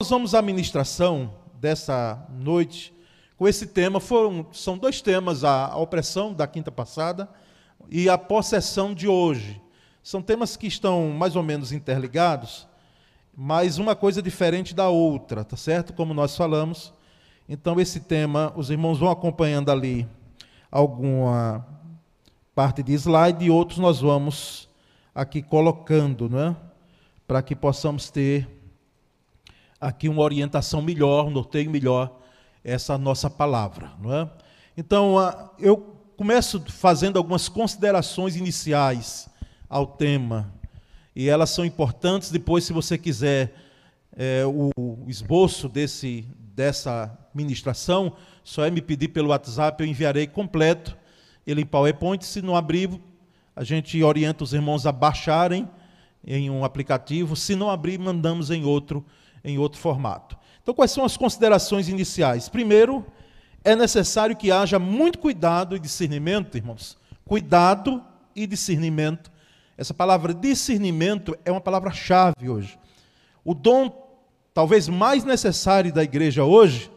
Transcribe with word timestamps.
Nós 0.00 0.10
vamos 0.10 0.32
à 0.32 0.40
ministração 0.40 1.34
dessa 1.54 2.24
noite 2.30 2.94
com 3.36 3.48
esse 3.48 3.66
tema. 3.66 3.98
Foram, 3.98 4.46
são 4.52 4.78
dois 4.78 5.02
temas: 5.02 5.42
a, 5.42 5.76
opressão 5.76 6.32
da 6.32 6.46
quinta 6.46 6.70
passada 6.70 7.28
e 7.90 8.08
a 8.08 8.16
possessão 8.16 8.94
de 8.94 9.08
hoje. 9.08 9.60
São 10.00 10.22
temas 10.22 10.56
que 10.56 10.68
estão 10.68 11.08
mais 11.08 11.34
ou 11.34 11.42
menos 11.42 11.72
interligados, 11.72 12.68
mas 13.36 13.78
uma 13.78 13.96
coisa 13.96 14.22
diferente 14.22 14.72
da 14.72 14.88
outra, 14.88 15.42
tá 15.42 15.56
certo? 15.56 15.92
Como 15.92 16.14
nós 16.14 16.36
falamos. 16.36 16.94
Então, 17.48 17.80
esse 17.80 17.98
tema, 17.98 18.52
os 18.54 18.70
irmãos 18.70 19.00
vão 19.00 19.10
acompanhando 19.10 19.68
ali 19.68 20.06
alguma 20.70 21.66
parte 22.54 22.84
de 22.84 22.92
slide 22.92 23.44
e 23.44 23.50
outros 23.50 23.80
nós 23.80 24.00
vamos 24.00 24.68
aqui 25.12 25.42
colocando, 25.42 26.28
não 26.28 26.38
é? 26.50 26.56
Para 27.26 27.42
que 27.42 27.56
possamos 27.56 28.10
ter 28.10 28.57
aqui 29.80 30.08
uma 30.08 30.22
orientação 30.22 30.82
melhor, 30.82 31.26
um 31.26 31.30
norteio 31.30 31.70
melhor 31.70 32.18
essa 32.64 32.98
nossa 32.98 33.30
palavra, 33.30 33.92
não 34.00 34.12
é? 34.12 34.30
Então, 34.76 35.16
eu 35.58 35.76
começo 36.16 36.60
fazendo 36.68 37.16
algumas 37.16 37.48
considerações 37.48 38.36
iniciais 38.36 39.28
ao 39.68 39.86
tema, 39.86 40.52
e 41.14 41.28
elas 41.28 41.50
são 41.50 41.64
importantes. 41.64 42.30
Depois, 42.30 42.64
se 42.64 42.72
você 42.72 42.96
quiser 42.96 43.54
é, 44.16 44.44
o 44.46 45.04
esboço 45.06 45.68
desse, 45.68 46.26
dessa 46.54 47.16
ministração, 47.34 48.12
só 48.44 48.64
é 48.64 48.70
me 48.70 48.80
pedir 48.80 49.08
pelo 49.08 49.28
WhatsApp, 49.28 49.82
eu 49.82 49.88
enviarei 49.88 50.26
completo 50.26 50.96
ele 51.46 51.62
em 51.62 51.66
PowerPoint. 51.66 52.24
Se 52.24 52.42
não 52.42 52.54
abrir, 52.54 52.90
a 53.56 53.64
gente 53.64 54.02
orienta 54.02 54.44
os 54.44 54.52
irmãos 54.52 54.86
a 54.86 54.92
baixarem 54.92 55.68
em 56.24 56.50
um 56.50 56.64
aplicativo. 56.64 57.34
Se 57.34 57.56
não 57.56 57.70
abrir, 57.70 57.98
mandamos 57.98 58.50
em 58.50 58.64
outro 58.64 59.04
em 59.44 59.58
outro 59.58 59.78
formato. 59.78 60.36
Então, 60.62 60.74
quais 60.74 60.90
são 60.90 61.04
as 61.04 61.16
considerações 61.16 61.88
iniciais? 61.88 62.48
Primeiro, 62.48 63.06
é 63.64 63.74
necessário 63.74 64.36
que 64.36 64.50
haja 64.50 64.78
muito 64.78 65.18
cuidado 65.18 65.74
e 65.74 65.78
discernimento, 65.78 66.56
irmãos. 66.56 66.98
Cuidado 67.24 68.04
e 68.34 68.46
discernimento. 68.46 69.30
Essa 69.76 69.94
palavra 69.94 70.34
discernimento 70.34 71.36
é 71.44 71.52
uma 71.52 71.60
palavra-chave 71.60 72.48
hoje. 72.48 72.78
O 73.44 73.54
dom 73.54 74.06
talvez 74.52 74.88
mais 74.88 75.24
necessário 75.24 75.92
da 75.92 76.02
igreja 76.02 76.44
hoje 76.44 76.90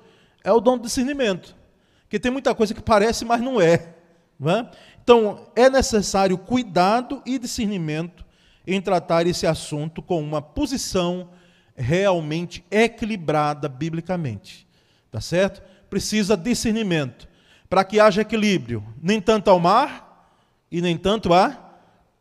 é 0.44 0.52
o 0.52 0.60
dom 0.60 0.78
do 0.78 0.84
discernimento. 0.84 1.56
Porque 2.02 2.20
tem 2.20 2.32
muita 2.32 2.54
coisa 2.56 2.74
que 2.74 2.82
parece, 2.82 3.24
mas 3.24 3.40
não 3.40 3.62
é. 3.62 3.96
Não 4.40 4.52
é? 4.52 4.72
Então, 5.04 5.48
é 5.56 5.70
necessário 5.70 6.38
cuidado 6.38 7.22
e 7.26 7.38
discernimento 7.38 8.26
em 8.66 8.82
tratar 8.82 9.26
esse 9.28 9.48
assunto 9.48 10.02
com 10.02 10.22
uma 10.22 10.42
posição 10.42 11.30
realmente 11.76 12.64
equilibrada 12.70 13.68
biblicamente. 13.68 14.68
Tá 15.12 15.20
certo? 15.20 15.62
Precisa 15.90 16.38
discernimento 16.38 17.28
para 17.70 17.84
que 17.84 18.00
haja 18.00 18.22
equilíbrio, 18.22 18.84
nem 19.02 19.22
tanto 19.22 19.50
ao 19.50 19.60
mar 19.60 20.30
e 20.72 20.82
nem 20.82 20.98
tanto 20.98 21.34
à 21.34 21.58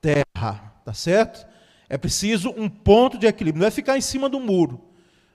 terra, 0.01 0.75
tá 0.85 0.95
certo? 0.95 1.47
É 1.89 1.99
preciso 1.99 2.55
um 2.57 2.69
ponto 2.69 3.19
de 3.19 3.27
equilíbrio, 3.27 3.61
não 3.61 3.67
é 3.67 3.71
ficar 3.71 3.99
em 3.99 4.01
cima 4.01 4.29
do 4.29 4.39
muro, 4.39 4.81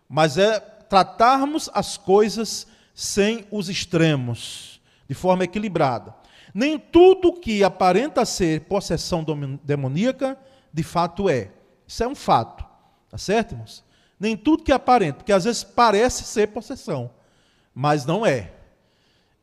mas 0.07 0.37
é 0.37 0.59
tratarmos 0.59 1.69
as 1.73 1.97
coisas 1.97 2.67
sem 2.93 3.45
os 3.51 3.67
extremos, 3.67 4.81
de 5.07 5.13
forma 5.13 5.43
equilibrada. 5.43 6.15
Nem 6.53 6.79
tudo 6.79 7.33
que 7.33 7.61
aparenta 7.63 8.23
ser 8.23 8.61
possessão 8.61 9.25
demoníaca, 9.63 10.37
de 10.71 10.83
fato 10.83 11.29
é. 11.29 11.51
Isso 11.85 12.03
é 12.03 12.07
um 12.07 12.15
fato, 12.15 12.65
tá 13.09 13.17
certo, 13.17 13.51
irmãos? 13.51 13.84
Nem 14.19 14.35
tudo 14.35 14.63
que 14.63 14.71
aparenta, 14.71 15.17
porque 15.17 15.33
às 15.33 15.43
vezes 15.43 15.63
parece 15.63 16.23
ser 16.23 16.47
possessão, 16.47 17.11
mas 17.73 18.05
não 18.05 18.25
é. 18.25 18.51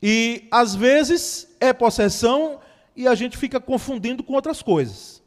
E 0.02 0.48
às 0.50 0.74
vezes 0.74 1.48
é 1.60 1.72
possessão 1.72 2.60
e 2.96 3.06
a 3.06 3.14
gente 3.14 3.36
fica 3.36 3.60
confundindo 3.60 4.22
com 4.22 4.32
outras 4.32 4.62
coisas. 4.62 5.22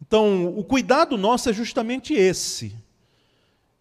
Então, 0.00 0.46
o 0.56 0.62
cuidado 0.62 1.18
nosso 1.18 1.50
é 1.50 1.52
justamente 1.52 2.14
esse. 2.14 2.76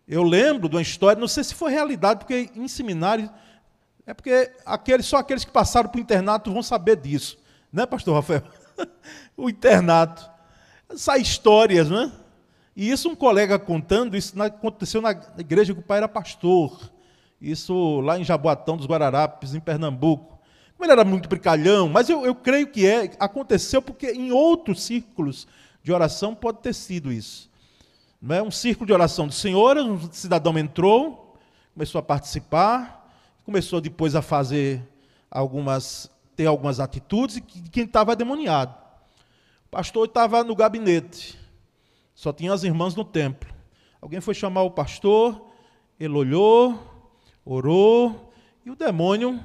Eu 0.08 0.24
lembro 0.24 0.68
de 0.68 0.76
uma 0.76 0.82
história, 0.82 1.20
não 1.20 1.28
sei 1.28 1.44
se 1.44 1.54
foi 1.54 1.72
realidade, 1.72 2.20
porque 2.20 2.50
em 2.56 2.68
seminário, 2.68 3.30
é 4.06 4.14
porque 4.14 4.52
aqueles, 4.66 5.06
só 5.06 5.18
aqueles 5.18 5.44
que 5.44 5.52
passaram 5.52 5.90
para 5.90 6.00
o 6.00 6.02
internato 6.02 6.52
vão 6.52 6.64
saber 6.64 6.96
disso, 6.96 7.38
né, 7.72 7.86
pastor 7.86 8.16
Rafael? 8.16 8.44
o 9.36 9.50
internato. 9.50 10.30
Sai 10.96 11.20
histórias, 11.20 11.90
não 11.90 12.04
é? 12.04 12.12
E 12.78 12.92
isso 12.92 13.10
um 13.10 13.16
colega 13.16 13.58
contando, 13.58 14.16
isso 14.16 14.40
aconteceu 14.40 15.02
na 15.02 15.10
igreja 15.40 15.74
que 15.74 15.80
o 15.80 15.84
pai 15.84 15.98
era 15.98 16.08
pastor. 16.08 16.92
Isso 17.42 18.02
lá 18.02 18.20
em 18.20 18.24
Jaboatão 18.24 18.78
dos 18.78 18.86
Guararapes, 18.86 19.56
em 19.56 19.60
Pernambuco. 19.60 20.38
Ele 20.80 20.92
era 20.92 21.04
muito 21.04 21.28
brincalhão, 21.28 21.90
mas 21.90 22.08
eu, 22.08 22.24
eu 22.24 22.36
creio 22.36 22.68
que 22.68 22.86
é, 22.86 23.10
aconteceu 23.20 23.82
porque 23.82 24.12
em 24.12 24.32
outros 24.32 24.84
círculos 24.84 25.48
de 25.82 25.92
oração 25.92 26.36
pode 26.36 26.60
ter 26.60 26.72
sido 26.72 27.12
isso. 27.12 27.50
Não 28.22 28.36
é 28.36 28.44
um 28.44 28.52
círculo 28.52 28.86
de 28.86 28.94
oração 28.94 29.28
de 29.28 29.34
senhora, 29.34 29.84
um 29.84 30.00
cidadão 30.12 30.56
entrou, 30.56 31.36
começou 31.74 31.98
a 31.98 32.04
participar, 32.04 33.12
começou 33.44 33.82
depois 33.82 34.14
a 34.14 34.22
fazer 34.22 34.88
algumas, 35.32 36.12
ter 36.36 36.46
algumas 36.46 36.80
atitudes, 36.80 37.38
e 37.38 37.42
quem 37.42 37.86
estava 37.86 38.16
demoniado. 38.16 38.76
O 39.66 39.70
pastor 39.72 40.06
estava 40.06 40.44
no 40.44 40.56
gabinete. 40.56 41.47
Só 42.18 42.34
tinha 42.34 42.52
as 42.52 42.64
irmãs 42.64 42.96
no 42.96 43.06
templo. 43.06 43.48
Alguém 44.02 44.20
foi 44.20 44.34
chamar 44.34 44.64
o 44.64 44.72
pastor, 44.72 45.40
ele 46.00 46.16
olhou, 46.16 46.80
orou, 47.46 48.34
e 48.66 48.72
o 48.72 48.76
demônio 48.76 49.40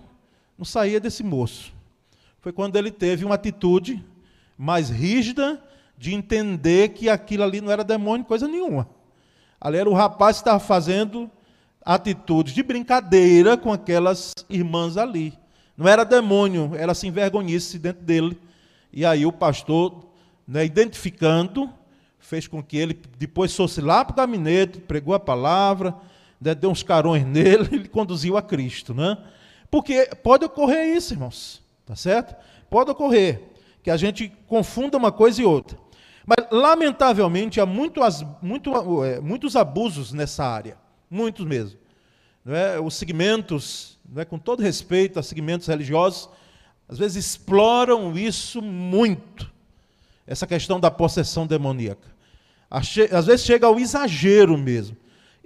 não 0.56 0.64
saía 0.64 0.98
desse 0.98 1.22
moço. 1.22 1.70
Foi 2.40 2.50
quando 2.50 2.76
ele 2.76 2.90
teve 2.90 3.26
uma 3.26 3.34
atitude 3.34 4.02
mais 4.56 4.88
rígida 4.88 5.62
de 5.98 6.14
entender 6.14 6.94
que 6.94 7.10
aquilo 7.10 7.42
ali 7.42 7.60
não 7.60 7.70
era 7.70 7.84
demônio, 7.84 8.24
coisa 8.24 8.48
nenhuma. 8.48 8.88
Ali 9.60 9.76
era 9.76 9.90
o 9.90 9.92
rapaz 9.92 10.38
que 10.38 10.40
estava 10.40 10.58
fazendo 10.58 11.30
atitudes 11.84 12.54
de 12.54 12.62
brincadeira 12.62 13.54
com 13.54 13.70
aquelas 13.70 14.32
irmãs 14.48 14.96
ali. 14.96 15.38
Não 15.76 15.86
era 15.86 16.04
demônio, 16.04 16.74
era 16.74 16.92
assim 16.92 17.10
vergonhice 17.10 17.78
dentro 17.78 18.02
dele. 18.02 18.40
E 18.90 19.04
aí 19.04 19.26
o 19.26 19.32
pastor, 19.32 20.06
né, 20.48 20.64
identificando, 20.64 21.70
fez 22.22 22.46
com 22.46 22.62
que 22.62 22.76
ele 22.78 22.98
depois 23.18 23.54
fosse 23.54 23.80
lá 23.80 24.04
para 24.04 24.14
o 24.14 24.16
gabinete, 24.16 24.78
pregou 24.78 25.14
a 25.14 25.20
palavra, 25.20 25.94
né, 26.40 26.54
deu 26.54 26.70
uns 26.70 26.82
carões 26.82 27.24
nele 27.26 27.76
e 27.76 27.88
conduziu 27.88 28.36
a 28.36 28.42
Cristo. 28.42 28.94
Né? 28.94 29.18
Porque 29.70 30.08
pode 30.22 30.44
ocorrer 30.44 30.96
isso, 30.96 31.12
irmãos, 31.12 31.62
tá 31.84 31.94
certo? 31.94 32.34
Pode 32.70 32.90
ocorrer 32.90 33.42
que 33.82 33.90
a 33.90 33.96
gente 33.96 34.32
confunda 34.46 34.96
uma 34.96 35.12
coisa 35.12 35.42
e 35.42 35.44
outra. 35.44 35.78
Mas, 36.24 36.46
lamentavelmente, 36.50 37.60
há 37.60 37.66
muito, 37.66 38.00
muito, 38.40 39.04
é, 39.04 39.20
muitos 39.20 39.56
abusos 39.56 40.12
nessa 40.12 40.44
área, 40.44 40.78
muitos 41.10 41.44
mesmo. 41.44 41.78
É? 42.46 42.80
Os 42.80 42.94
segmentos, 42.94 43.98
é? 44.16 44.24
com 44.24 44.38
todo 44.38 44.62
respeito 44.62 45.18
a 45.18 45.22
segmentos 45.22 45.66
religiosos, 45.66 46.28
às 46.88 46.98
vezes 46.98 47.26
exploram 47.26 48.16
isso 48.16 48.62
muito, 48.62 49.51
essa 50.26 50.46
questão 50.46 50.78
da 50.78 50.90
possessão 50.90 51.46
demoníaca. 51.46 52.08
Às 52.70 53.26
vezes 53.26 53.44
chega 53.44 53.66
ao 53.66 53.78
exagero 53.78 54.56
mesmo. 54.56 54.96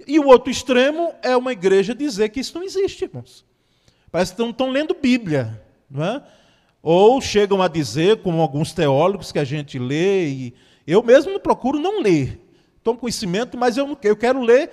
E 0.07 0.19
o 0.19 0.27
outro 0.27 0.49
extremo 0.49 1.13
é 1.21 1.35
uma 1.35 1.51
igreja 1.51 1.93
dizer 1.93 2.29
que 2.29 2.39
isso 2.39 2.55
não 2.55 2.63
existe, 2.63 3.03
irmãos. 3.03 3.45
Parece 4.11 4.33
que 4.33 4.41
estão, 4.41 4.69
lendo 4.69 4.95
Bíblia, 4.95 5.61
não 5.89 6.03
é? 6.03 6.23
Ou 6.81 7.19
chegam 7.19 7.61
a 7.61 7.67
dizer, 7.67 8.21
como 8.21 8.41
alguns 8.41 8.71
teólogos 8.71 9.31
que 9.31 9.39
a 9.39 9.43
gente 9.43 9.77
lê, 9.77 10.27
e 10.27 10.53
eu 10.85 11.03
mesmo 11.03 11.33
não 11.33 11.39
procuro 11.39 11.79
não 11.79 12.01
ler. 12.01 12.39
Tomo 12.81 12.99
conhecimento, 12.99 13.57
mas 13.57 13.75
eu, 13.75 13.85
não, 13.85 13.97
eu 14.01 14.15
quero 14.15 14.41
ler 14.41 14.71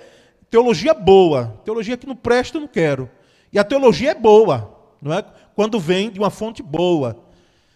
teologia 0.49 0.93
boa. 0.93 1.59
Teologia 1.65 1.97
que 1.97 2.07
não 2.07 2.15
presta, 2.15 2.57
eu 2.57 2.61
não 2.61 2.67
quero. 2.67 3.09
E 3.51 3.59
a 3.59 3.63
teologia 3.63 4.11
é 4.11 4.15
boa, 4.15 4.89
não 5.01 5.11
é? 5.13 5.25
Quando 5.53 5.79
vem 5.79 6.09
de 6.09 6.19
uma 6.19 6.29
fonte 6.29 6.63
boa. 6.63 7.21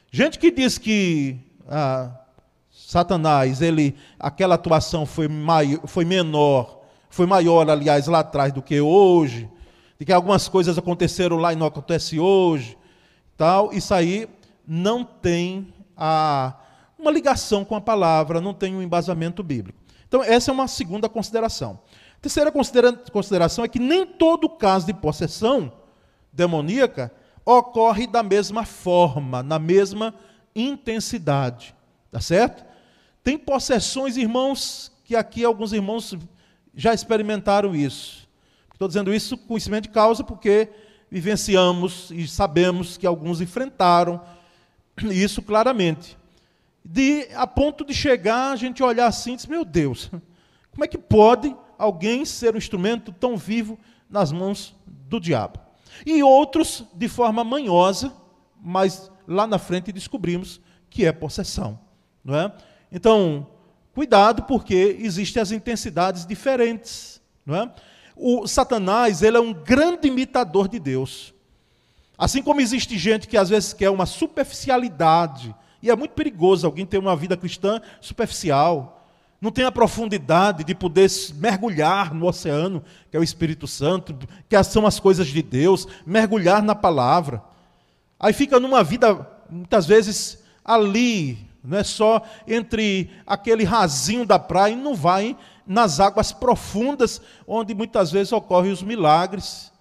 Gente 0.09 0.39
que 0.39 0.49
diz 0.49 0.77
que 0.77 1.37
ah, 1.69 2.11
Satanás, 2.71 3.61
ele, 3.61 3.95
aquela 4.19 4.55
atuação 4.55 5.05
foi, 5.05 5.27
maior, 5.27 5.79
foi 5.85 6.03
menor, 6.03 6.81
foi 7.09 7.25
maior, 7.25 7.69
aliás, 7.69 8.07
lá 8.07 8.19
atrás 8.19 8.51
do 8.51 8.61
que 8.61 8.81
hoje, 8.81 9.49
de 9.99 10.05
que 10.05 10.11
algumas 10.11 10.47
coisas 10.47 10.77
aconteceram 10.77 11.37
lá 11.37 11.53
e 11.53 11.55
não 11.55 11.67
acontece 11.67 12.19
hoje, 12.19 12.77
tal, 13.37 13.71
isso 13.73 13.93
aí 13.93 14.27
não 14.65 15.03
tem 15.03 15.73
a, 15.95 16.55
uma 16.97 17.11
ligação 17.11 17.63
com 17.63 17.75
a 17.75 17.81
palavra, 17.81 18.41
não 18.41 18.53
tem 18.53 18.75
um 18.75 18.81
embasamento 18.81 19.43
bíblico. 19.43 19.77
Então, 20.07 20.23
essa 20.23 20.49
é 20.49 20.53
uma 20.53 20.67
segunda 20.67 21.07
consideração. 21.07 21.79
A 22.17 22.21
terceira 22.21 22.51
consideração 22.51 23.63
é 23.63 23.67
que 23.67 23.79
nem 23.79 24.05
todo 24.05 24.49
caso 24.49 24.85
de 24.85 24.93
possessão 24.93 25.71
demoníaca 26.33 27.11
ocorre 27.45 28.07
da 28.07 28.23
mesma 28.23 28.65
forma, 28.65 29.41
na 29.43 29.59
mesma 29.59 30.13
intensidade. 30.55 31.75
Tá 32.11 32.19
certo? 32.19 32.65
Tem 33.23 33.37
possessões, 33.37 34.17
irmãos, 34.17 34.91
que 35.03 35.15
aqui 35.15 35.43
alguns 35.43 35.73
irmãos 35.73 36.15
já 36.73 36.93
experimentaram 36.93 37.75
isso. 37.75 38.27
Estou 38.73 38.87
dizendo 38.87 39.13
isso 39.13 39.37
com 39.37 39.47
conhecimento 39.47 39.83
de 39.83 39.89
causa 39.89 40.23
porque 40.23 40.69
vivenciamos 41.11 42.11
e 42.11 42.27
sabemos 42.27 42.97
que 42.97 43.05
alguns 43.05 43.41
enfrentaram 43.41 44.21
isso 45.11 45.41
claramente. 45.41 46.17
De, 46.83 47.27
a 47.35 47.45
ponto 47.45 47.85
de 47.85 47.93
chegar, 47.93 48.51
a 48.51 48.55
gente 48.55 48.81
olhar 48.81 49.07
assim 49.07 49.33
e 49.33 49.35
dizer, 49.35 49.49
meu 49.49 49.65
Deus, 49.65 50.09
como 50.71 50.83
é 50.83 50.87
que 50.87 50.97
pode 50.97 51.55
alguém 51.77 52.25
ser 52.25 52.55
um 52.55 52.57
instrumento 52.57 53.11
tão 53.11 53.37
vivo 53.37 53.77
nas 54.09 54.31
mãos 54.31 54.75
do 54.87 55.19
diabo? 55.19 55.59
E 56.05 56.23
outros 56.23 56.85
de 56.93 57.07
forma 57.07 57.43
manhosa, 57.43 58.13
mas 58.61 59.11
lá 59.29 59.45
na 59.45 59.59
frente 59.59 59.91
descobrimos 59.91 60.59
que 60.89 61.05
é 61.05 61.11
possessão. 61.11 61.79
Não 62.25 62.35
é? 62.35 62.51
Então, 62.91 63.47
cuidado, 63.93 64.43
porque 64.43 64.97
existem 64.99 65.41
as 65.41 65.51
intensidades 65.51 66.25
diferentes. 66.25 67.21
Não 67.45 67.55
é? 67.55 67.71
O 68.15 68.47
Satanás 68.47 69.21
ele 69.21 69.37
é 69.37 69.39
um 69.39 69.53
grande 69.53 70.07
imitador 70.07 70.67
de 70.67 70.79
Deus. 70.79 71.33
Assim 72.17 72.41
como 72.41 72.59
existe 72.59 72.97
gente 72.97 73.27
que 73.27 73.37
às 73.37 73.49
vezes 73.49 73.71
quer 73.71 73.89
uma 73.89 74.05
superficialidade, 74.05 75.55
e 75.81 75.89
é 75.89 75.95
muito 75.95 76.11
perigoso 76.11 76.67
alguém 76.67 76.85
ter 76.85 76.97
uma 76.97 77.15
vida 77.15 77.37
cristã 77.37 77.79
superficial, 78.01 79.07
não 79.39 79.51
tem 79.51 79.63
a 79.63 79.71
profundidade 79.71 80.65
de 80.65 80.75
poder 80.75 81.09
mergulhar 81.35 82.13
no 82.13 82.27
oceano, 82.27 82.83
que 83.09 83.15
é 83.15 83.19
o 83.19 83.23
Espírito 83.23 83.67
Santo, 83.67 84.13
que 84.49 84.63
são 84.63 84.85
as 84.85 84.99
coisas 84.99 85.27
de 85.27 85.41
Deus, 85.41 85.87
mergulhar 86.05 86.61
na 86.61 86.75
palavra. 86.75 87.41
Aí 88.19 88.33
fica 88.33 88.59
numa 88.59 88.83
vida, 88.83 89.27
muitas 89.49 89.85
vezes, 89.85 90.43
ali, 90.63 91.37
não 91.63 91.77
é 91.77 91.83
só 91.83 92.21
entre 92.47 93.09
aquele 93.25 93.63
rasinho 93.63 94.25
da 94.25 94.37
praia, 94.37 94.73
e 94.73 94.75
não 94.75 94.93
vai 94.93 95.37
nas 95.65 95.99
águas 95.99 96.31
profundas, 96.31 97.21
onde 97.47 97.73
muitas 97.73 98.11
vezes 98.11 98.33
ocorrem 98.33 98.71
os 98.71 98.83
milagres, 98.83 99.71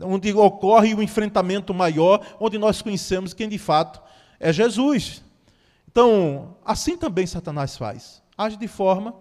onde 0.00 0.32
ocorre 0.32 0.94
o 0.94 1.02
enfrentamento 1.02 1.74
maior, 1.74 2.24
onde 2.40 2.56
nós 2.58 2.80
conhecemos 2.80 3.34
quem 3.34 3.48
de 3.48 3.58
fato 3.58 4.00
é 4.40 4.52
Jesus. 4.52 5.22
Então, 5.90 6.56
assim 6.64 6.96
também 6.96 7.26
Satanás 7.26 7.76
faz. 7.76 8.22
Age 8.38 8.56
de 8.56 8.68
forma 8.68 9.14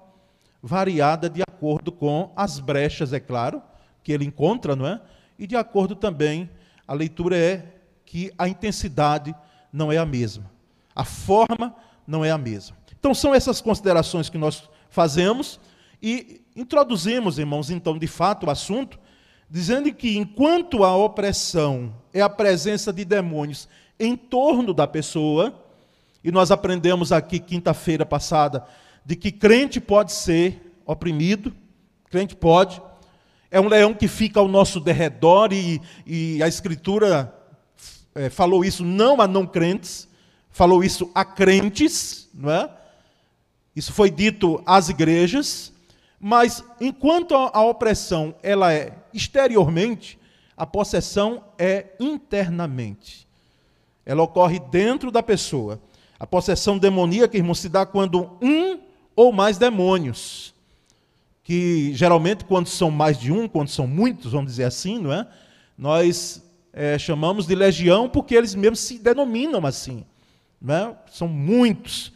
variada 0.63 1.29
de 1.29 1.41
acordo 1.41 1.91
com 1.91 2.31
as 2.35 2.59
brechas, 2.59 3.12
é 3.12 3.19
claro, 3.19 3.62
que 4.03 4.12
ele 4.12 4.25
encontra, 4.25 4.75
não 4.75 4.88
é? 4.88 5.01
E 5.38 5.45
de 5.45 5.56
acordo 5.56 5.95
também, 5.95 6.50
a 6.88 6.94
leitura 6.94 7.35
é 7.35 7.81
que 8.12 8.30
a 8.38 8.46
intensidade 8.46 9.34
não 9.72 9.90
é 9.90 9.98
a 9.98 10.06
mesma. 10.06 10.52
A 10.94 11.06
forma 11.06 11.74
não 12.06 12.25
é 12.25 12.30
a 12.30 12.38
mesma. 12.38 12.75
Então, 13.00 13.13
são 13.13 13.34
essas 13.34 13.62
considerações 13.62 14.30
que 14.30 14.38
nós 14.38 14.69
fazemos 14.90 15.62
e 16.04 16.42
introduzimos, 16.54 17.40
irmãos, 17.40 17.69
então, 17.69 17.98
de 17.98 18.08
fato, 18.08 18.48
o 18.48 18.50
assunto, 18.50 19.00
dizendo 19.50 19.94
que 19.94 20.18
enquanto 20.18 20.84
a 20.84 20.94
opressão 20.94 21.96
é 22.13 22.19
a 22.19 22.28
presença 22.28 22.92
de 22.92 23.06
demônios 23.06 23.69
em 23.98 24.18
torno 24.18 24.74
da 24.74 24.86
pessoa, 24.86 25.64
e 26.22 26.34
nós 26.34 26.52
aprendemos 26.52 27.14
aqui 27.14 27.40
quinta-feira 27.40 28.06
passada 28.06 28.66
de 29.06 29.16
que 29.16 29.31
crente 29.31 29.80
pode 29.80 30.12
ser 30.12 30.75
oprimido, 30.86 31.56
crente 32.10 32.36
pode, 32.36 32.81
é 33.50 33.57
um 33.62 33.69
leão 33.69 33.94
que 33.94 34.10
fica 34.10 34.38
ao 34.38 34.50
nosso 34.50 34.81
derredor 34.81 35.54
e, 35.54 35.81
e 36.06 36.44
a 36.44 36.48
Escritura 36.50 37.38
é, 38.16 38.30
falou 38.30 38.63
isso 38.63 38.84
não 38.84 39.22
a 39.22 39.28
não 39.28 39.46
crentes, 39.46 40.08
falou 40.50 40.84
isso 40.84 41.10
a 41.16 41.24
crentes, 41.24 42.30
não 42.34 42.52
é? 42.52 42.69
Isso 43.75 43.94
foi 43.94 44.12
dito 44.12 44.62
às 44.66 44.90
igrejas, 44.90 45.72
mas 46.19 46.63
enquanto 46.80 47.34
a 47.34 47.63
opressão 47.63 48.36
ela 48.44 48.74
é 48.74 48.94
exteriormente, 49.13 50.19
a 50.56 50.66
possessão 50.66 51.44
é 51.58 51.88
internamente. 52.00 53.28
Ela 54.06 54.24
ocorre 54.24 54.60
dentro 54.60 55.10
da 55.10 55.24
pessoa. 55.24 55.81
A 56.19 56.28
possessão 56.28 56.78
demoníaca, 56.78 57.38
irmão, 57.38 57.56
se 57.56 57.69
dá 57.69 57.86
quando 57.86 58.38
um 58.42 58.80
ou 59.16 59.31
mais 59.31 59.57
demônios, 59.57 60.54
que 61.44 61.94
geralmente 61.96 62.46
quando 62.46 62.68
são 62.68 62.92
mais 62.92 63.18
de 63.18 63.31
um, 63.31 63.48
quando 63.48 63.69
são 63.69 63.88
muitos, 63.88 64.34
vamos 64.34 64.52
dizer 64.52 64.66
assim, 64.66 65.00
não 65.00 65.12
é? 65.12 65.28
Nós 65.78 66.41
é, 66.73 66.97
chamamos 66.97 67.45
de 67.45 67.56
legião 67.56 68.07
porque 68.07 68.35
eles 68.35 68.56
mesmos 68.56 68.79
se 68.79 68.97
denominam 68.97 69.65
assim. 69.65 70.06
Não 70.62 70.73
é? 70.75 70.95
São 71.12 71.27
muitos. 71.27 72.13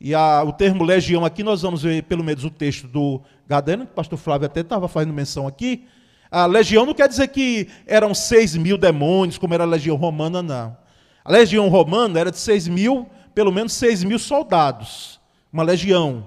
E 0.00 0.14
a, 0.14 0.42
o 0.44 0.52
termo 0.52 0.84
legião 0.84 1.24
aqui, 1.24 1.42
nós 1.42 1.62
vamos 1.62 1.82
ver 1.82 2.04
pelo 2.04 2.22
menos 2.22 2.44
o 2.44 2.50
texto 2.50 2.86
do 2.86 3.20
Gadeno, 3.46 3.86
que 3.86 3.92
o 3.92 3.94
pastor 3.94 4.18
Flávio 4.18 4.46
até 4.46 4.60
estava 4.60 4.86
fazendo 4.88 5.12
menção 5.12 5.46
aqui. 5.46 5.86
A 6.30 6.46
legião 6.46 6.86
não 6.86 6.94
quer 6.94 7.08
dizer 7.08 7.28
que 7.28 7.68
eram 7.86 8.14
seis 8.14 8.54
mil 8.54 8.78
demônios, 8.78 9.38
como 9.38 9.54
era 9.54 9.64
a 9.64 9.66
legião 9.66 9.96
romana, 9.96 10.42
não. 10.42 10.76
A 11.24 11.32
legião 11.32 11.68
romana 11.68 12.20
era 12.20 12.30
de 12.30 12.38
seis 12.38 12.68
mil, 12.68 13.08
pelo 13.34 13.50
menos 13.50 13.72
seis 13.72 14.04
mil 14.04 14.18
soldados, 14.18 15.20
uma 15.52 15.62
legião. 15.62 16.26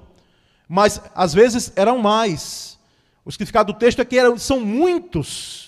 Mas 0.68 1.02
às 1.16 1.34
vezes 1.34 1.72
eram 1.76 2.00
mais. 2.00 2.80
O 3.24 3.32
significado 3.32 3.72
do 3.72 3.80
texto 3.80 4.00
é 4.00 4.06
que 4.06 4.18
eram, 4.18 4.38
são 4.38 4.60
muitos 4.60 5.61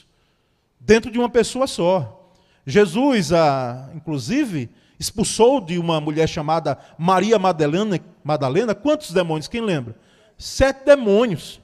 dentro 0.86 1.10
de 1.10 1.18
uma 1.18 1.30
pessoa 1.30 1.66
só. 1.68 2.32
Jesus, 2.66 3.32
ah, 3.34 3.90
inclusive, 3.96 4.70
expulsou 5.00 5.60
de 5.60 5.78
uma 5.78 6.00
mulher 6.00 6.28
chamada 6.28 6.78
Maria 6.98 7.40
Madalena, 7.40 8.00
Madalena 8.24 8.76
quantos 8.76 9.12
demônios? 9.12 9.48
Quem 9.48 9.62
lembra? 9.62 9.96
Sete 10.38 10.86
demônios. 10.86 11.62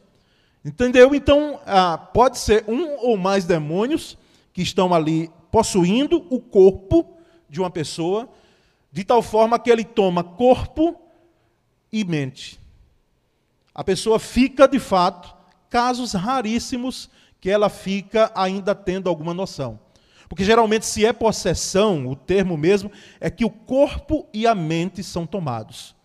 Entendeu? 0.63 1.13
Então, 1.15 1.59
ah, 1.65 1.97
pode 1.97 2.37
ser 2.37 2.65
um 2.67 2.97
ou 3.05 3.17
mais 3.17 3.45
demônios 3.45 4.17
que 4.51 4.61
estão 4.61 4.93
ali 4.93 5.29
possuindo 5.51 6.25
o 6.29 6.39
corpo 6.39 7.17
de 7.49 7.59
uma 7.59 7.69
pessoa, 7.69 8.29
de 8.91 9.03
tal 9.03 9.21
forma 9.21 9.57
que 9.57 9.69
ele 9.69 9.83
toma 9.83 10.23
corpo 10.23 10.99
e 11.91 12.03
mente. 12.03 12.59
A 13.73 13.83
pessoa 13.83 14.19
fica, 14.19 14.67
de 14.67 14.79
fato, 14.79 15.33
casos 15.69 16.13
raríssimos 16.13 17.09
que 17.39 17.49
ela 17.49 17.69
fica 17.69 18.31
ainda 18.35 18.75
tendo 18.75 19.09
alguma 19.09 19.33
noção. 19.33 19.79
Porque 20.27 20.43
geralmente, 20.43 20.85
se 20.85 21.05
é 21.05 21.11
possessão, 21.11 22.07
o 22.07 22.15
termo 22.15 22.55
mesmo 22.55 22.91
é 23.19 23.31
que 23.31 23.43
o 23.43 23.49
corpo 23.49 24.27
e 24.31 24.45
a 24.45 24.53
mente 24.53 25.03
são 25.03 25.25
tomados. 25.25 25.95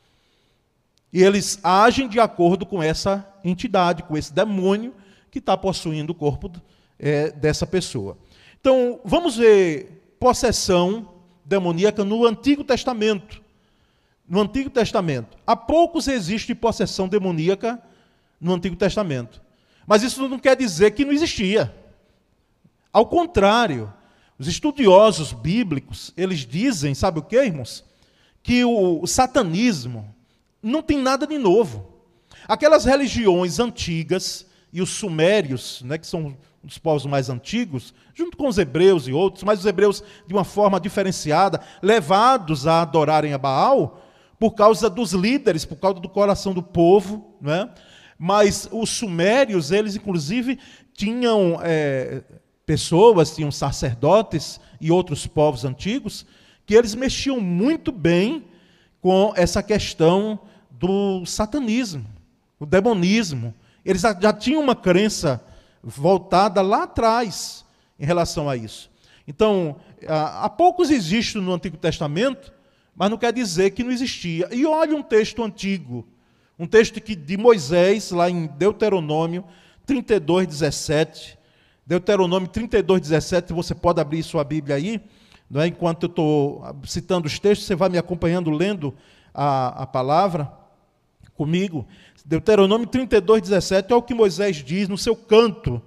E 1.13 1.23
eles 1.23 1.61
agem 1.63 2.09
de 2.09 2.19
acordo 2.19 2.65
com 2.65 2.83
essa 2.83 3.29
entidade, 3.45 4.03
com 4.03 4.17
esse 4.17 4.33
demônio 4.33 4.95
que 5.31 5.39
está 5.39 5.57
possuindo 5.57 6.13
o 6.13 6.15
corpo 6.15 6.51
é, 6.99 7.31
dessa 7.33 7.67
pessoa. 7.67 8.17
Então, 8.59 8.99
vamos 9.05 9.37
ver 9.37 10.17
possessão 10.19 11.11
demoníaca 11.44 12.03
no 12.03 12.25
Antigo 12.25 12.65
Testamento. 12.65 13.43
No 14.27 14.41
Antigo 14.41 14.70
Testamento. 14.70 15.37
Há 15.47 15.55
poucos 15.55 16.08
existe 16.08 16.55
possessão 16.55 17.06
demoníaca 17.06 17.81
no 18.41 18.55
Antigo 18.55 18.75
Testamento. 18.75 19.44
Mas 19.86 20.03
isso 20.03 20.29
não 20.29 20.38
quer 20.38 20.56
dizer 20.56 20.93
que 20.93 21.05
não 21.05 21.12
existia. 21.12 21.74
Ao 22.93 23.06
contrário, 23.06 23.93
os 24.38 24.46
estudiosos 24.46 25.32
bíblicos, 25.32 26.12
eles 26.17 26.41
dizem, 26.41 26.94
sabe 26.94 27.19
o 27.19 27.22
que, 27.22 27.36
irmãos? 27.36 27.84
Que 28.43 28.64
o, 28.64 29.06
satanismo 29.06 30.14
não 30.62 30.82
tem 30.82 30.98
nada 30.98 31.26
de 31.26 31.38
novo. 31.38 31.93
Aquelas 32.48 32.84
religiões 32.84 33.58
antigas 33.58 34.46
e 34.72 34.82
os 34.82 34.91
sumérios, 34.91 35.82
né, 35.82 35.98
que 35.98 36.06
são 36.06 36.26
um 36.26 36.36
dos 36.62 36.79
povos 36.79 37.06
mais 37.06 37.29
antigos, 37.29 37.94
junto 38.14 38.36
com 38.36 38.48
os 38.48 38.58
hebreus 38.58 39.06
e 39.06 39.12
outros, 39.12 39.44
mas 39.44 39.60
os 39.60 39.67
hebreus 39.67 40.03
de 40.26 40.32
uma 40.32 40.44
forma 40.44 40.81
diferenciada, 40.81 41.60
levados 41.82 42.67
a 42.67 42.82
adorarem 42.82 43.32
a 43.32 43.38
Baal 43.38 44.03
por 44.38 44.53
causa 44.53 44.91
dos 44.91 45.12
líderes, 45.12 45.64
por 45.64 45.76
causa 45.76 46.00
do 46.00 46.08
coração 46.08 46.53
do 46.53 46.62
povo, 46.62 47.34
né? 47.41 47.70
Mas 48.19 48.69
os 48.71 48.91
sumérios, 48.91 49.71
eles 49.71 49.97
inclusive 49.97 50.59
tinham 50.93 51.59
é, 51.63 52.23
pessoas, 52.65 53.35
tinham 53.35 53.51
sacerdotes 53.51 54.61
e 54.81 54.91
outros 54.91 55.27
povos 55.27 55.65
antigos, 55.65 56.25
que 56.67 56.75
eles 56.75 56.94
mexiam 56.94 57.41
muito 57.41 57.93
bem 57.93 58.44
com 59.01 59.33
essa 59.37 59.63
questão 59.63 60.41
do 60.71 61.25
satanismo, 61.27 62.06
o 62.59 62.65
demonismo. 62.65 63.55
Eles 63.85 64.01
já 64.01 64.33
tinham 64.33 64.63
uma 64.63 64.75
crença 64.75 65.44
voltada 65.83 66.63
lá 66.63 66.85
atrás 66.85 67.65
em 67.99 68.06
relação 68.06 68.49
a 68.49 68.56
isso. 68.56 68.91
Então, 69.27 69.77
há 70.09 70.49
poucos 70.49 70.91
existe 70.91 71.39
no 71.39 71.53
Antigo 71.53 71.77
Testamento, 71.77 72.53
mas 72.94 73.11
não 73.11 73.19
quer 73.19 73.33
dizer 73.33 73.71
que 73.71 73.85
não 73.85 73.91
existia. 73.91 74.49
E 74.53 74.65
olha 74.65 74.97
um 74.97 75.03
texto 75.03 75.43
antigo, 75.43 76.06
um 76.58 76.67
texto 76.67 77.01
que, 77.01 77.15
de 77.15 77.37
Moisés, 77.37 78.11
lá 78.11 78.31
em 78.31 78.46
Deuteronômio 78.46 79.44
32, 79.87 80.46
17, 80.46 81.39
Deuteronômio 81.87 82.49
32, 82.49 83.01
17, 83.03 83.53
você 83.53 83.75
pode 83.75 84.01
abrir 84.01 84.23
sua 84.23 84.44
Bíblia 84.44 84.77
aí, 84.77 85.01
não 85.51 85.61
é? 85.61 85.67
enquanto 85.67 86.05
eu 86.05 86.08
estou 86.08 86.65
citando 86.84 87.27
os 87.27 87.39
textos, 87.39 87.67
você 87.67 87.75
vai 87.75 87.89
me 87.89 87.99
acompanhando, 87.99 88.51
lendo 88.51 88.94
a, 89.34 89.82
a 89.82 89.87
palavra 89.87 90.51
comigo. 91.34 91.87
Deuteronômio 92.25 92.87
32, 92.87 93.43
17 93.43 93.93
é 93.93 93.96
o 93.96 94.03
que 94.03 94.15
Moisés 94.15 94.56
diz 94.56 94.89
no 94.89 94.96
seu 94.96 95.15
canto, 95.15 95.82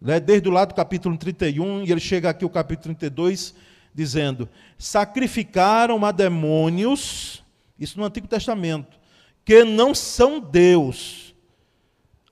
né, 0.00 0.20
desde 0.20 0.48
o 0.48 0.52
lado 0.52 0.68
do 0.68 0.74
capítulo 0.74 1.16
31, 1.16 1.84
e 1.84 1.90
ele 1.90 2.00
chega 2.00 2.30
aqui 2.30 2.44
o 2.44 2.50
capítulo 2.50 2.94
32, 2.94 3.54
dizendo: 3.92 4.48
Sacrificaram 4.78 6.04
a 6.04 6.12
demônios, 6.12 7.42
isso 7.78 7.98
no 7.98 8.04
Antigo 8.04 8.28
Testamento, 8.28 8.99
que 9.44 9.64
não 9.64 9.94
são 9.94 10.40
Deus, 10.40 11.34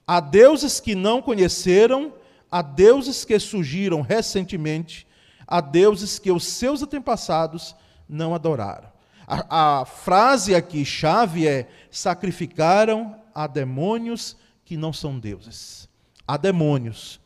a 0.07 0.21
deuses 0.21 0.81
que 0.81 0.95
não 0.95 1.21
conheceram, 1.21 2.13
a 2.51 2.63
deuses 2.63 3.25
que 3.25 3.39
surgiram 3.39 4.01
recentemente, 4.01 5.07
a 5.47 5.61
deuses 5.61 6.19
que 6.19 6.31
os 6.31 6.45
seus 6.45 6.83
antepassados 6.83 7.75
não 8.09 8.35
adoraram. 8.35 8.89
A, 9.27 9.81
a 9.81 9.85
frase 9.85 10.55
aqui 10.55 10.85
chave 10.85 11.47
é: 11.47 11.69
sacrificaram 11.91 13.17
a 13.35 13.47
demônios 13.47 14.37
que 14.65 14.77
não 14.77 14.93
são 14.93 15.19
deuses. 15.19 15.89
A 16.27 16.37
demônios. 16.37 17.21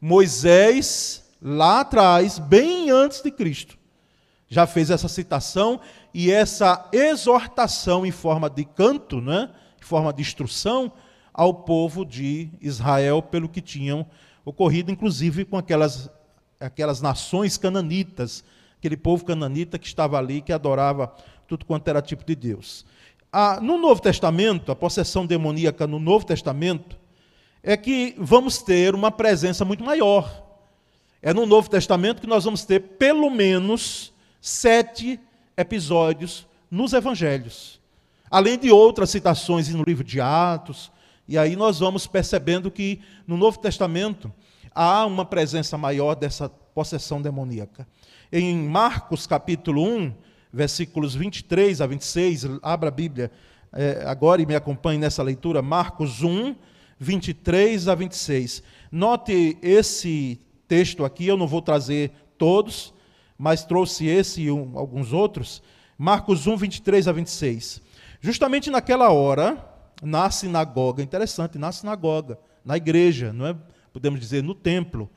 Moisés, 0.00 1.24
lá 1.42 1.80
atrás, 1.80 2.38
bem 2.38 2.90
antes 2.90 3.20
de 3.20 3.30
Cristo, 3.30 3.76
já 4.48 4.66
fez 4.66 4.90
essa 4.90 5.08
citação 5.08 5.80
e 6.20 6.32
essa 6.32 6.88
exortação 6.92 8.04
em 8.04 8.10
forma 8.10 8.50
de 8.50 8.64
canto, 8.64 9.20
né, 9.20 9.50
em 9.80 9.84
forma 9.84 10.12
de 10.12 10.20
instrução 10.20 10.90
ao 11.32 11.54
povo 11.54 12.04
de 12.04 12.50
Israel 12.60 13.22
pelo 13.22 13.48
que 13.48 13.60
tinham 13.60 14.04
ocorrido, 14.44 14.90
inclusive 14.90 15.44
com 15.44 15.56
aquelas, 15.56 16.10
aquelas 16.58 17.00
nações 17.00 17.56
cananitas, 17.56 18.42
aquele 18.76 18.96
povo 18.96 19.24
cananita 19.24 19.78
que 19.78 19.86
estava 19.86 20.18
ali, 20.18 20.42
que 20.42 20.52
adorava 20.52 21.14
tudo 21.46 21.64
quanto 21.64 21.86
era 21.86 22.02
tipo 22.02 22.24
de 22.24 22.34
Deus. 22.34 22.84
Ah, 23.32 23.60
no 23.62 23.78
Novo 23.78 24.02
Testamento, 24.02 24.72
a 24.72 24.74
possessão 24.74 25.24
demoníaca 25.24 25.86
no 25.86 26.00
Novo 26.00 26.26
Testamento, 26.26 26.98
é 27.62 27.76
que 27.76 28.16
vamos 28.18 28.60
ter 28.60 28.92
uma 28.92 29.12
presença 29.12 29.64
muito 29.64 29.84
maior. 29.84 30.44
É 31.22 31.32
no 31.32 31.46
Novo 31.46 31.70
Testamento 31.70 32.20
que 32.20 32.26
nós 32.26 32.42
vamos 32.42 32.64
ter 32.64 32.80
pelo 32.80 33.30
menos 33.30 34.12
sete 34.40 35.20
episódios 35.58 36.46
nos 36.70 36.92
Evangelhos, 36.92 37.80
além 38.30 38.56
de 38.56 38.70
outras 38.70 39.10
citações 39.10 39.68
no 39.68 39.82
livro 39.82 40.04
de 40.04 40.20
Atos. 40.20 40.92
E 41.26 41.36
aí 41.36 41.56
nós 41.56 41.80
vamos 41.80 42.06
percebendo 42.06 42.70
que 42.70 43.00
no 43.26 43.36
Novo 43.36 43.58
Testamento 43.58 44.32
há 44.72 45.04
uma 45.04 45.24
presença 45.24 45.76
maior 45.76 46.14
dessa 46.14 46.48
possessão 46.48 47.20
demoníaca. 47.20 47.86
Em 48.30 48.56
Marcos 48.56 49.26
capítulo 49.26 49.82
1, 49.82 50.14
versículos 50.52 51.16
23 51.16 51.80
a 51.80 51.86
26, 51.86 52.46
abra 52.62 52.88
a 52.88 52.92
Bíblia 52.92 53.32
é, 53.72 54.04
agora 54.06 54.40
e 54.40 54.46
me 54.46 54.54
acompanhe 54.54 54.98
nessa 54.98 55.22
leitura, 55.22 55.60
Marcos 55.60 56.22
1, 56.22 56.54
23 56.98 57.88
a 57.88 57.94
26. 57.94 58.62
Note 58.92 59.58
esse 59.60 60.40
texto 60.68 61.04
aqui, 61.04 61.26
eu 61.26 61.36
não 61.36 61.46
vou 61.46 61.60
trazer 61.60 62.12
todos, 62.36 62.94
mas 63.38 63.64
trouxe 63.64 64.06
esse 64.06 64.42
e 64.42 64.50
um, 64.50 64.76
alguns 64.76 65.12
outros. 65.12 65.62
Marcos 65.96 66.46
1, 66.46 66.56
23 66.56 67.06
a 67.08 67.12
26. 67.12 67.80
Justamente 68.20 68.70
naquela 68.70 69.10
hora, 69.10 69.64
na 70.02 70.30
sinagoga, 70.30 71.02
interessante, 71.02 71.56
na 71.56 71.70
sinagoga, 71.70 72.38
na 72.64 72.76
igreja, 72.76 73.32
não 73.32 73.46
é? 73.46 73.56
podemos 73.92 74.20
dizer, 74.20 74.42
no 74.42 74.54
templo, 74.54 75.08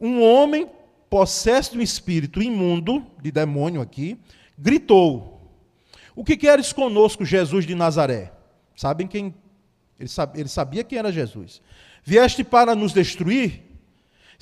um 0.00 0.22
homem 0.22 0.68
possesso 1.08 1.72
de 1.72 1.78
um 1.78 1.82
espírito 1.82 2.40
imundo, 2.40 3.04
de 3.20 3.30
demônio 3.30 3.80
aqui, 3.80 4.18
gritou: 4.56 5.40
O 6.14 6.24
que 6.24 6.36
queres 6.36 6.72
conosco, 6.72 7.24
Jesus 7.24 7.66
de 7.66 7.74
Nazaré? 7.74 8.32
Sabem 8.76 9.06
quem 9.06 9.34
ele, 9.98 10.48
sabia, 10.48 10.82
quem 10.82 10.98
era 10.98 11.12
Jesus. 11.12 11.60
Vieste 12.02 12.42
para 12.42 12.74
nos 12.74 12.92
destruir? 12.92 13.69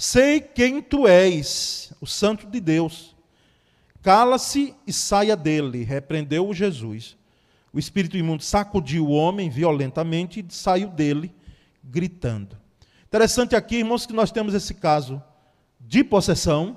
Sei 0.00 0.40
quem 0.40 0.80
tu 0.80 1.08
és, 1.08 1.92
o 2.00 2.06
Santo 2.06 2.46
de 2.46 2.60
Deus. 2.60 3.16
Cala-se 4.00 4.72
e 4.86 4.92
saia 4.92 5.34
dele, 5.34 5.82
repreendeu-o 5.82 6.54
Jesus. 6.54 7.16
O 7.72 7.80
espírito 7.80 8.16
imundo 8.16 8.44
sacudiu 8.44 9.08
o 9.08 9.10
homem 9.10 9.50
violentamente 9.50 10.38
e 10.38 10.54
saiu 10.54 10.88
dele, 10.88 11.34
gritando. 11.82 12.56
Interessante 13.06 13.56
aqui, 13.56 13.78
irmãos, 13.78 14.06
que 14.06 14.12
nós 14.12 14.30
temos 14.30 14.54
esse 14.54 14.72
caso 14.72 15.20
de 15.80 16.04
possessão 16.04 16.76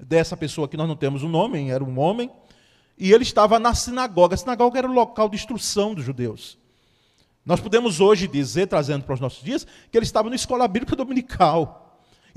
dessa 0.00 0.36
pessoa 0.36 0.66
que 0.66 0.76
nós 0.76 0.88
não 0.88 0.96
temos 0.96 1.22
o 1.22 1.26
um 1.26 1.30
nome, 1.30 1.70
era 1.70 1.84
um 1.84 1.96
homem, 2.00 2.28
e 2.98 3.12
ele 3.12 3.22
estava 3.22 3.60
na 3.60 3.76
sinagoga. 3.76 4.34
A 4.34 4.38
sinagoga 4.38 4.76
era 4.76 4.90
o 4.90 4.92
local 4.92 5.28
de 5.28 5.36
instrução 5.36 5.94
dos 5.94 6.04
judeus. 6.04 6.58
Nós 7.44 7.60
podemos 7.60 8.00
hoje 8.00 8.26
dizer, 8.26 8.66
trazendo 8.66 9.04
para 9.04 9.14
os 9.14 9.20
nossos 9.20 9.44
dias, 9.44 9.64
que 9.88 9.96
ele 9.96 10.04
estava 10.04 10.28
na 10.28 10.34
escola 10.34 10.66
bíblica 10.66 10.96
dominical 10.96 11.84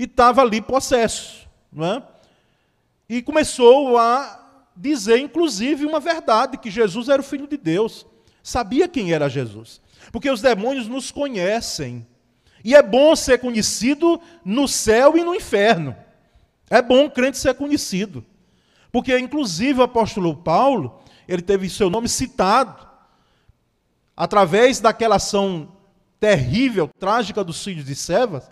e 0.00 0.04
estava 0.04 0.40
ali 0.40 0.62
possesso, 0.62 1.46
não 1.70 1.84
é? 1.84 2.02
E 3.06 3.20
começou 3.20 3.98
a 3.98 4.64
dizer, 4.74 5.18
inclusive, 5.18 5.84
uma 5.84 6.00
verdade, 6.00 6.56
que 6.56 6.70
Jesus 6.70 7.10
era 7.10 7.20
o 7.20 7.24
Filho 7.24 7.46
de 7.46 7.58
Deus. 7.58 8.06
Sabia 8.42 8.88
quem 8.88 9.12
era 9.12 9.28
Jesus. 9.28 9.78
Porque 10.10 10.30
os 10.30 10.40
demônios 10.40 10.88
nos 10.88 11.10
conhecem. 11.10 12.06
E 12.64 12.74
é 12.74 12.82
bom 12.82 13.14
ser 13.14 13.40
conhecido 13.40 14.18
no 14.42 14.66
céu 14.66 15.18
e 15.18 15.22
no 15.22 15.34
inferno. 15.34 15.94
É 16.70 16.80
bom 16.80 17.04
o 17.04 17.10
crente 17.10 17.36
ser 17.36 17.52
conhecido. 17.52 18.24
Porque, 18.90 19.18
inclusive, 19.18 19.80
o 19.80 19.84
apóstolo 19.84 20.34
Paulo, 20.34 20.98
ele 21.28 21.42
teve 21.42 21.68
seu 21.68 21.90
nome 21.90 22.08
citado 22.08 22.88
através 24.16 24.80
daquela 24.80 25.16
ação 25.16 25.76
terrível, 26.18 26.88
trágica 26.98 27.44
dos 27.44 27.62
filhos 27.62 27.84
de 27.84 27.94
Sevas, 27.94 28.50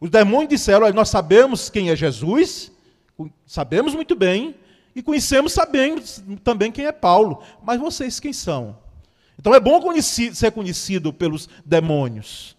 os 0.00 0.10
demônios 0.10 0.48
disseram: 0.50 0.90
Nós 0.92 1.08
sabemos 1.08 1.70
quem 1.70 1.90
é 1.90 1.96
Jesus, 1.96 2.72
sabemos 3.46 3.94
muito 3.94 4.14
bem, 4.14 4.54
e 4.94 5.02
conhecemos 5.02 5.52
sabemos 5.52 6.22
também 6.42 6.70
quem 6.70 6.86
é 6.86 6.92
Paulo, 6.92 7.42
mas 7.62 7.80
vocês 7.80 8.20
quem 8.20 8.32
são? 8.32 8.78
Então 9.38 9.54
é 9.54 9.60
bom 9.60 9.80
conhecido, 9.80 10.34
ser 10.36 10.52
conhecido 10.52 11.12
pelos 11.12 11.48
demônios. 11.64 12.56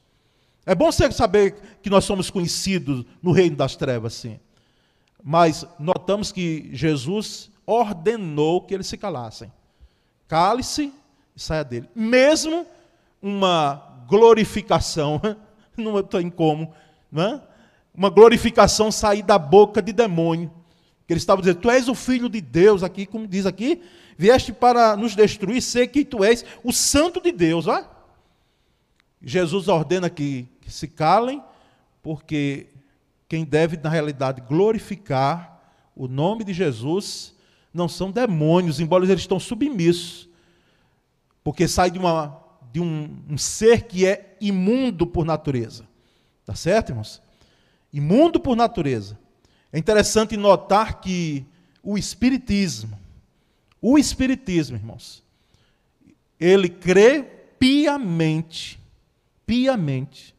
É 0.65 0.73
bom 0.73 0.91
saber 0.91 1.55
que 1.81 1.89
nós 1.89 2.05
somos 2.05 2.29
conhecidos 2.29 3.05
no 3.21 3.31
reino 3.31 3.55
das 3.55 3.75
trevas, 3.75 4.13
sim. 4.13 4.39
Mas 5.23 5.65
notamos 5.79 6.31
que 6.31 6.69
Jesus 6.73 7.51
ordenou 7.65 8.61
que 8.61 8.73
eles 8.73 8.87
se 8.87 8.97
calassem. 8.97 9.51
Cale-se 10.27 10.91
e 11.35 11.39
saia 11.39 11.63
dele. 11.63 11.89
Mesmo 11.95 12.65
uma 13.21 14.03
glorificação, 14.07 15.21
não 15.77 16.01
tem 16.03 16.29
como, 16.29 16.73
não 17.15 17.23
é? 17.23 17.41
uma 17.93 18.09
glorificação 18.09 18.91
sair 18.91 19.23
da 19.23 19.39
boca 19.39 19.81
de 19.81 19.93
demônio. 19.93 20.51
Que 21.07 21.13
ele 21.13 21.19
estava 21.19 21.41
dizendo, 21.41 21.61
tu 21.61 21.69
és 21.69 21.87
o 21.87 21.95
filho 21.95 22.27
de 22.27 22.41
Deus, 22.41 22.83
aqui, 22.83 23.05
como 23.05 23.27
diz 23.27 23.45
aqui, 23.45 23.81
vieste 24.17 24.51
para 24.51 24.95
nos 24.97 25.15
destruir, 25.15 25.61
sei 25.61 25.87
que 25.87 26.03
tu 26.03 26.23
és 26.23 26.43
o 26.63 26.73
santo 26.73 27.21
de 27.21 27.31
Deus. 27.31 27.67
Ó. 27.67 27.83
Jesus 29.21 29.67
ordena 29.67 30.09
que, 30.09 30.47
que 30.61 30.71
se 30.71 30.87
calem, 30.87 31.41
porque 32.03 32.67
quem 33.29 33.45
deve, 33.45 33.77
na 33.77 33.89
realidade, 33.89 34.41
glorificar 34.41 35.59
o 35.95 36.07
nome 36.07 36.43
de 36.43 36.53
Jesus 36.53 37.33
não 37.73 37.87
são 37.87 38.11
demônios, 38.11 38.79
embora 38.79 39.05
eles 39.05 39.21
estão 39.21 39.39
submissos 39.39 40.29
porque 41.45 41.67
sai 41.67 41.91
de, 41.91 41.99
uma, 41.99 42.43
de 42.73 42.79
um, 42.81 43.19
um 43.29 43.37
ser 43.37 43.83
que 43.83 44.03
é 44.03 44.35
imundo 44.41 45.05
por 45.05 45.23
natureza. 45.23 45.87
Tá 46.45 46.53
certo, 46.53 46.89
irmãos? 46.89 47.21
Imundo 47.91 48.39
por 48.39 48.55
natureza. 48.55 49.17
É 49.73 49.79
interessante 49.79 50.37
notar 50.37 51.01
que 51.01 51.45
o 51.81 51.97
Espiritismo, 51.97 52.99
o 53.81 53.97
Espiritismo, 53.97 54.77
irmãos, 54.77 55.23
ele 56.39 56.69
crê 56.69 57.23
piamente, 57.59 58.79
piamente, 59.45 60.35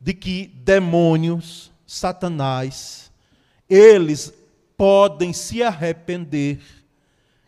de 0.00 0.12
que 0.12 0.48
demônios, 0.64 1.70
Satanás, 1.86 3.12
eles 3.68 4.32
podem 4.76 5.32
se 5.32 5.62
arrepender 5.62 6.60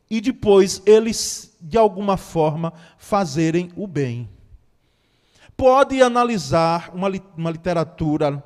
e 0.08 0.20
depois 0.20 0.82
eles, 0.86 1.56
de 1.60 1.76
alguma 1.76 2.16
forma, 2.16 2.72
fazerem 2.98 3.72
o 3.74 3.86
bem. 3.86 4.28
Pode 5.56 6.02
analisar 6.02 6.90
uma, 6.94 7.08
uma 7.36 7.50
literatura, 7.50 8.42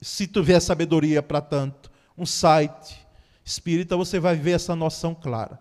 se 0.00 0.26
tiver 0.26 0.60
sabedoria 0.60 1.22
para 1.22 1.40
tanto, 1.40 1.90
um 2.16 2.26
site 2.26 3.06
espírita, 3.44 3.96
você 3.96 4.20
vai 4.20 4.36
ver 4.36 4.52
essa 4.52 4.76
noção 4.76 5.14
clara. 5.14 5.58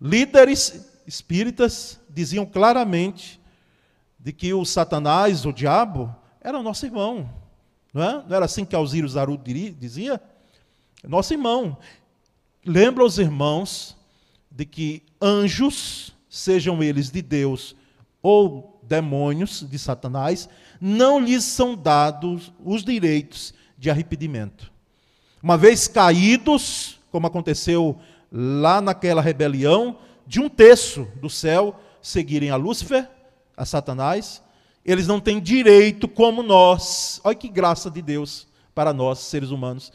Líderes 0.00 0.88
espíritas 1.06 1.98
diziam 2.08 2.46
claramente 2.46 3.40
de 4.18 4.32
que 4.32 4.52
o 4.54 4.64
Satanás, 4.64 5.44
o 5.44 5.52
diabo, 5.52 6.14
era 6.40 6.62
nosso 6.62 6.86
irmão. 6.86 7.28
Não, 7.92 8.02
é? 8.02 8.24
não 8.28 8.36
era 8.36 8.44
assim 8.44 8.64
que 8.64 8.76
Alziro 8.76 9.08
Zaru 9.08 9.40
dizia? 9.78 10.20
Nosso 11.02 11.32
irmão. 11.32 11.78
Lembra 12.64 13.04
os 13.04 13.18
irmãos 13.18 13.96
de 14.50 14.64
que 14.64 15.02
anjos, 15.20 16.14
sejam 16.28 16.82
eles 16.82 17.10
de 17.10 17.22
Deus 17.22 17.74
ou 18.22 18.80
demônios 18.82 19.66
de 19.68 19.78
Satanás, 19.78 20.48
não 20.80 21.20
lhes 21.20 21.44
são 21.44 21.76
dados 21.76 22.52
os 22.64 22.82
direitos 22.82 23.52
de 23.76 23.90
arrependimento. 23.90 24.72
Uma 25.42 25.56
vez 25.56 25.86
caídos, 25.86 26.98
como 27.10 27.26
aconteceu 27.26 27.98
lá 28.32 28.80
naquela 28.80 29.22
rebelião, 29.22 29.98
de 30.26 30.40
um 30.40 30.48
terço 30.48 31.06
do 31.20 31.30
céu 31.30 31.78
seguirem 32.02 32.50
a 32.50 32.56
Lúcifer, 32.56 33.08
a 33.56 33.64
Satanás, 33.64 34.42
eles 34.84 35.06
não 35.06 35.20
têm 35.20 35.40
direito 35.40 36.08
como 36.08 36.42
nós. 36.42 37.20
Olha 37.22 37.34
que 37.34 37.48
graça 37.48 37.90
de 37.90 38.00
Deus 38.00 38.46
para 38.74 38.92
nós, 38.92 39.18
seres 39.18 39.50
humanos. 39.50 39.92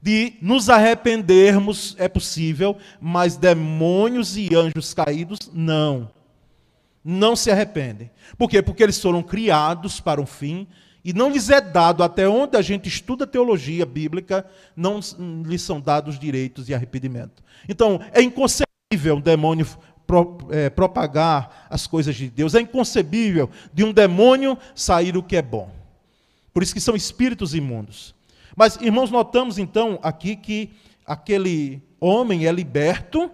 De 0.00 0.34
nos 0.40 0.70
arrependermos 0.70 1.96
é 1.98 2.08
possível, 2.08 2.76
mas 3.00 3.36
demônios 3.36 4.36
e 4.36 4.54
anjos 4.54 4.94
caídos 4.94 5.50
não. 5.52 6.08
Não 7.04 7.36
se 7.36 7.50
arrependem. 7.50 8.10
Por 8.36 8.48
quê? 8.48 8.60
Porque 8.60 8.82
eles 8.82 9.00
foram 9.00 9.22
criados 9.22 10.00
para 10.00 10.20
um 10.20 10.26
fim 10.26 10.66
e 11.04 11.12
não 11.12 11.30
lhes 11.30 11.48
é 11.48 11.60
dado, 11.60 12.02
até 12.02 12.28
onde 12.28 12.56
a 12.56 12.60
gente 12.62 12.88
estuda 12.88 13.26
teologia 13.26 13.86
bíblica, 13.86 14.44
não 14.76 15.00
lhes 15.46 15.62
são 15.62 15.80
dados 15.80 16.18
direitos 16.18 16.66
de 16.66 16.74
arrependimento. 16.74 17.42
Então, 17.68 18.00
é 18.12 18.20
inconcebível 18.20 19.16
um 19.16 19.20
demônio 19.20 19.66
pro, 20.06 20.38
é, 20.50 20.68
propagar 20.68 21.66
as 21.70 21.86
coisas 21.86 22.14
de 22.16 22.28
Deus, 22.28 22.54
é 22.54 22.60
inconcebível 22.60 23.48
de 23.72 23.84
um 23.84 23.92
demônio 23.92 24.58
sair 24.74 25.16
o 25.16 25.22
que 25.22 25.36
é 25.36 25.42
bom. 25.42 25.70
Por 26.52 26.62
isso 26.62 26.74
que 26.74 26.80
são 26.80 26.96
espíritos 26.96 27.54
imundos. 27.54 28.14
Mas, 28.56 28.76
irmãos, 28.76 29.10
notamos 29.10 29.58
então 29.58 29.98
aqui 30.02 30.34
que 30.34 30.70
aquele 31.06 31.80
homem 32.00 32.46
é 32.46 32.52
liberto, 32.52 33.30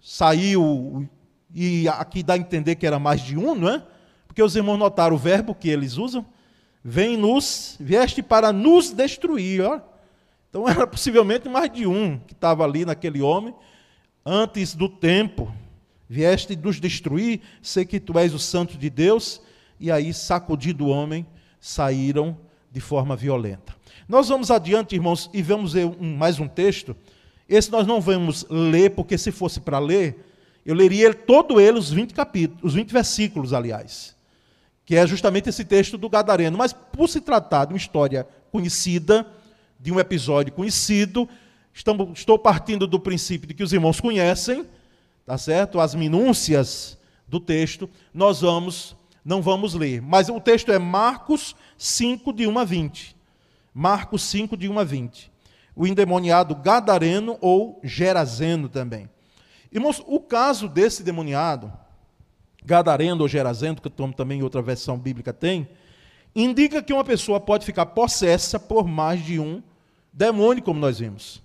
saiu, 0.00 1.08
e 1.58 1.88
aqui 1.88 2.22
dá 2.22 2.34
a 2.34 2.36
entender 2.36 2.74
que 2.74 2.86
era 2.86 2.98
mais 2.98 3.22
de 3.22 3.34
um, 3.34 3.54
não 3.54 3.70
é? 3.70 3.82
Porque 4.26 4.42
os 4.42 4.54
irmãos 4.54 4.76
notaram 4.76 5.16
o 5.16 5.18
verbo 5.18 5.54
que 5.54 5.70
eles 5.70 5.96
usam, 5.96 6.26
vem 6.84 7.16
nos, 7.16 7.76
vieste 7.80 8.22
para 8.22 8.52
nos 8.52 8.90
destruir. 8.90 9.62
Ó. 9.62 9.80
Então 10.50 10.68
era 10.68 10.86
possivelmente 10.86 11.48
mais 11.48 11.72
de 11.72 11.86
um 11.86 12.18
que 12.18 12.34
estava 12.34 12.62
ali 12.62 12.84
naquele 12.84 13.22
homem, 13.22 13.54
antes 14.22 14.74
do 14.74 14.86
tempo. 14.86 15.50
Vieste 16.06 16.54
nos 16.54 16.78
destruir, 16.78 17.40
sei 17.62 17.86
que 17.86 17.98
tu 17.98 18.18
és 18.18 18.34
o 18.34 18.38
santo 18.38 18.76
de 18.76 18.90
Deus, 18.90 19.40
e 19.80 19.90
aí, 19.90 20.12
sacudido 20.12 20.84
o 20.84 20.88
homem, 20.90 21.26
saíram 21.58 22.36
de 22.70 22.80
forma 22.80 23.16
violenta. 23.16 23.74
Nós 24.06 24.28
vamos 24.28 24.50
adiante, 24.50 24.94
irmãos, 24.94 25.30
e 25.32 25.40
vamos 25.40 25.72
ver 25.72 25.86
um, 25.86 26.14
mais 26.14 26.38
um 26.38 26.46
texto. 26.46 26.94
Esse 27.48 27.72
nós 27.72 27.86
não 27.86 27.98
vamos 27.98 28.44
ler, 28.50 28.90
porque 28.90 29.16
se 29.16 29.32
fosse 29.32 29.58
para 29.58 29.78
ler, 29.78 30.22
eu 30.66 30.74
leria 30.74 31.14
todo 31.14 31.60
ele, 31.60 31.78
os 31.78 31.90
20 31.90 32.12
capítulos, 32.12 32.62
os 32.62 32.74
20 32.74 32.92
versículos, 32.92 33.52
aliás 33.52 34.16
que 34.86 34.94
é 34.94 35.04
justamente 35.04 35.48
esse 35.48 35.64
texto 35.64 35.98
do 35.98 36.08
Gadareno. 36.08 36.56
Mas 36.56 36.72
por 36.72 37.08
se 37.08 37.20
tratar 37.20 37.64
de 37.64 37.74
uma 37.74 37.76
história 37.76 38.26
conhecida, 38.52 39.26
de 39.80 39.90
um 39.90 39.98
episódio 39.98 40.52
conhecido, 40.52 41.28
estamos, 41.74 42.20
estou 42.20 42.38
partindo 42.38 42.86
do 42.86 43.00
princípio 43.00 43.48
de 43.48 43.52
que 43.52 43.64
os 43.64 43.72
irmãos 43.72 44.00
conhecem, 44.00 44.64
tá 45.26 45.36
certo? 45.36 45.80
As 45.80 45.94
minúcias 45.94 46.96
do 47.26 47.40
texto, 47.40 47.90
nós 48.14 48.40
vamos, 48.40 48.96
não 49.24 49.42
vamos 49.42 49.74
ler. 49.74 50.00
Mas 50.00 50.28
o 50.28 50.40
texto 50.40 50.70
é 50.70 50.78
Marcos 50.78 51.56
5, 51.76 52.32
de 52.32 52.46
1 52.46 52.56
a 52.56 52.64
20. 52.64 53.16
Marcos 53.74 54.22
5, 54.22 54.56
de 54.56 54.68
1 54.68 54.78
a 54.78 54.84
20. 54.84 55.32
O 55.74 55.84
endemoniado 55.84 56.54
Gadareno 56.54 57.36
ou 57.40 57.80
Gerazeno 57.82 58.68
também. 58.68 59.10
Irmãos, 59.76 60.02
o 60.06 60.18
caso 60.18 60.70
desse 60.70 61.02
demoniado 61.02 61.70
Gadareno 62.64 63.20
ou 63.20 63.28
Gerazendo, 63.28 63.82
que 63.82 63.90
também 64.16 64.42
outra 64.42 64.62
versão 64.62 64.98
bíblica 64.98 65.34
tem, 65.34 65.68
indica 66.34 66.82
que 66.82 66.94
uma 66.94 67.04
pessoa 67.04 67.38
pode 67.38 67.66
ficar 67.66 67.84
possessa 67.84 68.58
por 68.58 68.88
mais 68.88 69.22
de 69.22 69.38
um 69.38 69.62
demônio, 70.10 70.62
como 70.62 70.80
nós 70.80 70.98
vimos. 70.98 71.42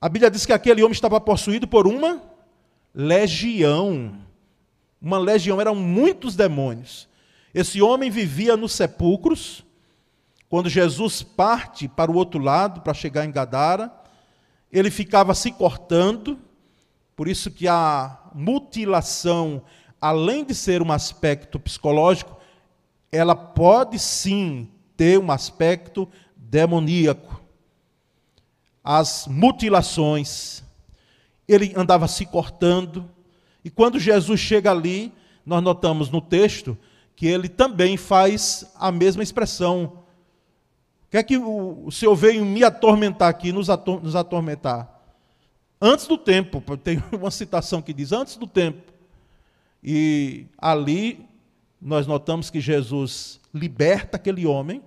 A 0.00 0.08
Bíblia 0.08 0.28
diz 0.28 0.44
que 0.44 0.52
aquele 0.52 0.82
homem 0.82 0.90
estava 0.90 1.20
possuído 1.20 1.68
por 1.68 1.86
uma 1.86 2.20
legião. 2.92 4.18
Uma 5.00 5.20
legião, 5.20 5.60
eram 5.60 5.76
muitos 5.76 6.34
demônios. 6.34 7.08
Esse 7.54 7.80
homem 7.80 8.10
vivia 8.10 8.56
nos 8.56 8.72
sepulcros. 8.72 9.64
Quando 10.48 10.68
Jesus 10.68 11.22
parte 11.22 11.86
para 11.86 12.10
o 12.10 12.16
outro 12.16 12.42
lado, 12.42 12.80
para 12.80 12.92
chegar 12.92 13.24
em 13.24 13.30
Gadara, 13.30 13.88
ele 14.72 14.90
ficava 14.90 15.32
se 15.32 15.52
cortando, 15.52 16.36
por 17.20 17.28
isso 17.28 17.50
que 17.50 17.68
a 17.68 18.18
mutilação 18.34 19.62
além 20.00 20.42
de 20.42 20.54
ser 20.54 20.80
um 20.80 20.90
aspecto 20.90 21.60
psicológico, 21.60 22.34
ela 23.12 23.36
pode 23.36 23.98
sim 23.98 24.66
ter 24.96 25.18
um 25.18 25.30
aspecto 25.30 26.08
demoníaco. 26.34 27.38
As 28.82 29.26
mutilações, 29.26 30.64
ele 31.46 31.74
andava 31.76 32.08
se 32.08 32.24
cortando, 32.24 33.06
e 33.62 33.68
quando 33.68 33.98
Jesus 33.98 34.40
chega 34.40 34.70
ali, 34.70 35.12
nós 35.44 35.62
notamos 35.62 36.08
no 36.08 36.22
texto 36.22 36.74
que 37.14 37.26
ele 37.26 37.50
também 37.50 37.98
faz 37.98 38.64
a 38.76 38.90
mesma 38.90 39.22
expressão. 39.22 40.04
O 41.06 41.10
que 41.10 41.18
é 41.18 41.22
que 41.22 41.36
o, 41.36 41.84
o 41.84 41.92
Senhor 41.92 42.16
veio 42.16 42.46
me 42.46 42.64
atormentar 42.64 43.28
aqui, 43.28 43.52
nos, 43.52 43.68
ator, 43.68 44.02
nos 44.02 44.16
atormentar? 44.16 44.99
Antes 45.80 46.06
do 46.06 46.18
tempo, 46.18 46.60
tem 46.76 47.02
uma 47.12 47.30
citação 47.30 47.80
que 47.80 47.92
diz: 47.92 48.12
antes 48.12 48.36
do 48.36 48.46
tempo. 48.46 48.92
E 49.82 50.46
ali 50.58 51.26
nós 51.80 52.06
notamos 52.06 52.50
que 52.50 52.60
Jesus 52.60 53.40
liberta 53.54 54.16
aquele 54.16 54.46
homem. 54.46 54.82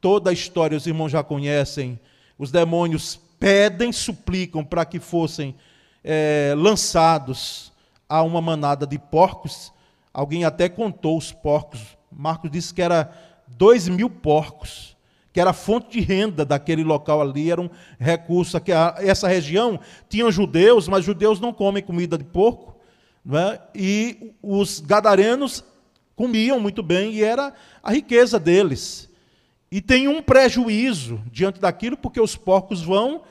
Toda 0.00 0.30
a 0.30 0.32
história 0.32 0.76
os 0.76 0.86
irmãos 0.86 1.10
já 1.10 1.22
conhecem. 1.22 2.00
Os 2.38 2.50
demônios 2.50 3.20
pedem, 3.38 3.92
suplicam 3.92 4.64
para 4.64 4.84
que 4.84 4.98
fossem 4.98 5.54
é, 6.02 6.54
lançados 6.56 7.72
a 8.08 8.22
uma 8.22 8.40
manada 8.40 8.86
de 8.86 8.98
porcos. 8.98 9.72
Alguém 10.12 10.44
até 10.44 10.68
contou 10.68 11.18
os 11.18 11.32
porcos. 11.32 11.80
Marcos 12.10 12.50
disse 12.50 12.72
que 12.72 12.80
era 12.80 13.12
dois 13.46 13.88
mil 13.88 14.08
porcos, 14.08 14.93
que 15.34 15.40
era 15.40 15.52
fonte 15.52 15.98
de 15.98 16.00
renda 16.00 16.44
daquele 16.44 16.84
local 16.84 17.20
ali, 17.20 17.50
era 17.50 17.60
um 17.60 17.68
recurso. 17.98 18.60
Que 18.60 18.70
essa 18.70 19.26
região 19.26 19.80
tinha 20.08 20.30
judeus, 20.30 20.86
mas 20.86 21.04
judeus 21.04 21.40
não 21.40 21.52
comem 21.52 21.82
comida 21.82 22.16
de 22.16 22.22
porco. 22.22 22.76
É? 23.32 23.60
E 23.74 24.32
os 24.40 24.78
gadarenos 24.78 25.64
comiam 26.14 26.60
muito 26.60 26.84
bem 26.84 27.14
e 27.14 27.24
era 27.24 27.52
a 27.82 27.90
riqueza 27.90 28.38
deles. 28.38 29.10
E 29.72 29.80
tem 29.80 30.06
um 30.06 30.22
prejuízo 30.22 31.20
diante 31.32 31.60
daquilo, 31.60 31.96
porque 31.96 32.20
os 32.20 32.36
porcos 32.36 32.80
vão 32.80 33.22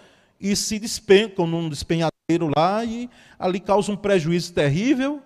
e 0.42 0.58
se 0.58 0.80
despencam 0.80 1.48
num 1.48 1.70
despenhadeiro 1.70 2.52
lá 2.54 2.84
e 2.84 3.10
ali 3.40 3.62
causa 3.62 3.94
um 3.94 3.96
prejuízo 3.96 4.52
terrível. 4.52 5.22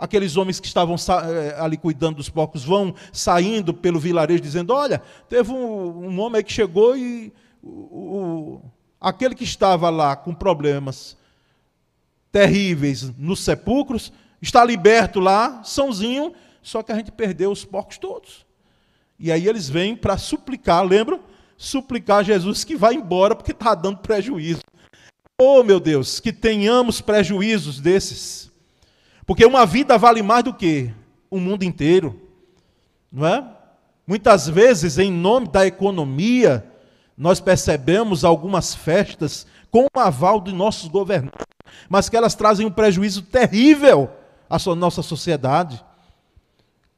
Aqueles 0.00 0.36
homens 0.38 0.58
que 0.58 0.66
estavam 0.66 0.96
eh, 0.96 1.54
ali 1.58 1.76
cuidando 1.76 2.16
dos 2.16 2.30
porcos 2.30 2.64
vão 2.64 2.94
saindo 3.12 3.74
pelo 3.74 4.00
vilarejo 4.00 4.42
dizendo: 4.42 4.72
Olha, 4.72 5.02
teve 5.28 5.52
um, 5.52 6.08
um 6.08 6.20
homem 6.20 6.42
que 6.42 6.52
chegou 6.52 6.96
e 6.96 7.30
o, 7.62 7.68
o, 7.68 8.62
aquele 8.98 9.34
que 9.34 9.44
estava 9.44 9.90
lá 9.90 10.16
com 10.16 10.34
problemas 10.34 11.18
terríveis 12.32 13.12
nos 13.18 13.40
sepulcros, 13.40 14.12
está 14.40 14.64
liberto 14.64 15.20
lá, 15.20 15.62
sãozinho, 15.64 16.32
só 16.62 16.82
que 16.82 16.92
a 16.92 16.94
gente 16.94 17.12
perdeu 17.12 17.50
os 17.50 17.64
porcos 17.64 17.98
todos. 17.98 18.46
E 19.18 19.30
aí 19.30 19.46
eles 19.46 19.68
vêm 19.68 19.94
para 19.94 20.16
suplicar, 20.16 20.84
lembram? 20.84 21.20
Suplicar 21.56 22.18
a 22.18 22.22
Jesus 22.22 22.64
que 22.64 22.74
vá 22.74 22.92
embora 22.94 23.36
porque 23.36 23.52
está 23.52 23.74
dando 23.74 23.98
prejuízo. 23.98 24.62
Oh, 25.38 25.62
meu 25.62 25.78
Deus, 25.78 26.20
que 26.20 26.32
tenhamos 26.32 27.00
prejuízos 27.00 27.80
desses. 27.80 28.49
Porque 29.30 29.46
uma 29.46 29.64
vida 29.64 29.96
vale 29.96 30.24
mais 30.24 30.42
do 30.42 30.52
que 30.52 30.92
o 31.30 31.38
mundo 31.38 31.62
inteiro. 31.62 32.20
Não 33.12 33.24
é? 33.24 33.46
Muitas 34.04 34.48
vezes, 34.48 34.98
em 34.98 35.08
nome 35.12 35.46
da 35.46 35.64
economia, 35.64 36.66
nós 37.16 37.38
percebemos 37.38 38.24
algumas 38.24 38.74
festas 38.74 39.46
com 39.70 39.86
o 39.94 40.00
aval 40.00 40.40
de 40.40 40.52
nossos 40.52 40.88
governantes 40.88 41.46
mas 41.88 42.08
que 42.08 42.16
elas 42.16 42.34
trazem 42.34 42.66
um 42.66 42.72
prejuízo 42.72 43.22
terrível 43.22 44.10
à 44.48 44.58
nossa 44.74 45.02
sociedade. 45.02 45.80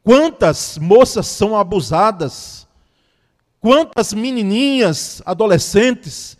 Quantas 0.03 0.79
moças 0.79 1.27
são 1.27 1.55
abusadas? 1.55 2.66
Quantas 3.61 4.14
menininhas, 4.14 5.21
adolescentes, 5.27 6.38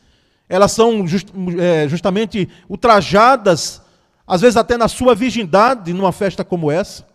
elas 0.49 0.73
são 0.73 1.07
just, 1.07 1.29
é, 1.61 1.87
justamente 1.87 2.49
ultrajadas, 2.71 3.82
às 4.33 4.41
vezes 4.41 4.57
até 4.57 4.77
na 4.77 4.89
sua 4.89 5.15
virgindade, 5.15 5.93
numa 5.93 6.13
festa 6.13 6.45
como 6.45 6.71
essa. 6.71 7.07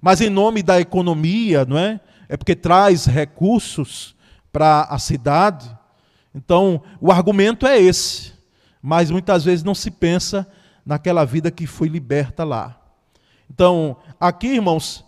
Mas 0.00 0.20
em 0.20 0.30
nome 0.30 0.62
da 0.62 0.80
economia, 0.80 1.64
não 1.64 1.78
é? 1.78 2.00
É 2.28 2.36
porque 2.36 2.54
traz 2.54 3.06
recursos 3.06 4.14
para 4.52 4.82
a 4.82 4.98
cidade. 4.98 5.70
Então, 6.34 6.82
o 7.00 7.12
argumento 7.12 7.66
é 7.66 7.78
esse 7.78 8.36
mas 8.88 9.10
muitas 9.10 9.44
vezes 9.44 9.64
não 9.64 9.74
se 9.74 9.90
pensa 9.90 10.46
naquela 10.84 11.24
vida 11.24 11.50
que 11.50 11.66
foi 11.66 11.88
liberta 11.88 12.44
lá. 12.44 12.80
Então, 13.50 13.96
aqui, 14.20 14.46
irmãos, 14.46 15.04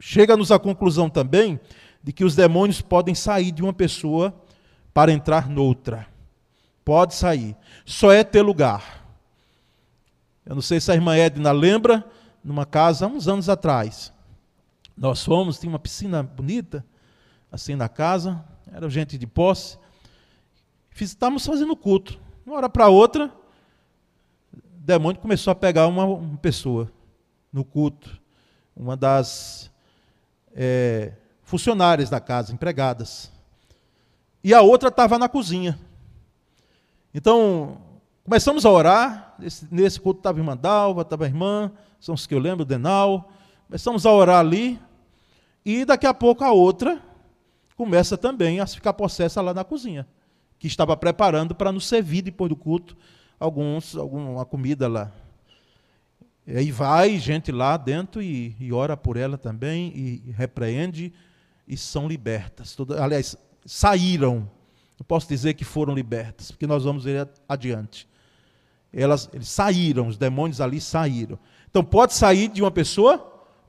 chega-nos 0.00 0.50
à 0.50 0.58
conclusão 0.58 1.08
também 1.08 1.60
de 2.02 2.12
que 2.12 2.24
os 2.24 2.34
demônios 2.34 2.80
podem 2.80 3.14
sair 3.14 3.52
de 3.52 3.62
uma 3.62 3.72
pessoa 3.72 4.34
para 4.92 5.12
entrar 5.12 5.48
noutra. 5.48 6.04
Pode 6.84 7.14
sair. 7.14 7.54
Só 7.84 8.10
é 8.10 8.24
ter 8.24 8.42
lugar. 8.42 8.99
Eu 10.50 10.56
não 10.56 10.62
sei 10.62 10.80
se 10.80 10.90
a 10.90 10.96
irmã 10.96 11.14
Edna 11.14 11.52
lembra, 11.52 12.04
numa 12.42 12.66
casa 12.66 13.06
há 13.06 13.08
uns 13.08 13.28
anos 13.28 13.48
atrás. 13.48 14.12
Nós 14.96 15.24
fomos, 15.24 15.60
tinha 15.60 15.70
uma 15.70 15.78
piscina 15.78 16.24
bonita, 16.24 16.84
assim 17.52 17.76
na 17.76 17.88
casa, 17.88 18.44
era 18.72 18.90
gente 18.90 19.16
de 19.16 19.28
posse. 19.28 19.78
Estávamos 21.00 21.46
fazendo 21.46 21.76
culto. 21.76 22.18
Uma 22.44 22.56
hora 22.56 22.68
para 22.68 22.88
outra, 22.88 23.32
o 24.52 24.58
demônio 24.80 25.20
começou 25.20 25.52
a 25.52 25.54
pegar 25.54 25.86
uma, 25.86 26.04
uma 26.04 26.38
pessoa 26.38 26.90
no 27.52 27.64
culto. 27.64 28.20
Uma 28.74 28.96
das 28.96 29.70
é, 30.52 31.12
funcionárias 31.44 32.10
da 32.10 32.18
casa, 32.18 32.52
empregadas. 32.52 33.30
E 34.42 34.52
a 34.52 34.62
outra 34.62 34.88
estava 34.88 35.16
na 35.16 35.28
cozinha. 35.28 35.78
Então, 37.14 37.80
começamos 38.24 38.64
a 38.64 38.70
orar. 38.70 39.34
Nesse, 39.38 39.66
nesse 39.70 40.00
culto 40.00 40.20
estava 40.20 40.38
a 40.38 40.40
irmã 40.40 40.56
Dalva, 40.56 41.02
estava 41.02 41.24
a 41.24 41.26
irmã, 41.26 41.72
são 41.98 42.14
os 42.14 42.26
que 42.26 42.34
eu 42.34 42.38
lembro, 42.38 42.64
Denal. 42.64 43.30
Começamos 43.66 44.06
a 44.06 44.12
orar 44.12 44.40
ali. 44.40 44.80
E 45.64 45.84
daqui 45.84 46.06
a 46.06 46.14
pouco 46.14 46.44
a 46.44 46.52
outra 46.52 47.00
começa 47.76 48.18
também 48.18 48.60
a 48.60 48.66
ficar 48.66 48.92
possessa 48.92 49.40
lá 49.40 49.54
na 49.54 49.64
cozinha, 49.64 50.06
que 50.58 50.66
estava 50.66 50.96
preparando 50.96 51.54
para 51.54 51.72
nos 51.72 51.86
servir 51.86 52.22
depois 52.22 52.48
do 52.48 52.56
culto 52.56 52.96
alguns, 53.38 53.96
alguma 53.96 54.44
comida 54.44 54.86
lá. 54.86 55.10
E 56.46 56.56
aí 56.56 56.70
vai 56.70 57.18
gente 57.18 57.50
lá 57.50 57.76
dentro 57.76 58.20
e, 58.20 58.54
e 58.60 58.72
ora 58.72 58.96
por 58.96 59.16
ela 59.16 59.38
também, 59.38 59.92
e 59.94 60.30
repreende, 60.32 61.12
e 61.66 61.76
são 61.76 62.06
libertas. 62.06 62.76
aliás, 62.98 63.36
saíram. 63.64 64.50
Não 65.00 65.06
posso 65.06 65.26
dizer 65.26 65.54
que 65.54 65.64
foram 65.64 65.94
libertas, 65.94 66.50
porque 66.50 66.66
nós 66.66 66.84
vamos 66.84 67.04
ver 67.04 67.26
adiante. 67.48 68.06
Elas, 68.92 69.30
eles 69.32 69.48
saíram, 69.48 70.06
os 70.06 70.18
demônios 70.18 70.60
ali 70.60 70.78
saíram. 70.78 71.38
Então 71.70 71.82
pode 71.82 72.12
sair 72.12 72.48
de 72.48 72.60
uma 72.60 72.70
pessoa 72.70 73.18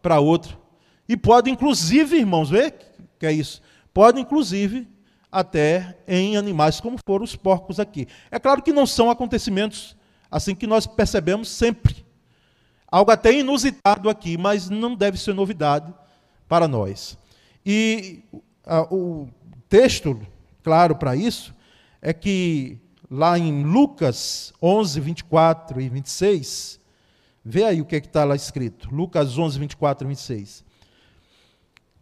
para 0.02 0.20
outra. 0.20 0.60
E 1.08 1.16
pode, 1.16 1.50
inclusive, 1.50 2.18
irmãos, 2.18 2.50
ver 2.50 2.76
que 3.18 3.26
é 3.26 3.32
isso? 3.32 3.62
Pode, 3.94 4.20
inclusive, 4.20 4.88
até 5.32 5.96
em 6.08 6.36
animais 6.36 6.82
como 6.82 6.98
foram 7.06 7.24
os 7.24 7.36
porcos 7.36 7.80
aqui. 7.80 8.08
É 8.30 8.40
claro 8.40 8.62
que 8.62 8.74
não 8.74 8.86
são 8.86 9.10
acontecimentos 9.10 9.96
assim 10.30 10.54
que 10.54 10.68
nós 10.68 10.86
percebemos 10.88 11.48
sempre. 11.48 12.04
Algo 12.88 13.12
até 13.12 13.32
inusitado 13.32 14.10
aqui, 14.10 14.38
mas 14.38 14.70
não 14.70 14.96
deve 14.96 15.18
ser 15.18 15.34
novidade 15.34 15.94
para 16.48 16.68
nós. 16.68 17.18
E 17.66 18.24
a, 18.66 18.82
o 18.94 19.30
texto, 19.70 20.20
claro, 20.64 20.96
para 20.96 21.16
isso, 21.16 21.54
é 22.02 22.14
que 22.14 22.78
lá 23.10 23.38
em 23.38 23.64
Lucas 23.64 24.54
11, 24.62 25.00
24 25.00 25.82
e 25.82 25.90
26, 25.90 26.80
vê 27.44 27.66
aí 27.66 27.82
o 27.82 27.86
que 27.86 27.96
é 27.96 28.00
está 28.00 28.24
lá 28.24 28.36
escrito. 28.36 28.94
Lucas 28.94 29.38
11, 29.38 29.60
24 29.60 30.06
e 30.06 30.10
26. 30.10 30.64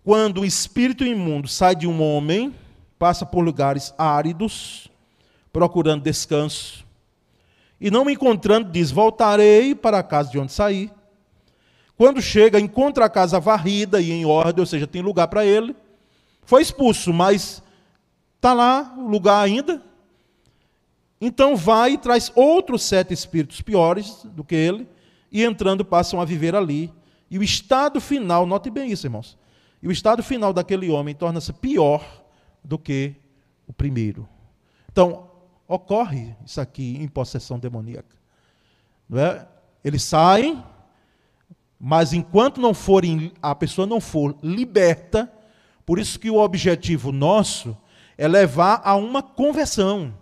Quando 0.03 0.41
o 0.41 0.45
espírito 0.45 1.03
imundo 1.03 1.47
sai 1.47 1.75
de 1.75 1.87
um 1.87 2.01
homem, 2.01 2.53
passa 2.97 3.25
por 3.25 3.41
lugares 3.41 3.93
áridos, 3.97 4.89
procurando 5.51 6.03
descanso, 6.03 6.85
e 7.81 7.89
não 7.89 8.03
me 8.03 8.13
encontrando, 8.13 8.71
diz: 8.71 8.91
Voltarei 8.91 9.73
para 9.73 9.99
a 9.99 10.03
casa 10.03 10.29
de 10.29 10.37
onde 10.37 10.51
saí. 10.51 10.91
Quando 11.97 12.21
chega, 12.21 12.59
encontra 12.59 13.05
a 13.05 13.09
casa 13.09 13.39
varrida 13.39 13.99
e 14.01 14.11
em 14.11 14.25
ordem, 14.25 14.61
ou 14.61 14.65
seja, 14.65 14.87
tem 14.87 15.01
lugar 15.01 15.27
para 15.27 15.45
ele. 15.45 15.75
Foi 16.43 16.61
expulso, 16.61 17.11
mas 17.11 17.61
está 18.39 18.53
lá 18.53 18.95
o 18.97 19.07
lugar 19.07 19.43
ainda. 19.43 19.83
Então 21.19 21.55
vai 21.55 21.91
e 21.91 21.97
traz 21.97 22.31
outros 22.33 22.83
sete 22.83 23.13
espíritos 23.13 23.59
piores 23.61 24.23
do 24.23 24.43
que 24.43 24.55
ele, 24.55 24.87
e 25.29 25.43
entrando 25.43 25.83
passam 25.83 26.21
a 26.21 26.25
viver 26.25 26.55
ali. 26.55 26.91
E 27.29 27.37
o 27.37 27.43
estado 27.43 27.99
final, 27.99 28.45
note 28.45 28.69
bem 28.69 28.91
isso, 28.91 29.05
irmãos. 29.05 29.37
E 29.83 29.87
o 29.87 29.91
estado 29.91 30.23
final 30.23 30.53
daquele 30.53 30.89
homem 30.89 31.13
torna-se 31.13 31.51
pior 31.53 32.23
do 32.63 32.79
que 32.79 33.13
o 33.67 33.73
primeiro. 33.73 34.27
Então, 34.91 35.29
ocorre 35.67 36.35
isso 36.45 36.59
aqui 36.59 36.97
em 36.99 37.07
possessão 37.07 37.59
demoníaca. 37.59 38.15
Não 39.07 39.19
é? 39.19 39.47
Eles 39.83 40.03
saem, 40.03 40.63
mas 41.79 42.13
enquanto 42.13 42.59
não 42.59 42.73
forem, 42.73 43.31
a 43.41 43.53
pessoa 43.53 43.85
não 43.85 44.01
for 44.01 44.35
liberta, 44.41 45.31
por 45.85 45.99
isso 45.99 46.19
que 46.19 46.29
o 46.29 46.37
objetivo 46.37 47.11
nosso 47.11 47.77
é 48.19 48.27
levar 48.27 48.81
a 48.83 48.97
uma 48.97 49.23
conversão. 49.23 50.13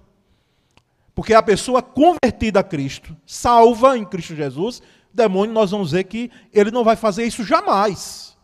Porque 1.15 1.33
a 1.33 1.41
pessoa 1.41 1.81
convertida 1.81 2.59
a 2.59 2.63
Cristo, 2.63 3.17
salva 3.25 3.97
em 3.97 4.05
Cristo 4.05 4.35
Jesus, 4.35 4.83
demônio, 5.11 5.51
nós 5.51 5.71
vamos 5.71 5.93
ver 5.93 6.03
que 6.03 6.29
ele 6.53 6.69
não 6.69 6.83
vai 6.83 6.95
fazer 6.95 7.25
isso 7.25 7.43
jamais. 7.43 8.37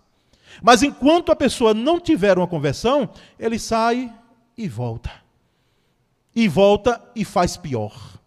Mas 0.59 0.81
enquanto 0.81 1.31
a 1.31 1.35
pessoa 1.35 1.71
não 1.71 1.99
tiver 1.99 2.35
uma 2.35 2.47
conversão, 2.47 3.07
ele 3.37 3.59
sai 3.59 4.11
e 4.57 4.67
volta. 4.67 5.11
E 6.35 6.47
volta 6.47 6.99
e 7.15 7.23
faz 7.23 7.55
pior. 7.55 8.19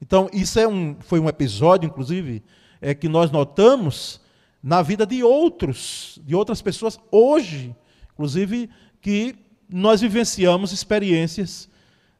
Então, 0.00 0.30
isso 0.32 0.58
é 0.58 0.66
um, 0.66 0.96
foi 1.00 1.20
um 1.20 1.28
episódio, 1.28 1.86
inclusive, 1.86 2.42
é, 2.80 2.94
que 2.94 3.06
nós 3.06 3.30
notamos 3.30 4.18
na 4.62 4.80
vida 4.80 5.04
de 5.04 5.22
outros, 5.22 6.18
de 6.24 6.34
outras 6.34 6.62
pessoas 6.62 6.98
hoje, 7.10 7.76
inclusive, 8.14 8.70
que 8.98 9.36
nós 9.74 10.00
vivenciamos 10.00 10.72
experiências 10.72 11.68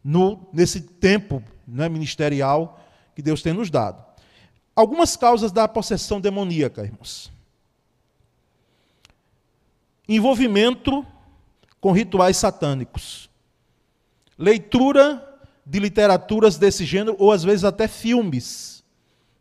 no, 0.03 0.49
nesse 0.53 0.81
tempo 0.81 1.43
né, 1.67 1.89
ministerial 1.89 2.81
que 3.15 3.23
Deus 3.23 3.43
tem 3.43 3.53
nos 3.53 3.71
dado. 3.71 4.03
Algumas 4.75 5.17
causas 5.17 5.53
da 5.53 5.69
possessão 5.69 6.21
demoníaca, 6.21 6.83
irmãos. 6.83 7.31
Envolvimento 10.09 11.07
com 11.81 11.93
rituais 11.93 12.37
satânicos. 12.37 13.29
Leitura 14.39 15.29
de 15.65 15.79
literaturas 15.79 16.57
desse 16.57 16.85
gênero, 16.85 17.17
ou 17.19 17.31
às 17.31 17.45
vezes 17.45 17.65
até 17.65 17.87
filmes. 17.87 18.83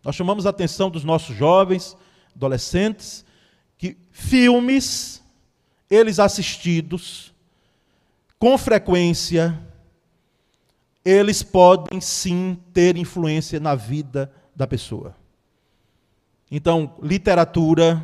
Nós 0.03 0.15
chamamos 0.15 0.45
a 0.45 0.49
atenção 0.49 0.89
dos 0.89 1.03
nossos 1.03 1.35
jovens, 1.35 1.95
adolescentes, 2.35 3.25
que 3.77 3.97
filmes, 4.11 5.23
eles 5.89 6.19
assistidos, 6.19 7.30
com 8.41 8.57
frequência, 8.57 9.55
eles 11.05 11.43
podem 11.43 12.01
sim 12.01 12.57
ter 12.73 12.97
influência 12.97 13.59
na 13.59 13.75
vida 13.75 14.33
da 14.55 14.65
pessoa. 14.65 15.15
Então, 16.49 16.95
literatura, 17.03 18.03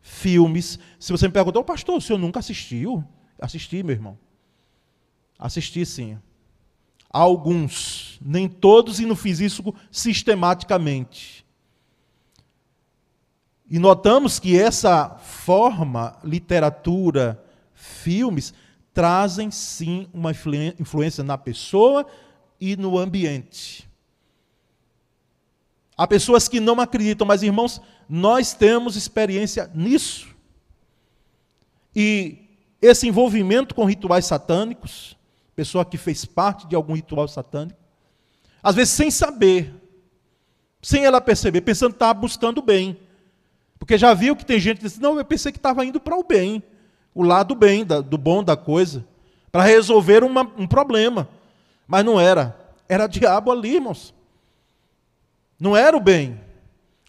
filmes. 0.00 0.78
Se 0.98 1.12
você 1.12 1.28
me 1.28 1.34
perguntar, 1.34 1.60
oh, 1.60 1.64
pastor, 1.64 1.98
o 1.98 2.00
senhor 2.00 2.18
nunca 2.18 2.38
assistiu? 2.38 3.04
Assisti, 3.38 3.82
meu 3.82 3.94
irmão. 3.94 4.18
Assisti 5.38 5.84
sim. 5.84 6.18
Alguns, 7.10 8.18
nem 8.24 8.48
todos, 8.48 9.00
e 9.00 9.04
não 9.04 9.14
fiz 9.14 9.38
isso 9.38 9.62
sistematicamente. 9.90 11.44
E 13.70 13.78
notamos 13.78 14.38
que 14.38 14.58
essa 14.58 15.10
forma, 15.18 16.18
literatura, 16.24 17.44
filmes, 17.74 18.54
trazem 18.94 19.50
sim 19.50 20.08
uma 20.14 20.30
influência 20.30 21.24
na 21.24 21.36
pessoa 21.36 22.06
e 22.60 22.76
no 22.76 22.96
ambiente. 22.96 23.90
Há 25.96 26.06
pessoas 26.06 26.48
que 26.48 26.60
não 26.60 26.80
acreditam, 26.80 27.26
mas 27.26 27.42
irmãos, 27.42 27.80
nós 28.08 28.54
temos 28.54 28.96
experiência 28.96 29.70
nisso. 29.74 30.28
E 31.94 32.38
esse 32.80 33.06
envolvimento 33.06 33.74
com 33.74 33.84
rituais 33.84 34.26
satânicos, 34.26 35.16
pessoa 35.54 35.84
que 35.84 35.96
fez 35.96 36.24
parte 36.24 36.66
de 36.66 36.74
algum 36.74 36.94
ritual 36.94 37.26
satânico, 37.28 37.78
às 38.62 38.74
vezes 38.74 38.94
sem 38.94 39.10
saber, 39.10 39.74
sem 40.82 41.04
ela 41.04 41.20
perceber, 41.20 41.60
pensando 41.60 41.90
que 41.90 41.96
estava 41.96 42.14
buscando 42.14 42.58
o 42.58 42.62
bem. 42.62 42.98
Porque 43.78 43.98
já 43.98 44.14
viu 44.14 44.34
que 44.34 44.46
tem 44.46 44.58
gente 44.58 44.78
que 44.78 44.84
diz, 44.84 44.98
não, 44.98 45.18
eu 45.18 45.24
pensei 45.24 45.52
que 45.52 45.58
estava 45.58 45.84
indo 45.84 46.00
para 46.00 46.16
o 46.16 46.24
bem, 46.24 46.62
o 47.14 47.22
lado 47.22 47.54
bem, 47.54 47.84
do 47.84 48.18
bom 48.18 48.42
da 48.42 48.56
coisa, 48.56 49.06
para 49.52 49.62
resolver 49.62 50.24
uma, 50.24 50.42
um 50.58 50.66
problema. 50.66 51.28
Mas 51.86 52.04
não 52.04 52.18
era. 52.18 52.58
Era 52.88 53.06
diabo 53.06 53.52
ali, 53.52 53.76
irmãos. 53.76 54.12
Não 55.58 55.76
era 55.76 55.96
o 55.96 56.00
bem. 56.00 56.40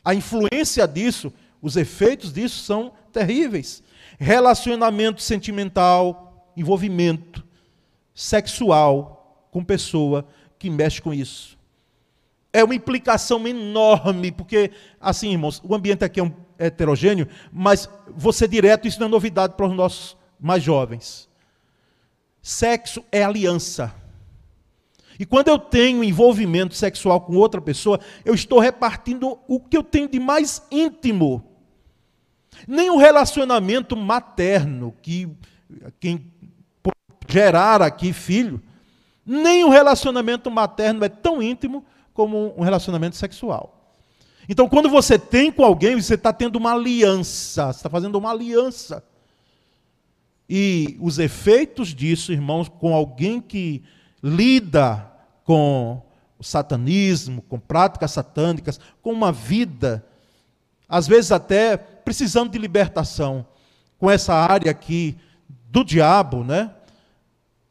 A 0.03 0.13
influência 0.13 0.87
disso, 0.87 1.33
os 1.61 1.75
efeitos 1.75 2.31
disso 2.31 2.63
são 2.63 2.93
terríveis. 3.11 3.83
Relacionamento 4.19 5.21
sentimental, 5.21 6.51
envolvimento 6.55 7.43
sexual 8.13 9.47
com 9.51 9.63
pessoa 9.63 10.27
que 10.59 10.69
mexe 10.69 11.01
com 11.01 11.13
isso. 11.13 11.57
É 12.53 12.63
uma 12.63 12.75
implicação 12.75 13.45
enorme, 13.47 14.31
porque, 14.31 14.71
assim, 15.01 15.31
irmãos, 15.31 15.61
o 15.63 15.75
ambiente 15.75 16.05
aqui 16.05 16.19
é 16.19 16.23
um 16.23 16.31
heterogêneo, 16.57 17.27
mas 17.51 17.89
ser 18.33 18.47
direto, 18.47 18.87
isso 18.87 18.99
não 18.99 19.07
é 19.07 19.09
novidade 19.09 19.53
para 19.55 19.67
os 19.67 19.75
nossos 19.75 20.17
mais 20.39 20.63
jovens. 20.63 21.29
Sexo 22.41 23.03
é 23.11 23.23
aliança. 23.23 23.93
E 25.19 25.25
quando 25.25 25.47
eu 25.47 25.57
tenho 25.57 26.03
envolvimento 26.03 26.75
sexual 26.75 27.21
com 27.21 27.35
outra 27.35 27.61
pessoa, 27.61 27.99
eu 28.23 28.33
estou 28.33 28.59
repartindo 28.59 29.39
o 29.47 29.59
que 29.59 29.77
eu 29.77 29.83
tenho 29.83 30.09
de 30.09 30.19
mais 30.19 30.61
íntimo. 30.69 31.43
Nem 32.67 32.89
o 32.89 32.97
relacionamento 32.97 33.95
materno, 33.95 34.93
que 35.01 35.29
quem 35.99 36.31
gerar 37.27 37.81
aqui 37.81 38.13
filho, 38.13 38.61
nem 39.25 39.63
o 39.63 39.69
relacionamento 39.69 40.51
materno 40.51 41.03
é 41.03 41.09
tão 41.09 41.41
íntimo 41.41 41.85
como 42.13 42.53
um 42.57 42.61
relacionamento 42.61 43.15
sexual. 43.15 43.74
Então, 44.47 44.69
quando 44.69 44.89
você 44.89 45.17
tem 45.17 45.51
com 45.51 45.63
alguém, 45.63 45.95
você 45.95 46.13
está 46.15 46.31
tendo 46.31 46.57
uma 46.57 46.73
aliança, 46.73 47.73
você 47.73 47.79
está 47.79 47.89
fazendo 47.89 48.15
uma 48.17 48.31
aliança. 48.31 49.03
E 50.47 50.97
os 50.99 51.17
efeitos 51.17 51.93
disso, 51.93 52.31
irmãos, 52.31 52.69
com 52.69 52.93
alguém 52.93 53.41
que 53.41 53.83
lida 54.21 55.11
com 55.43 56.01
o 56.37 56.43
satanismo, 56.43 57.41
com 57.43 57.59
práticas 57.59 58.11
satânicas, 58.11 58.79
com 59.01 59.11
uma 59.11 59.31
vida, 59.31 60.05
às 60.87 61.07
vezes 61.07 61.31
até 61.31 61.75
precisando 61.77 62.51
de 62.51 62.59
libertação, 62.59 63.45
com 63.97 64.11
essa 64.11 64.33
área 64.33 64.69
aqui 64.69 65.17
do 65.69 65.83
diabo, 65.83 66.43
né? 66.43 66.71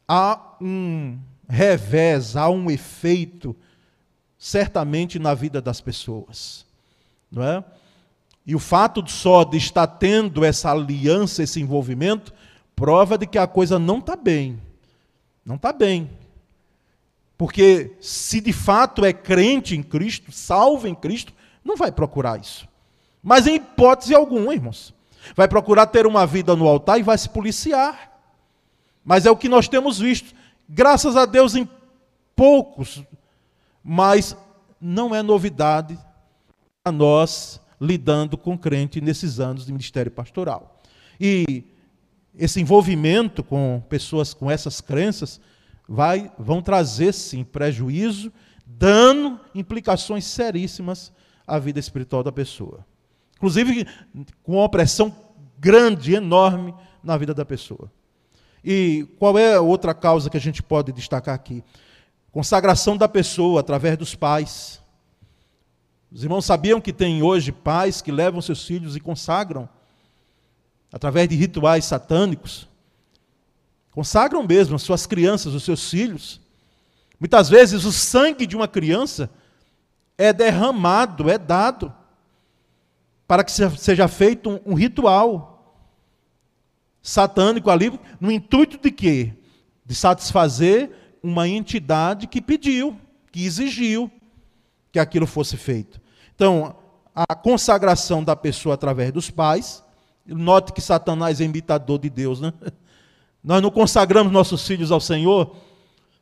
Há 0.08 0.56
um 0.60 1.18
revés, 1.48 2.36
há 2.36 2.48
um 2.48 2.70
efeito 2.70 3.54
certamente 4.44 5.18
na 5.18 5.32
vida 5.32 5.58
das 5.58 5.80
pessoas, 5.80 6.66
não 7.32 7.42
é? 7.42 7.64
E 8.44 8.54
o 8.54 8.58
fato 8.58 9.02
só 9.10 9.42
de 9.42 9.56
estar 9.56 9.86
tendo 9.86 10.44
essa 10.44 10.70
aliança, 10.70 11.42
esse 11.42 11.62
envolvimento, 11.62 12.30
prova 12.76 13.16
de 13.16 13.26
que 13.26 13.38
a 13.38 13.46
coisa 13.46 13.78
não 13.78 14.00
está 14.00 14.14
bem. 14.14 14.60
Não 15.46 15.54
está 15.54 15.72
bem. 15.72 16.10
Porque 17.38 17.96
se 18.02 18.38
de 18.38 18.52
fato 18.52 19.02
é 19.02 19.14
crente 19.14 19.74
em 19.74 19.82
Cristo, 19.82 20.30
salvo 20.30 20.86
em 20.86 20.94
Cristo, 20.94 21.32
não 21.64 21.74
vai 21.74 21.90
procurar 21.90 22.38
isso. 22.38 22.68
Mas 23.22 23.46
em 23.46 23.54
hipótese 23.54 24.14
alguma, 24.14 24.52
irmãos. 24.52 24.92
Vai 25.34 25.48
procurar 25.48 25.86
ter 25.86 26.06
uma 26.06 26.26
vida 26.26 26.54
no 26.54 26.68
altar 26.68 27.00
e 27.00 27.02
vai 27.02 27.16
se 27.16 27.30
policiar. 27.30 28.12
Mas 29.02 29.24
é 29.24 29.30
o 29.30 29.38
que 29.38 29.48
nós 29.48 29.68
temos 29.68 29.98
visto. 29.98 30.34
Graças 30.68 31.16
a 31.16 31.24
Deus 31.24 31.54
em 31.54 31.66
poucos, 32.36 33.02
mas 33.84 34.34
não 34.80 35.14
é 35.14 35.22
novidade 35.22 35.98
a 36.84 36.90
nós 36.90 37.60
lidando 37.80 38.38
com 38.38 38.56
crente 38.56 39.00
nesses 39.00 39.38
anos 39.38 39.66
de 39.66 39.72
ministério 39.72 40.10
pastoral. 40.10 40.82
E 41.20 41.64
esse 42.36 42.60
envolvimento 42.60 43.42
com 43.44 43.82
pessoas 43.88 44.32
com 44.32 44.50
essas 44.50 44.80
crenças 44.80 45.40
vai, 45.88 46.32
vão 46.38 46.62
trazer 46.62 47.12
sim 47.12 47.44
prejuízo, 47.44 48.32
dano, 48.66 49.38
implicações 49.54 50.24
seríssimas 50.24 51.12
à 51.46 51.58
vida 51.58 51.78
espiritual 51.78 52.22
da 52.22 52.32
pessoa. 52.32 52.84
Inclusive 53.36 53.86
com 54.42 54.52
uma 54.52 54.64
opressão 54.64 55.14
grande, 55.58 56.14
enorme 56.14 56.74
na 57.02 57.16
vida 57.16 57.34
da 57.34 57.44
pessoa. 57.44 57.90
E 58.64 59.06
qual 59.18 59.38
é 59.38 59.54
a 59.54 59.60
outra 59.60 59.92
causa 59.92 60.30
que 60.30 60.36
a 60.36 60.40
gente 60.40 60.62
pode 60.62 60.90
destacar 60.90 61.34
aqui? 61.34 61.62
Consagração 62.34 62.96
da 62.96 63.06
pessoa 63.06 63.60
através 63.60 63.96
dos 63.96 64.16
pais. 64.16 64.82
Os 66.10 66.24
irmãos 66.24 66.44
sabiam 66.44 66.80
que 66.80 66.92
tem 66.92 67.22
hoje 67.22 67.52
pais 67.52 68.02
que 68.02 68.10
levam 68.10 68.42
seus 68.42 68.66
filhos 68.66 68.96
e 68.96 69.00
consagram 69.00 69.68
através 70.92 71.28
de 71.28 71.36
rituais 71.36 71.84
satânicos, 71.84 72.68
consagram 73.92 74.42
mesmo 74.42 74.74
as 74.74 74.82
suas 74.82 75.06
crianças, 75.06 75.54
os 75.54 75.62
seus 75.62 75.88
filhos. 75.88 76.40
Muitas 77.20 77.48
vezes 77.48 77.84
o 77.84 77.92
sangue 77.92 78.48
de 78.48 78.56
uma 78.56 78.66
criança 78.66 79.30
é 80.18 80.32
derramado, 80.32 81.30
é 81.30 81.38
dado, 81.38 81.94
para 83.28 83.44
que 83.44 83.52
seja 83.52 84.08
feito 84.08 84.50
um, 84.50 84.72
um 84.72 84.74
ritual 84.74 85.86
satânico 87.00 87.70
ali, 87.70 87.96
no 88.20 88.32
intuito 88.32 88.76
de 88.76 88.90
quê? 88.90 89.32
De 89.86 89.94
satisfazer 89.94 91.03
uma 91.24 91.48
entidade 91.48 92.26
que 92.26 92.42
pediu, 92.42 92.94
que 93.32 93.46
exigiu 93.46 94.10
que 94.92 94.98
aquilo 94.98 95.26
fosse 95.26 95.56
feito. 95.56 95.98
Então, 96.34 96.76
a 97.14 97.34
consagração 97.34 98.22
da 98.22 98.36
pessoa 98.36 98.74
através 98.74 99.10
dos 99.10 99.30
pais, 99.30 99.82
Note 100.26 100.72
que 100.72 100.82
Satanás 100.82 101.40
é 101.40 101.44
imitador 101.44 101.98
de 101.98 102.10
Deus, 102.10 102.42
né? 102.42 102.52
Nós 103.42 103.62
não 103.62 103.70
consagramos 103.70 104.32
nossos 104.32 104.66
filhos 104.66 104.92
ao 104.92 105.00
Senhor 105.00 105.56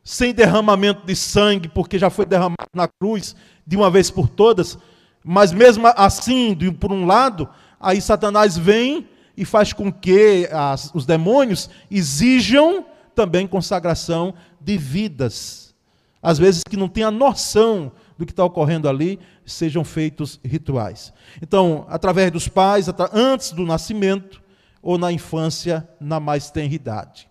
sem 0.05 0.33
derramamento 0.33 1.05
de 1.05 1.17
sangue, 1.17 1.69
porque 1.69 1.99
já 1.99 2.09
foi 2.09 2.25
derramado 2.25 2.71
na 2.73 2.87
cruz 2.87 3.35
de 3.67 3.77
uma 3.77 3.91
vez 3.91 4.09
por 4.09 4.29
todas, 4.29 4.79
mas 5.25 5.53
mesmo 5.53 5.87
assim, 5.97 6.57
por 6.79 6.93
um 6.93 7.07
lado, 7.07 7.49
aí 7.81 8.01
Satanás 8.01 8.57
vem 8.57 9.09
e 9.37 9.45
faz 9.45 9.73
com 9.73 9.93
que 9.93 10.49
as, 10.53 10.93
os 10.95 11.07
demônios 11.07 11.71
exijam 11.91 12.85
também 13.15 13.47
consagração 13.47 14.35
de 14.61 14.77
vidas. 14.77 15.75
Às 16.23 16.39
vezes 16.39 16.63
que 16.63 16.77
não 16.77 16.89
tem 16.89 17.03
a 17.03 17.11
noção 17.11 17.93
do 18.17 18.25
que 18.25 18.33
está 18.33 18.45
ocorrendo 18.45 18.89
ali, 18.89 19.19
sejam 19.45 19.85
feitos 19.85 20.39
rituais. 20.45 21.13
Então, 21.41 21.85
através 21.89 22.31
dos 22.31 22.47
pais, 22.49 22.87
antes 23.13 23.53
do 23.53 23.65
nascimento 23.65 24.41
ou 24.81 24.97
na 24.97 25.13
infância, 25.13 25.89
na 26.01 26.21
mais 26.21 26.51
tenridade. 26.51 27.29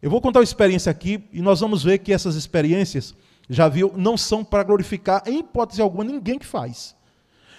Eu 0.00 0.10
vou 0.10 0.20
contar 0.20 0.40
uma 0.40 0.44
experiência 0.44 0.90
aqui 0.90 1.24
e 1.32 1.40
nós 1.40 1.60
vamos 1.60 1.84
ver 1.84 1.98
que 1.98 2.12
essas 2.12 2.34
experiências, 2.34 3.14
já 3.48 3.68
viu, 3.68 3.92
não 3.96 4.16
são 4.16 4.44
para 4.44 4.64
glorificar, 4.64 5.22
em 5.26 5.40
hipótese 5.40 5.80
alguma, 5.80 6.04
ninguém 6.04 6.38
que 6.38 6.46
faz. 6.46 6.96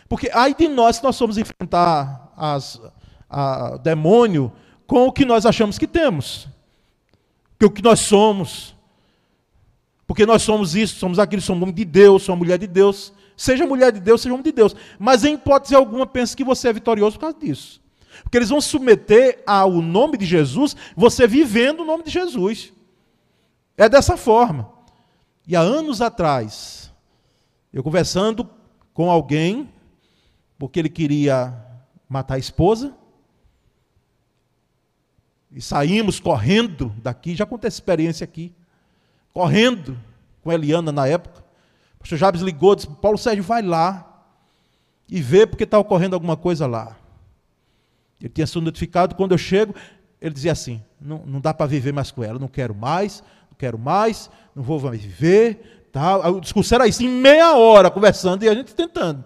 Porque 0.10 0.30
ai 0.34 0.54
de 0.54 0.68
nós 0.68 1.02
nós 1.02 1.18
formos 1.18 1.38
enfrentar 1.38 2.34
as, 2.36 2.82
a 3.30 3.78
demônio 3.78 4.52
com 4.86 5.08
o 5.08 5.12
que 5.12 5.26
nós 5.26 5.46
achamos 5.46 5.78
que 5.78 5.88
temos. 5.88 6.48
Que 7.60 7.66
o 7.66 7.72
que 7.72 7.82
nós 7.82 8.00
somos. 8.00 8.76
Porque 10.06 10.26
nós 10.26 10.42
somos 10.42 10.76
isso, 10.76 11.00
somos 11.00 11.20
aquilo, 11.20 11.42
somos 11.42 11.62
homem 11.63 11.74
de 11.74 11.86
Deus, 11.86 12.24
somos 12.24 12.39
mulher 12.39 12.58
de 12.60 12.68
Deus. 12.68 13.13
Seja 13.36 13.66
mulher 13.66 13.92
de 13.92 14.00
Deus, 14.00 14.22
seja 14.22 14.34
homem 14.34 14.44
de 14.44 14.52
Deus. 14.52 14.76
Mas 15.00 15.24
em 15.24 15.36
hipótese 15.36 15.76
alguma, 15.76 16.06
pense 16.06 16.36
que 16.36 16.44
você 16.44 16.70
é 16.70 16.74
vitorioso 16.74 17.16
por 17.18 17.22
causa 17.22 17.38
disso. 17.38 17.82
Porque 18.22 18.38
eles 18.38 18.50
vão 18.50 18.62
submeter 18.62 19.42
ao 19.46 19.72
nome 19.82 20.18
de 20.18 20.26
Jesus, 20.26 20.76
você 20.96 21.28
vivendo 21.28 21.82
o 21.82 21.86
nome 21.86 22.04
de 22.04 22.12
Jesus. 22.12 22.72
É 23.76 23.89
dessa 23.89 24.16
forma. 24.16 24.70
E 25.48 25.56
há 25.56 25.62
anos 25.62 26.02
atrás, 26.02 26.92
eu 27.74 27.84
conversando 27.84 28.48
com 28.94 29.10
alguém, 29.10 29.70
porque 30.58 30.80
ele 30.80 30.89
queria 30.89 31.54
matar 32.08 32.36
a 32.36 32.39
esposa, 32.39 32.96
e 35.54 35.62
saímos 35.62 36.20
correndo 36.20 36.94
daqui, 37.02 37.36
já 37.36 37.46
contei 37.46 37.68
essa 37.68 37.78
experiência 37.78 38.24
aqui, 38.24 38.52
correndo 39.32 39.98
com 40.42 40.50
a 40.50 40.56
Eliana 40.56 40.92
na 40.92 41.08
época, 41.08 41.44
o 41.96 42.00
pastor 42.00 42.18
Jabes 42.18 42.42
ligou, 42.42 42.76
disse: 42.76 42.88
Paulo 42.88 43.18
Sérgio, 43.18 43.44
vai 43.44 43.62
lá 43.62 44.26
e 45.08 45.22
vê 45.22 45.46
porque 45.46 45.63
está 45.63 45.78
ocorrendo 45.78 46.16
alguma 46.16 46.36
coisa 46.36 46.66
lá. 46.66 46.98
Ele 48.20 48.30
tinha 48.30 48.48
sido 48.48 48.62
notificado, 48.62 49.16
quando 49.16 49.34
eu 49.34 49.38
chego, 49.38 49.76
ele 50.20 50.34
dizia 50.34 50.52
assim: 50.52 50.82
não, 51.00 51.24
não 51.26 51.39
dá 51.39 51.54
para 51.54 51.66
viver 51.66 51.94
mais 51.94 52.10
com 52.10 52.24
ela, 52.24 52.39
não 52.39 52.48
quero 52.48 52.74
mais, 52.74 53.22
não 53.52 53.58
quero 53.58 53.78
mais, 53.78 54.30
não 54.56 54.63
vou 54.63 54.80
mais 54.80 55.02
viver. 55.02 55.88
Tal. 55.92 56.36
O 56.36 56.42
discurso 56.42 56.74
era 56.74 56.88
isso, 56.88 57.04
em 57.04 57.10
meia 57.10 57.56
hora 57.56 57.92
conversando 57.92 58.44
e 58.44 58.50
a 58.50 58.56
gente 58.56 58.74
tentando. 58.74 59.24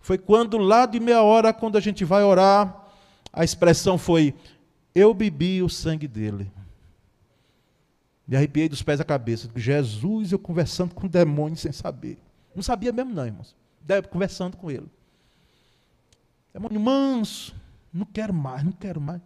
Foi 0.00 0.18
quando, 0.18 0.58
lá 0.58 0.86
de 0.86 0.98
meia 0.98 1.22
hora, 1.22 1.52
quando 1.52 1.76
a 1.76 1.80
gente 1.80 2.04
vai 2.04 2.24
orar, 2.24 2.86
a 3.32 3.44
expressão 3.44 3.96
foi: 3.96 4.34
Eu 5.00 5.14
bebi 5.14 5.62
o 5.62 5.68
sangue 5.70 6.06
dele. 6.06 6.52
Me 8.28 8.36
arrepiei 8.36 8.68
dos 8.68 8.82
pés 8.82 9.00
à 9.00 9.04
cabeça. 9.04 9.48
Jesus, 9.56 10.30
eu 10.30 10.38
conversando 10.38 10.94
com 10.94 11.06
o 11.06 11.08
demônio 11.08 11.56
sem 11.56 11.72
saber. 11.72 12.18
Não 12.54 12.62
sabia 12.62 12.92
mesmo, 12.92 13.14
não, 13.14 13.24
irmãos. 13.24 13.56
Conversando 14.10 14.58
com 14.58 14.70
ele. 14.70 14.86
Demônio 16.52 16.78
manso. 16.78 17.56
Não 17.90 18.04
quero 18.04 18.34
mais, 18.34 18.62
não 18.62 18.72
quero 18.72 19.00
mais. 19.00 19.22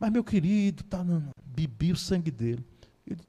Mas, 0.00 0.10
meu 0.10 0.24
querido, 0.24 0.82
tá, 0.84 1.04
não, 1.04 1.20
não, 1.20 1.30
bebi 1.44 1.92
o 1.92 1.96
sangue 1.96 2.30
dele. 2.30 2.64
Ele 3.06 3.20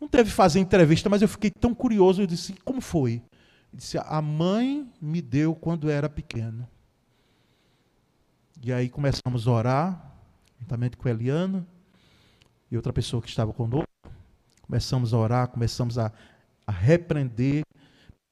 não 0.00 0.06
teve 0.06 0.30
fazer 0.30 0.60
entrevista, 0.60 1.10
mas 1.10 1.20
eu 1.20 1.26
fiquei 1.26 1.50
tão 1.50 1.74
curioso. 1.74 2.22
Eu 2.22 2.28
disse: 2.28 2.52
Como 2.64 2.80
foi? 2.80 3.14
Ele 3.14 3.22
disse: 3.72 3.98
A 3.98 4.22
mãe 4.22 4.88
me 5.02 5.20
deu 5.20 5.52
quando 5.52 5.90
era 5.90 6.08
pequeno. 6.08 6.64
E 8.62 8.72
aí 8.72 8.88
começamos 8.88 9.48
a 9.48 9.50
orar, 9.50 10.15
juntamente 10.60 10.96
com 10.96 11.08
a 11.08 11.10
Eliana 11.10 11.66
e 12.70 12.76
outra 12.76 12.92
pessoa 12.92 13.22
que 13.22 13.28
estava 13.28 13.52
conosco. 13.52 13.86
Começamos 14.62 15.14
a 15.14 15.18
orar, 15.18 15.48
começamos 15.48 15.98
a, 15.98 16.12
a 16.66 16.72
repreender, 16.72 17.62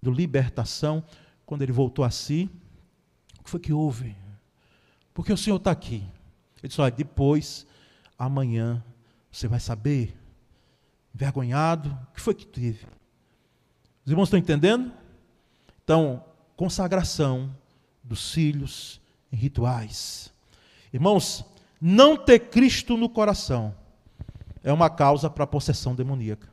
do 0.03 0.11
libertação. 0.11 1.03
Quando 1.47 1.63
ele 1.63 1.73
voltou 1.73 2.05
a 2.05 2.11
si, 2.11 2.51
o 3.39 3.45
que 3.45 3.51
foi 3.51 3.61
que 3.61 3.73
houve? 3.73 4.17
Porque 5.13 5.33
o 5.33 5.37
Senhor 5.37 5.57
está 5.57 5.71
aqui. 5.71 6.07
Ele 6.59 6.69
disse: 6.69 6.81
Olha, 6.81 6.91
depois, 6.91 7.67
amanhã, 8.19 8.83
você 9.31 9.47
vai 9.47 9.61
saber, 9.61 10.17
envergonhado, 11.15 11.91
o 12.11 12.15
que 12.15 12.21
foi 12.21 12.35
que 12.35 12.47
teve. 12.47 12.87
Os 14.05 14.11
irmãos 14.11 14.27
estão 14.27 14.39
entendendo? 14.39 14.93
Então, 15.83 16.25
consagração 16.57 17.55
dos 18.03 18.33
filhos 18.33 19.01
em 19.33 19.37
rituais. 19.37 20.33
Irmãos, 20.93 21.45
não 21.81 22.17
ter 22.17 22.39
Cristo 22.51 22.97
no 22.97 23.09
coração 23.09 23.75
é 24.63 24.73
uma 24.73 24.89
causa 24.89 25.29
para 25.29 25.47
possessão 25.47 25.95
demoníaca. 25.95 26.49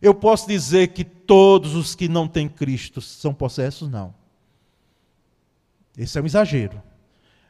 Eu 0.00 0.14
posso 0.14 0.48
dizer 0.48 0.88
que 0.88 1.04
todos 1.04 1.74
os 1.74 1.94
que 1.94 2.08
não 2.08 2.26
têm 2.26 2.48
Cristo 2.48 3.00
são 3.00 3.32
possessos? 3.32 3.88
Não. 3.88 4.14
Esse 5.96 6.18
é 6.18 6.22
um 6.22 6.26
exagero. 6.26 6.82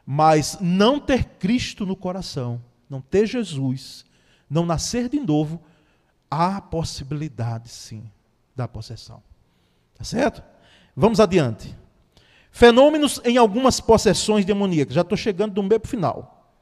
Mas 0.05 0.59
não 0.61 1.01
ter 1.01 1.25
Cristo 1.25 1.87
no 1.87 1.97
coração, 1.97 2.61
não 2.91 3.01
ter 3.01 3.27
Jesus, 3.27 4.05
não 4.51 4.67
nascer 4.67 5.09
de 5.09 5.21
novo, 5.21 5.63
há 6.31 6.61
possibilidade 6.61 7.69
sim 7.69 8.11
da 8.55 8.67
possessão. 8.67 9.23
Tá 9.95 10.05
certo? 10.05 10.43
Vamos 10.95 11.21
adiante. 11.21 11.75
Fenômenos 12.53 13.19
em 13.25 13.39
algumas 13.39 13.81
possessões 13.81 14.45
demoníacas. 14.45 14.95
Já 14.95 15.01
estou 15.01 15.17
chegando 15.17 15.55
do 15.55 15.63
meio 15.63 15.81
para 15.81 15.87
o 15.89 15.91
final. 15.91 16.55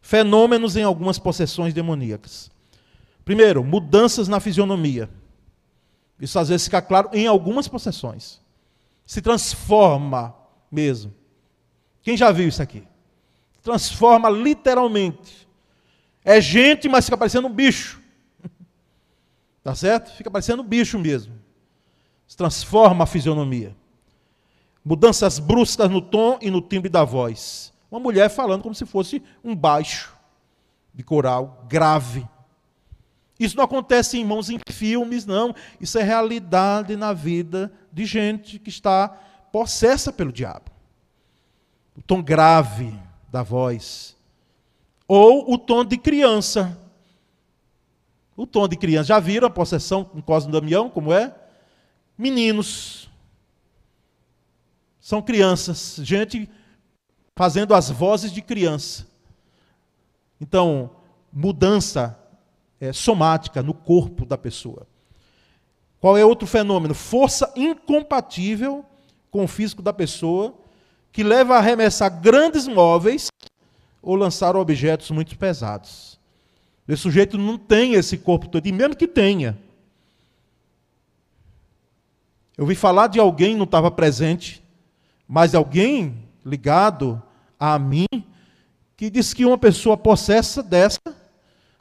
Fenômenos 0.00 0.76
em 0.76 0.82
algumas 0.82 1.18
possessões 1.18 1.74
demoníacas. 1.74 2.50
Primeiro, 3.22 3.62
mudanças 3.62 4.28
na 4.28 4.40
fisionomia. 4.40 5.10
Isso 6.18 6.38
às 6.38 6.48
vezes 6.48 6.64
fica 6.64 6.80
claro 6.80 7.10
em 7.12 7.26
algumas 7.26 7.68
possessões. 7.68 8.40
Se 9.04 9.20
transforma 9.20 10.34
mesmo. 10.72 11.12
Quem 12.02 12.16
já 12.16 12.32
viu 12.32 12.48
isso 12.48 12.62
aqui? 12.62 12.84
Transforma 13.62 14.30
literalmente. 14.30 15.46
É 16.24 16.40
gente, 16.40 16.88
mas 16.88 17.04
fica 17.04 17.16
parecendo 17.16 17.46
um 17.46 17.52
bicho. 17.52 18.00
Tá 19.62 19.74
certo? 19.74 20.12
Fica 20.12 20.30
parecendo 20.30 20.62
um 20.62 20.64
bicho 20.64 20.96
mesmo. 20.96 21.34
Se 22.24 22.36
transforma 22.36 23.02
a 23.02 23.06
fisionomia. 23.06 23.74
Mudanças 24.86 25.40
bruscas 25.40 25.90
no 25.90 26.00
tom 26.00 26.38
e 26.40 26.48
no 26.48 26.60
timbre 26.60 26.88
da 26.88 27.02
voz. 27.02 27.72
Uma 27.90 27.98
mulher 27.98 28.30
falando 28.30 28.62
como 28.62 28.72
se 28.72 28.86
fosse 28.86 29.20
um 29.42 29.52
baixo 29.52 30.14
de 30.94 31.02
coral 31.02 31.66
grave. 31.68 32.24
Isso 33.36 33.56
não 33.56 33.64
acontece 33.64 34.16
em 34.16 34.24
mãos 34.24 34.48
em 34.48 34.60
filmes, 34.70 35.26
não. 35.26 35.52
Isso 35.80 35.98
é 35.98 36.04
realidade 36.04 36.94
na 36.94 37.12
vida 37.12 37.72
de 37.92 38.04
gente 38.04 38.60
que 38.60 38.68
está 38.68 39.08
possessa 39.50 40.12
pelo 40.12 40.30
diabo. 40.30 40.70
O 41.96 42.00
tom 42.00 42.22
grave 42.22 42.96
da 43.28 43.42
voz. 43.42 44.16
Ou 45.08 45.52
o 45.52 45.58
tom 45.58 45.84
de 45.84 45.98
criança. 45.98 46.78
O 48.36 48.46
tom 48.46 48.68
de 48.68 48.76
criança. 48.76 49.08
Já 49.08 49.18
viram 49.18 49.48
a 49.48 49.50
possessão 49.50 50.04
com 50.04 50.22
Cosmo 50.22 50.52
Damião, 50.52 50.88
como 50.88 51.12
é? 51.12 51.34
Meninos 52.16 53.05
são 55.06 55.22
crianças, 55.22 56.00
gente 56.02 56.50
fazendo 57.36 57.72
as 57.76 57.88
vozes 57.90 58.32
de 58.32 58.42
criança. 58.42 59.06
Então, 60.40 60.90
mudança 61.32 62.18
é, 62.80 62.92
somática 62.92 63.62
no 63.62 63.72
corpo 63.72 64.26
da 64.26 64.36
pessoa. 64.36 64.84
Qual 66.00 66.16
é 66.18 66.24
outro 66.24 66.44
fenômeno? 66.44 66.92
Força 66.92 67.52
incompatível 67.54 68.84
com 69.30 69.44
o 69.44 69.46
físico 69.46 69.80
da 69.80 69.92
pessoa, 69.92 70.52
que 71.12 71.22
leva 71.22 71.54
a 71.54 71.58
arremessar 71.58 72.10
grandes 72.20 72.66
móveis 72.66 73.28
ou 74.02 74.16
lançar 74.16 74.56
objetos 74.56 75.12
muito 75.12 75.38
pesados. 75.38 76.18
Esse 76.88 77.02
sujeito 77.02 77.38
não 77.38 77.56
tem 77.56 77.92
esse 77.92 78.18
corpo 78.18 78.48
todo, 78.48 78.66
e 78.66 78.72
mesmo 78.72 78.96
que 78.96 79.06
tenha. 79.06 79.56
Eu 82.58 82.64
ouvi 82.64 82.74
falar 82.74 83.06
de 83.06 83.20
alguém, 83.20 83.54
não 83.54 83.62
estava 83.62 83.88
presente, 83.88 84.65
mas 85.28 85.54
alguém 85.54 86.28
ligado 86.44 87.22
a 87.58 87.78
mim 87.78 88.06
que 88.96 89.10
disse 89.10 89.34
que 89.34 89.44
uma 89.44 89.58
pessoa 89.58 89.96
possessa 89.96 90.62
dessa 90.62 91.00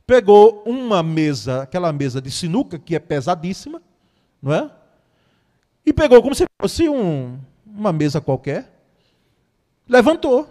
pegou 0.06 0.64
uma 0.66 1.02
mesa, 1.02 1.64
aquela 1.64 1.92
mesa 1.92 2.22
de 2.22 2.30
sinuca 2.30 2.78
que 2.78 2.96
é 2.96 3.00
pesadíssima, 3.00 3.82
não 4.42 4.54
é? 4.54 4.72
E 5.86 5.94
pegou 5.94 6.22
como 6.22 6.36
se 6.36 6.46
fosse 6.62 6.90
um, 6.90 7.40
uma 7.66 7.94
mesa 7.94 8.20
qualquer, 8.20 8.72
levantou. 9.88 10.50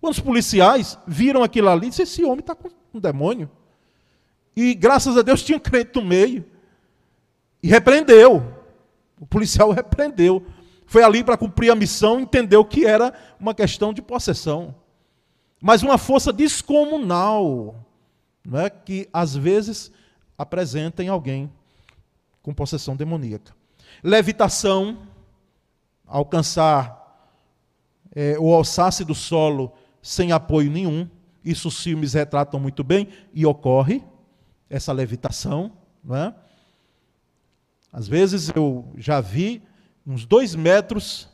Quando 0.00 0.12
os 0.12 0.20
policiais 0.20 0.98
viram 1.06 1.42
aquilo 1.42 1.68
ali, 1.68 1.88
disse: 1.88 2.02
esse 2.02 2.24
homem 2.24 2.40
está 2.40 2.54
com 2.54 2.68
um 2.94 3.00
demônio. 3.00 3.50
E 4.54 4.74
graças 4.74 5.16
a 5.16 5.22
Deus 5.22 5.42
tinha 5.42 5.58
crente 5.58 5.92
no 5.94 6.04
meio. 6.04 6.44
E 7.62 7.68
repreendeu. 7.68 8.42
O 9.20 9.26
policial 9.26 9.70
repreendeu 9.72 10.44
foi 10.92 11.02
ali 11.02 11.24
para 11.24 11.38
cumprir 11.38 11.70
a 11.70 11.74
missão, 11.74 12.20
entendeu 12.20 12.62
que 12.62 12.84
era 12.84 13.14
uma 13.40 13.54
questão 13.54 13.94
de 13.94 14.02
possessão. 14.02 14.74
Mas 15.58 15.82
uma 15.82 15.96
força 15.96 16.30
descomunal, 16.30 17.82
não 18.44 18.60
é? 18.60 18.68
que 18.68 19.08
às 19.10 19.34
vezes 19.34 19.90
apresenta 20.36 21.02
em 21.02 21.08
alguém 21.08 21.50
com 22.42 22.52
possessão 22.52 22.94
demoníaca. 22.94 23.54
Levitação, 24.04 24.98
alcançar 26.06 27.32
é, 28.14 28.38
o 28.38 28.52
alçace 28.52 29.02
do 29.02 29.14
solo 29.14 29.72
sem 30.02 30.30
apoio 30.30 30.70
nenhum. 30.70 31.08
Isso 31.42 31.68
os 31.68 31.82
filmes 31.82 32.12
retratam 32.12 32.60
muito 32.60 32.84
bem 32.84 33.08
e 33.32 33.46
ocorre 33.46 34.04
essa 34.68 34.92
levitação, 34.92 35.72
não 36.04 36.16
é? 36.16 36.34
Às 37.90 38.06
vezes 38.06 38.52
eu 38.54 38.92
já 38.98 39.22
vi 39.22 39.62
uns 40.06 40.24
dois 40.24 40.54
metros, 40.54 41.28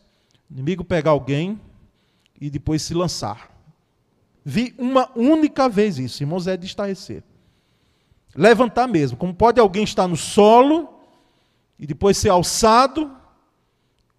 o 0.51 0.55
inimigo 0.55 0.85
pegar 0.85 1.11
alguém 1.11 1.61
e 2.41 2.51
depois 2.51 2.83
se 2.83 2.95
lançar. 2.95 3.51
Vi 4.45 4.75
uma 4.79 5.11
única 5.17 5.69
vez 5.69 5.99
isso, 5.99 6.23
irmãos, 6.23 6.47
é 6.47 6.57
de 6.57 6.67
estarrecer. 6.67 7.23
Levantar 8.35 8.87
mesmo, 8.87 9.17
como 9.17 9.35
pode 9.35 9.61
alguém 9.61 9.85
estar 9.85 10.07
no 10.07 10.17
solo 10.17 10.89
e 11.79 11.87
depois 11.87 12.17
ser 12.17 12.31
alçado, 12.31 13.11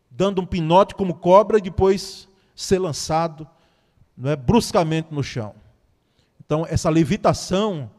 dando 0.10 0.42
um 0.42 0.46
pinote 0.46 0.96
como 0.96 1.16
cobra 1.16 1.58
e 1.58 1.62
depois 1.62 2.28
ser 2.56 2.80
lançado 2.80 3.48
não 4.20 4.32
é, 4.32 4.36
bruscamente 4.36 5.14
no 5.14 5.24
chão. 5.24 5.56
Então, 6.44 6.66
essa 6.68 6.90
levitação, 6.90 7.90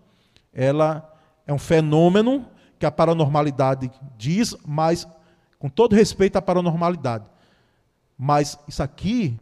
ela 0.53 1.11
é 1.47 1.53
um 1.53 1.59
fenômeno 1.59 2.47
que 2.79 2.85
a 2.85 2.91
paranormalidade 2.91 3.91
diz, 4.19 4.55
mas 4.67 5.09
com 5.61 5.68
todo 5.68 5.94
respeito 5.94 6.37
à 6.37 6.42
paranormalidade. 6.42 7.31
Mas 8.18 8.59
isso 8.66 8.83
aqui 8.83 9.38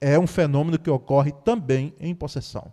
é 0.00 0.18
um 0.18 0.26
fenômeno 0.26 0.78
que 0.78 0.90
ocorre 0.90 1.32
também 1.32 1.94
em 1.98 2.14
possessão. 2.14 2.70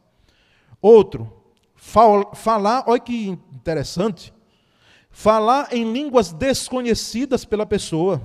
Outro, 0.82 1.32
falar, 1.76 2.84
olha 2.86 3.00
que 3.00 3.30
interessante, 3.54 4.34
falar 5.10 5.74
em 5.74 5.92
línguas 5.92 6.34
desconhecidas 6.34 7.46
pela 7.46 7.66
pessoa. 7.66 8.22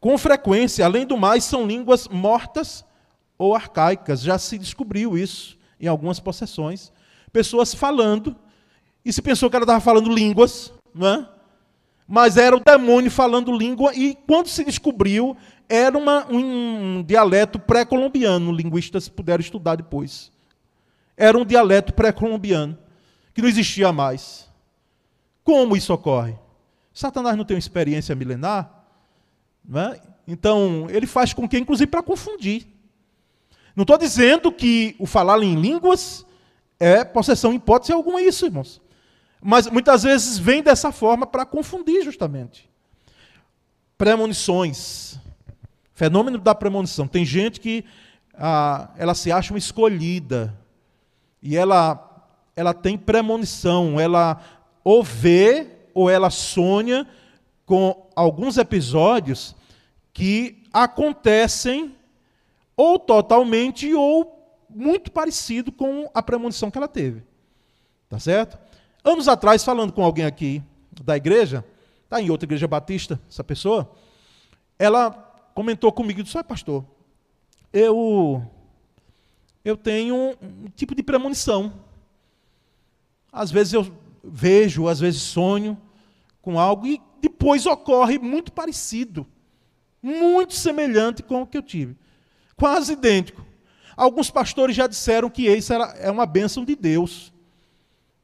Com 0.00 0.18
frequência, 0.18 0.84
além 0.84 1.06
do 1.06 1.16
mais, 1.16 1.44
são 1.44 1.64
línguas 1.64 2.08
mortas 2.08 2.84
ou 3.38 3.54
arcaicas. 3.54 4.22
Já 4.22 4.38
se 4.38 4.58
descobriu 4.58 5.16
isso 5.16 5.56
em 5.78 5.86
algumas 5.86 6.18
possessões. 6.18 6.92
Pessoas 7.32 7.72
falando, 7.72 8.34
e 9.04 9.12
se 9.12 9.22
pensou 9.22 9.48
que 9.48 9.54
ela 9.54 9.62
estava 9.62 9.80
falando 9.80 10.12
línguas, 10.12 10.72
não 10.92 11.06
é? 11.06 11.39
Mas 12.10 12.36
era 12.36 12.56
o 12.56 12.60
demônio 12.60 13.08
falando 13.08 13.56
língua, 13.56 13.94
e 13.94 14.18
quando 14.26 14.48
se 14.48 14.64
descobriu, 14.64 15.36
era 15.68 15.96
uma, 15.96 16.26
um 16.28 17.04
dialeto 17.04 17.56
pré-colombiano, 17.56 18.50
linguistas 18.50 19.08
puderam 19.08 19.40
estudar 19.40 19.76
depois. 19.76 20.32
Era 21.16 21.38
um 21.38 21.44
dialeto 21.44 21.94
pré-colombiano, 21.94 22.76
que 23.32 23.40
não 23.40 23.48
existia 23.48 23.92
mais. 23.92 24.50
Como 25.44 25.76
isso 25.76 25.94
ocorre? 25.94 26.34
Satanás 26.92 27.36
não 27.36 27.44
tem 27.44 27.54
uma 27.54 27.60
experiência 27.60 28.16
milenar, 28.16 28.84
não 29.64 29.80
é? 29.80 30.00
então 30.26 30.88
ele 30.90 31.06
faz 31.06 31.32
com 31.32 31.48
que, 31.48 31.58
inclusive, 31.58 31.88
para 31.88 32.02
confundir. 32.02 32.66
Não 33.76 33.82
estou 33.82 33.96
dizendo 33.96 34.50
que 34.50 34.96
o 34.98 35.06
falar 35.06 35.40
em 35.44 35.54
línguas 35.54 36.26
é 36.80 37.04
possessão, 37.04 37.54
hipótese 37.54 37.92
alguma, 37.92 38.20
isso, 38.20 38.46
irmãos. 38.46 38.82
Mas 39.40 39.66
muitas 39.68 40.02
vezes 40.02 40.38
vem 40.38 40.62
dessa 40.62 40.92
forma 40.92 41.26
para 41.26 41.46
confundir 41.46 42.02
justamente. 42.04 42.68
Premonições. 43.96 45.18
Fenômeno 45.94 46.38
da 46.38 46.54
premonição. 46.54 47.08
Tem 47.08 47.24
gente 47.24 47.60
que 47.60 47.84
ah, 48.34 48.90
ela 48.96 49.14
se 49.14 49.32
acha 49.32 49.52
uma 49.52 49.58
escolhida. 49.58 50.54
E 51.42 51.56
ela, 51.56 52.26
ela 52.54 52.74
tem 52.74 52.98
premonição. 52.98 53.98
Ela 53.98 54.40
ou 54.84 55.02
vê 55.02 55.66
ou 55.94 56.10
ela 56.10 56.30
sonha 56.30 57.06
com 57.64 58.08
alguns 58.14 58.58
episódios 58.58 59.54
que 60.12 60.62
acontecem 60.72 61.94
ou 62.76 62.98
totalmente 62.98 63.92
ou 63.94 64.40
muito 64.68 65.10
parecido 65.10 65.72
com 65.72 66.08
a 66.14 66.22
premonição 66.22 66.70
que 66.70 66.78
ela 66.78 66.88
teve. 66.88 67.22
Tá 68.08 68.18
certo? 68.18 68.58
Anos 69.02 69.28
atrás, 69.28 69.64
falando 69.64 69.92
com 69.92 70.04
alguém 70.04 70.26
aqui 70.26 70.62
da 71.02 71.16
igreja, 71.16 71.64
está 72.04 72.20
em 72.20 72.30
outra 72.30 72.46
igreja 72.46 72.68
batista, 72.68 73.20
essa 73.28 73.42
pessoa, 73.42 73.90
ela 74.78 75.10
comentou 75.54 75.90
comigo 75.90 76.20
e 76.20 76.22
disse: 76.22 76.42
pastor, 76.42 76.84
eu, 77.72 78.42
eu 79.64 79.76
tenho 79.76 80.36
um 80.42 80.68
tipo 80.74 80.94
de 80.94 81.02
premonição. 81.02 81.72
Às 83.32 83.50
vezes 83.50 83.72
eu 83.72 83.90
vejo, 84.22 84.88
às 84.88 85.00
vezes 85.00 85.22
sonho 85.22 85.78
com 86.42 86.58
algo 86.58 86.86
e 86.86 87.00
depois 87.20 87.66
ocorre 87.66 88.18
muito 88.18 88.52
parecido, 88.52 89.26
muito 90.02 90.54
semelhante 90.54 91.22
com 91.22 91.42
o 91.42 91.46
que 91.46 91.56
eu 91.56 91.62
tive, 91.62 91.96
quase 92.56 92.94
idêntico. 92.94 93.46
Alguns 93.96 94.30
pastores 94.30 94.74
já 94.74 94.86
disseram 94.86 95.30
que 95.30 95.46
isso 95.46 95.72
é 95.72 96.10
uma 96.10 96.26
bênção 96.26 96.64
de 96.64 96.74
Deus 96.74 97.32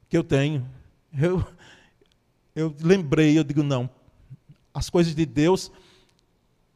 que 0.09 0.17
eu 0.17 0.25
tenho. 0.25 0.69
Eu, 1.13 1.47
eu 2.55 2.75
lembrei, 2.81 3.39
eu 3.39 3.45
digo, 3.45 3.63
não, 3.63 3.89
as 4.73 4.91
coisas 4.91 5.15
de 5.15 5.25
Deus 5.25 5.71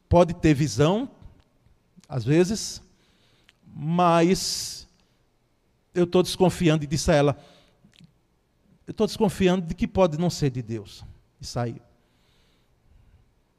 pode 0.08 0.34
ter 0.34 0.54
visão, 0.54 1.10
às 2.08 2.24
vezes, 2.24 2.82
mas 3.66 4.88
eu 5.94 6.04
estou 6.04 6.22
desconfiando 6.22 6.84
e 6.84 6.86
disse 6.86 7.10
a 7.10 7.14
ela, 7.14 7.44
eu 8.86 8.92
estou 8.92 9.06
desconfiando 9.06 9.66
de 9.66 9.74
que 9.74 9.86
pode 9.86 10.18
não 10.18 10.30
ser 10.30 10.50
de 10.50 10.62
Deus. 10.62 11.04
E 11.40 11.46
saiu. 11.46 11.80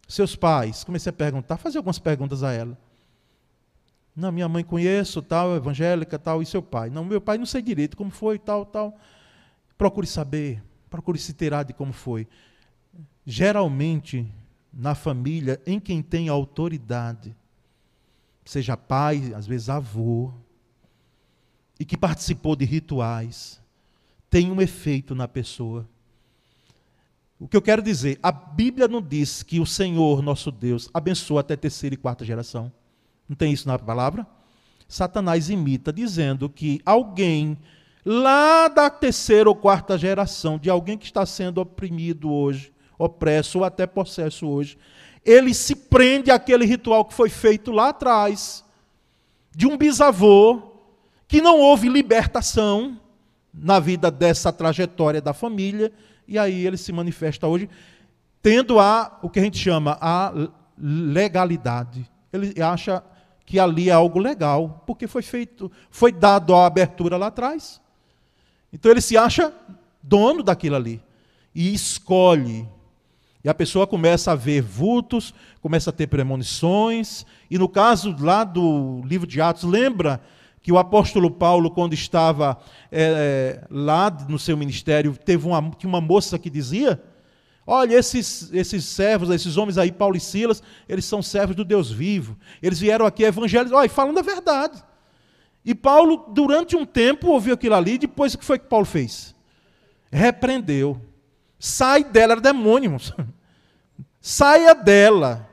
Seus 0.07 0.35
pais, 0.35 0.83
comecei 0.83 1.09
a 1.09 1.13
perguntar, 1.13 1.57
fazer 1.57 1.77
algumas 1.77 1.97
perguntas 1.97 2.43
a 2.43 2.51
ela. 2.51 2.77
Não, 4.13 4.31
minha 4.31 4.49
mãe 4.49 4.63
conheço, 4.63 5.21
tal, 5.21 5.55
evangélica, 5.55 6.19
tal, 6.19 6.41
e 6.41 6.45
seu 6.45 6.61
pai. 6.61 6.89
Não, 6.89 7.05
meu 7.05 7.21
pai 7.21 7.37
não 7.37 7.45
sei 7.45 7.61
direito 7.61 7.95
como 7.95 8.11
foi, 8.11 8.37
tal, 8.37 8.65
tal. 8.65 8.99
Procure 9.81 10.05
saber, 10.05 10.63
procure 10.91 11.17
se 11.17 11.33
terá 11.33 11.63
de 11.63 11.73
como 11.73 11.91
foi. 11.91 12.27
Geralmente, 13.25 14.31
na 14.71 14.93
família, 14.93 15.59
em 15.65 15.79
quem 15.79 16.03
tem 16.03 16.29
autoridade, 16.29 17.35
seja 18.45 18.77
pai, 18.77 19.33
às 19.35 19.47
vezes 19.47 19.69
avô, 19.69 20.31
e 21.79 21.83
que 21.83 21.97
participou 21.97 22.55
de 22.55 22.63
rituais, 22.63 23.59
tem 24.29 24.51
um 24.51 24.61
efeito 24.61 25.15
na 25.15 25.27
pessoa. 25.27 25.89
O 27.39 27.47
que 27.47 27.57
eu 27.57 27.61
quero 27.63 27.81
dizer, 27.81 28.19
a 28.21 28.31
Bíblia 28.31 28.87
não 28.87 29.01
diz 29.01 29.41
que 29.41 29.59
o 29.59 29.65
Senhor, 29.65 30.21
nosso 30.21 30.51
Deus, 30.51 30.91
abençoa 30.93 31.41
até 31.41 31.55
terceira 31.55 31.95
e 31.95 31.97
quarta 31.97 32.23
geração. 32.23 32.71
Não 33.27 33.35
tem 33.35 33.51
isso 33.51 33.67
na 33.67 33.79
palavra? 33.79 34.27
Satanás 34.87 35.49
imita 35.49 35.91
dizendo 35.91 36.47
que 36.47 36.79
alguém 36.85 37.57
lá 38.05 38.67
da 38.67 38.89
terceira 38.89 39.49
ou 39.49 39.55
quarta 39.55 39.97
geração, 39.97 40.57
de 40.57 40.69
alguém 40.69 40.97
que 40.97 41.05
está 41.05 41.25
sendo 41.25 41.59
oprimido 41.59 42.31
hoje, 42.31 42.73
opresso 42.97 43.59
ou 43.59 43.65
até 43.65 43.85
possesso 43.85 44.47
hoje, 44.47 44.77
ele 45.23 45.53
se 45.53 45.75
prende 45.75 46.31
àquele 46.31 46.65
ritual 46.65 47.05
que 47.05 47.13
foi 47.13 47.29
feito 47.29 47.71
lá 47.71 47.89
atrás, 47.89 48.63
de 49.55 49.67
um 49.67 49.77
bisavô, 49.77 50.61
que 51.27 51.41
não 51.41 51.59
houve 51.59 51.87
libertação 51.87 52.99
na 53.53 53.79
vida 53.79 54.09
dessa 54.09 54.51
trajetória 54.51 55.21
da 55.21 55.33
família, 55.33 55.91
e 56.27 56.37
aí 56.39 56.65
ele 56.65 56.77
se 56.77 56.91
manifesta 56.91 57.47
hoje, 57.47 57.69
tendo 58.41 58.79
a, 58.79 59.19
o 59.21 59.29
que 59.29 59.39
a 59.39 59.43
gente 59.43 59.57
chama 59.57 59.97
a 60.01 60.33
legalidade. 60.77 62.09
Ele 62.31 62.61
acha 62.61 63.03
que 63.45 63.59
ali 63.59 63.89
é 63.89 63.93
algo 63.93 64.17
legal, 64.17 64.83
porque 64.87 65.07
foi 65.07 65.21
feito, 65.21 65.71
foi 65.89 66.11
dado 66.11 66.55
a 66.55 66.65
abertura 66.65 67.17
lá 67.17 67.27
atrás. 67.27 67.80
Então 68.71 68.91
ele 68.91 69.01
se 69.01 69.17
acha 69.17 69.53
dono 70.01 70.43
daquilo 70.43 70.75
ali 70.75 71.01
e 71.53 71.73
escolhe 71.73 72.67
e 73.43 73.49
a 73.49 73.53
pessoa 73.53 73.87
começa 73.87 74.31
a 74.31 74.35
ver 74.35 74.61
vultos, 74.61 75.33
começa 75.61 75.89
a 75.89 75.93
ter 75.93 76.07
premonições. 76.07 77.25
E 77.49 77.57
no 77.57 77.67
caso 77.67 78.15
lá 78.19 78.43
do 78.43 79.01
livro 79.03 79.25
de 79.25 79.41
Atos, 79.41 79.63
lembra 79.63 80.21
que 80.61 80.71
o 80.71 80.77
apóstolo 80.77 81.31
Paulo, 81.31 81.71
quando 81.71 81.93
estava 81.93 82.57
é, 82.91 83.65
lá 83.69 84.15
no 84.29 84.37
seu 84.37 84.55
ministério, 84.55 85.17
teve 85.17 85.47
uma, 85.47 85.71
uma 85.83 85.99
moça 85.99 86.37
que 86.37 86.51
dizia: 86.51 87.01
Olha, 87.65 87.95
esses, 87.95 88.53
esses 88.53 88.85
servos, 88.85 89.31
esses 89.31 89.57
homens 89.57 89.79
aí, 89.79 89.91
Paulo 89.91 90.15
e 90.15 90.19
Silas, 90.19 90.61
eles 90.87 91.05
são 91.05 91.23
servos 91.23 91.55
do 91.55 91.65
Deus 91.65 91.91
vivo. 91.91 92.37
Eles 92.61 92.79
vieram 92.79 93.07
aqui 93.07 93.23
evangelizar, 93.23 93.79
olha, 93.79 93.89
falando 93.89 94.19
a 94.19 94.23
verdade. 94.23 94.83
E 95.63 95.75
Paulo, 95.75 96.25
durante 96.29 96.75
um 96.75 96.85
tempo, 96.85 97.27
ouviu 97.27 97.53
aquilo 97.53 97.75
ali, 97.75 97.97
depois 97.97 98.33
o 98.33 98.37
que 98.37 98.45
foi 98.45 98.57
que 98.57 98.67
Paulo 98.67 98.85
fez? 98.85 99.35
Repreendeu. 100.11 100.99
Sai 101.59 102.03
dela, 102.03 102.33
era 102.33 102.41
demônio. 102.41 102.97
Saia 104.19 104.73
dela. 104.73 105.47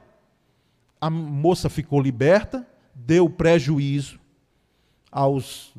A 1.00 1.08
moça 1.08 1.68
ficou 1.68 2.00
liberta, 2.00 2.66
deu 2.94 3.28
prejuízo 3.30 4.18
aos 5.12 5.74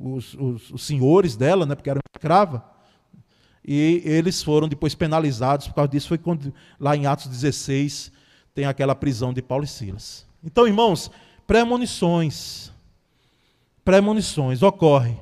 os, 0.00 0.34
os, 0.34 0.70
os 0.70 0.82
senhores 0.82 1.36
dela, 1.36 1.66
né, 1.66 1.74
porque 1.74 1.90
era 1.90 2.00
escrava. 2.14 2.64
E 3.66 4.02
eles 4.04 4.42
foram 4.42 4.68
depois 4.68 4.94
penalizados 4.94 5.68
por 5.68 5.74
causa 5.74 5.88
disso. 5.88 6.08
Foi 6.08 6.18
quando, 6.18 6.52
lá 6.78 6.96
em 6.96 7.06
Atos 7.06 7.26
16, 7.28 8.12
tem 8.54 8.66
aquela 8.66 8.94
prisão 8.94 9.32
de 9.32 9.40
Paulo 9.40 9.64
e 9.64 9.68
Silas. 9.68 10.26
Então, 10.42 10.66
irmãos, 10.66 11.10
premonições. 11.46 12.70
Premonições 13.84 14.62
ocorrem. 14.62 15.20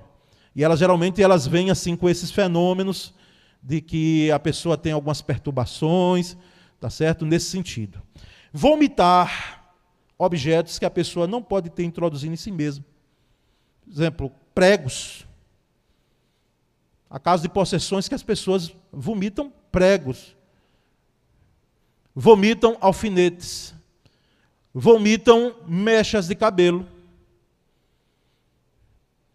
E 0.54 0.62
elas 0.62 0.78
geralmente 0.78 1.22
elas 1.22 1.46
vêm 1.46 1.70
assim 1.70 1.96
com 1.96 2.08
esses 2.08 2.30
fenômenos 2.30 3.14
de 3.62 3.80
que 3.80 4.30
a 4.30 4.38
pessoa 4.38 4.76
tem 4.76 4.92
algumas 4.92 5.22
perturbações, 5.22 6.36
tá 6.80 6.90
certo? 6.90 7.24
Nesse 7.24 7.46
sentido. 7.46 8.02
Vomitar 8.52 9.74
objetos 10.18 10.78
que 10.78 10.84
a 10.84 10.90
pessoa 10.90 11.26
não 11.26 11.42
pode 11.42 11.70
ter 11.70 11.84
introduzido 11.84 12.32
em 12.32 12.36
si 12.36 12.50
mesma. 12.50 12.84
Exemplo, 13.90 14.30
pregos. 14.54 15.26
Há 17.08 17.18
casos 17.18 17.42
de 17.42 17.48
possessões 17.48 18.08
que 18.08 18.14
as 18.14 18.22
pessoas 18.22 18.74
vomitam 18.92 19.52
pregos. 19.70 20.36
Vomitam 22.14 22.76
alfinetes. 22.80 23.74
Vomitam 24.72 25.56
mechas 25.66 26.28
de 26.28 26.34
cabelo. 26.34 26.86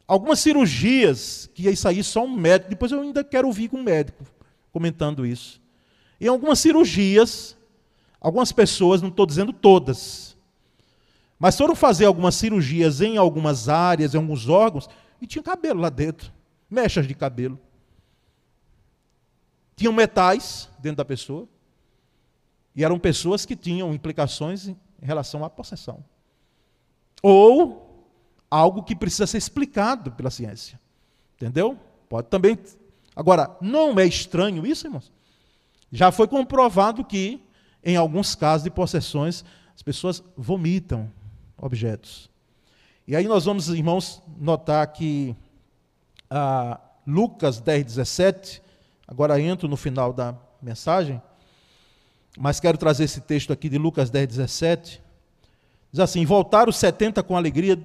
Algumas 0.07 0.39
cirurgias, 0.39 1.49
que 1.53 1.69
isso 1.69 1.87
aí 1.87 2.01
só 2.01 2.23
um 2.23 2.31
médico, 2.31 2.69
depois 2.69 2.91
eu 2.91 3.01
ainda 3.01 3.23
quero 3.23 3.47
ouvir 3.47 3.67
com 3.67 3.77
um 3.77 3.83
médico 3.83 4.23
comentando 4.71 5.25
isso. 5.25 5.61
Em 6.19 6.27
algumas 6.27 6.59
cirurgias, 6.59 7.57
algumas 8.21 8.51
pessoas, 8.51 9.01
não 9.01 9.09
estou 9.09 9.25
dizendo 9.25 9.51
todas, 9.51 10.37
mas 11.37 11.57
foram 11.57 11.75
fazer 11.75 12.05
algumas 12.05 12.35
cirurgias 12.35 13.01
em 13.01 13.17
algumas 13.17 13.67
áreas, 13.67 14.13
em 14.13 14.17
alguns 14.17 14.47
órgãos, 14.47 14.89
e 15.21 15.27
tinha 15.27 15.43
cabelo 15.43 15.81
lá 15.81 15.89
dentro, 15.89 16.31
mechas 16.69 17.05
de 17.07 17.13
cabelo. 17.13 17.59
Tinham 19.75 19.93
metais 19.93 20.69
dentro 20.79 20.97
da 20.97 21.05
pessoa, 21.05 21.47
e 22.75 22.83
eram 22.83 22.97
pessoas 22.97 23.45
que 23.45 23.55
tinham 23.55 23.93
implicações 23.93 24.67
em 24.67 24.77
relação 25.01 25.43
à 25.43 25.49
possessão. 25.49 26.03
Ou 27.21 27.86
algo 28.49 28.83
que 28.83 28.95
precisa 28.95 29.27
ser 29.27 29.37
explicado 29.37 30.11
pela 30.11 30.29
ciência. 30.29 30.79
Entendeu? 31.35 31.77
Pode 32.09 32.27
também. 32.29 32.57
Agora, 33.15 33.55
não 33.61 33.97
é 33.99 34.05
estranho 34.05 34.65
isso, 34.65 34.87
irmãos? 34.87 35.11
Já 35.91 36.11
foi 36.11 36.27
comprovado 36.27 37.03
que, 37.03 37.41
em 37.83 37.95
alguns 37.95 38.35
casos 38.35 38.63
de 38.63 38.69
possessões, 38.69 39.43
as 39.75 39.81
pessoas 39.81 40.23
vomitam 40.35 41.11
objetos. 41.57 42.29
E 43.07 43.15
aí 43.15 43.27
nós 43.27 43.45
vamos, 43.45 43.69
irmãos, 43.69 44.21
notar 44.37 44.85
que 44.87 45.35
ah, 46.29 46.79
Lucas 47.05 47.59
10, 47.59 47.85
17, 47.85 48.61
agora 49.07 49.39
entro 49.39 49.67
no 49.67 49.77
final 49.77 50.11
da 50.11 50.35
mensagem, 50.61 51.21
mas 52.37 52.59
quero 52.59 52.77
trazer 52.77 53.05
esse 53.05 53.21
texto 53.21 53.53
aqui 53.53 53.69
de 53.69 53.77
Lucas 53.77 54.09
10, 54.09 54.27
17. 54.27 55.01
Diz 55.91 55.99
assim: 55.99 56.25
Voltaram 56.25 56.69
os 56.69 56.77
setenta 56.77 57.23
com 57.23 57.37
alegria 57.37 57.81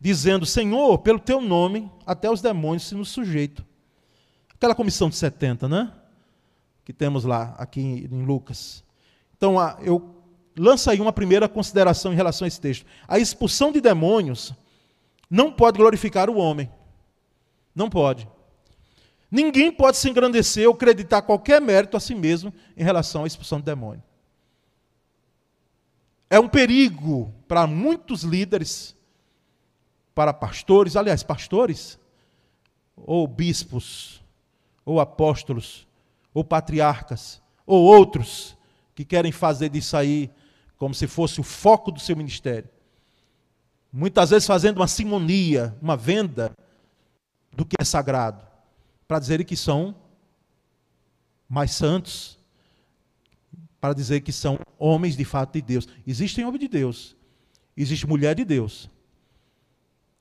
dizendo: 0.00 0.46
Senhor, 0.46 0.98
pelo 0.98 1.18
teu 1.18 1.40
nome, 1.40 1.90
até 2.04 2.30
os 2.30 2.40
demônios 2.40 2.84
se 2.84 2.94
nos 2.94 3.08
sujeitam. 3.08 3.64
Aquela 4.54 4.74
comissão 4.74 5.08
de 5.08 5.16
70, 5.16 5.68
né? 5.68 5.92
Que 6.84 6.92
temos 6.92 7.24
lá, 7.24 7.54
aqui 7.58 7.80
em 7.80 8.24
Lucas. 8.24 8.84
Então, 9.36 9.56
eu 9.82 10.14
lanço 10.56 10.90
aí 10.90 11.00
uma 11.00 11.12
primeira 11.12 11.48
consideração 11.48 12.12
em 12.12 12.16
relação 12.16 12.46
a 12.46 12.48
esse 12.48 12.60
texto. 12.60 12.86
A 13.06 13.18
expulsão 13.18 13.70
de 13.70 13.80
demônios 13.80 14.54
não 15.28 15.52
pode 15.52 15.76
glorificar 15.76 16.30
o 16.30 16.38
homem. 16.38 16.70
Não 17.74 17.90
pode. 17.90 18.26
Ninguém 19.30 19.70
pode 19.70 19.98
se 19.98 20.08
engrandecer 20.08 20.66
ou 20.66 20.74
acreditar 20.74 21.20
qualquer 21.20 21.60
mérito 21.60 21.96
a 21.96 22.00
si 22.00 22.14
mesmo 22.14 22.54
em 22.76 22.82
relação 22.82 23.24
à 23.24 23.26
expulsão 23.26 23.58
de 23.58 23.66
demônio. 23.66 24.02
É 26.30 26.40
um 26.40 26.48
perigo 26.48 27.34
para 27.46 27.66
muitos 27.66 28.22
líderes 28.22 28.95
para 30.16 30.32
pastores, 30.32 30.96
aliás, 30.96 31.22
pastores, 31.22 32.00
ou 32.96 33.28
bispos, 33.28 34.24
ou 34.82 34.98
apóstolos, 34.98 35.86
ou 36.32 36.42
patriarcas, 36.42 37.42
ou 37.66 37.84
outros 37.84 38.56
que 38.94 39.04
querem 39.04 39.30
fazer 39.30 39.68
disso 39.68 39.94
aí 39.94 40.30
como 40.78 40.94
se 40.94 41.06
fosse 41.06 41.38
o 41.38 41.42
foco 41.44 41.92
do 41.92 42.00
seu 42.00 42.16
ministério. 42.16 42.70
Muitas 43.92 44.30
vezes 44.30 44.46
fazendo 44.46 44.78
uma 44.78 44.88
simonia, 44.88 45.76
uma 45.82 45.98
venda 45.98 46.56
do 47.52 47.66
que 47.66 47.76
é 47.78 47.84
sagrado, 47.84 48.42
para 49.06 49.18
dizer 49.18 49.44
que 49.44 49.54
são 49.54 49.94
mais 51.46 51.72
santos, 51.72 52.38
para 53.78 53.92
dizer 53.92 54.22
que 54.22 54.32
são 54.32 54.58
homens 54.78 55.14
de 55.14 55.26
fato 55.26 55.52
de 55.52 55.60
Deus. 55.60 55.86
Existem 56.06 56.42
homens 56.42 56.60
de 56.60 56.68
Deus, 56.68 57.14
existe 57.76 58.06
mulher 58.06 58.34
de 58.34 58.46
Deus, 58.46 58.88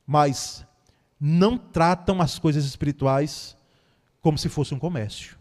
mas 0.05 0.65
não 1.19 1.57
tratam 1.57 2.21
as 2.21 2.37
coisas 2.37 2.65
espirituais 2.65 3.57
como 4.21 4.37
se 4.37 4.49
fosse 4.49 4.73
um 4.73 4.79
comércio. 4.79 5.37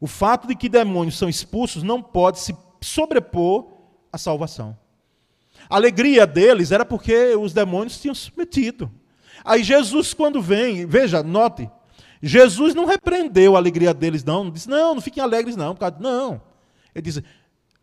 O 0.00 0.06
fato 0.06 0.46
de 0.46 0.54
que 0.54 0.68
demônios 0.68 1.16
são 1.16 1.28
expulsos 1.28 1.82
não 1.82 2.02
pode 2.02 2.38
se 2.40 2.54
sobrepor 2.80 3.66
à 4.12 4.18
salvação. 4.18 4.76
A 5.68 5.76
alegria 5.76 6.26
deles 6.26 6.70
era 6.70 6.84
porque 6.84 7.34
os 7.34 7.52
demônios 7.52 8.00
tinham 8.00 8.14
submetido. 8.14 8.90
Aí 9.44 9.62
Jesus, 9.62 10.14
quando 10.14 10.40
vem, 10.40 10.86
veja, 10.86 11.22
note, 11.22 11.70
Jesus 12.22 12.74
não 12.74 12.84
repreendeu 12.84 13.54
a 13.54 13.58
alegria 13.58 13.92
deles, 13.92 14.24
não. 14.24 14.44
Não 14.44 14.50
disse, 14.50 14.68
não, 14.68 14.94
não 14.94 15.02
fiquem 15.02 15.22
alegres, 15.22 15.56
não. 15.56 15.76
Não. 16.00 16.40
Ele 16.94 17.02
diz, 17.02 17.22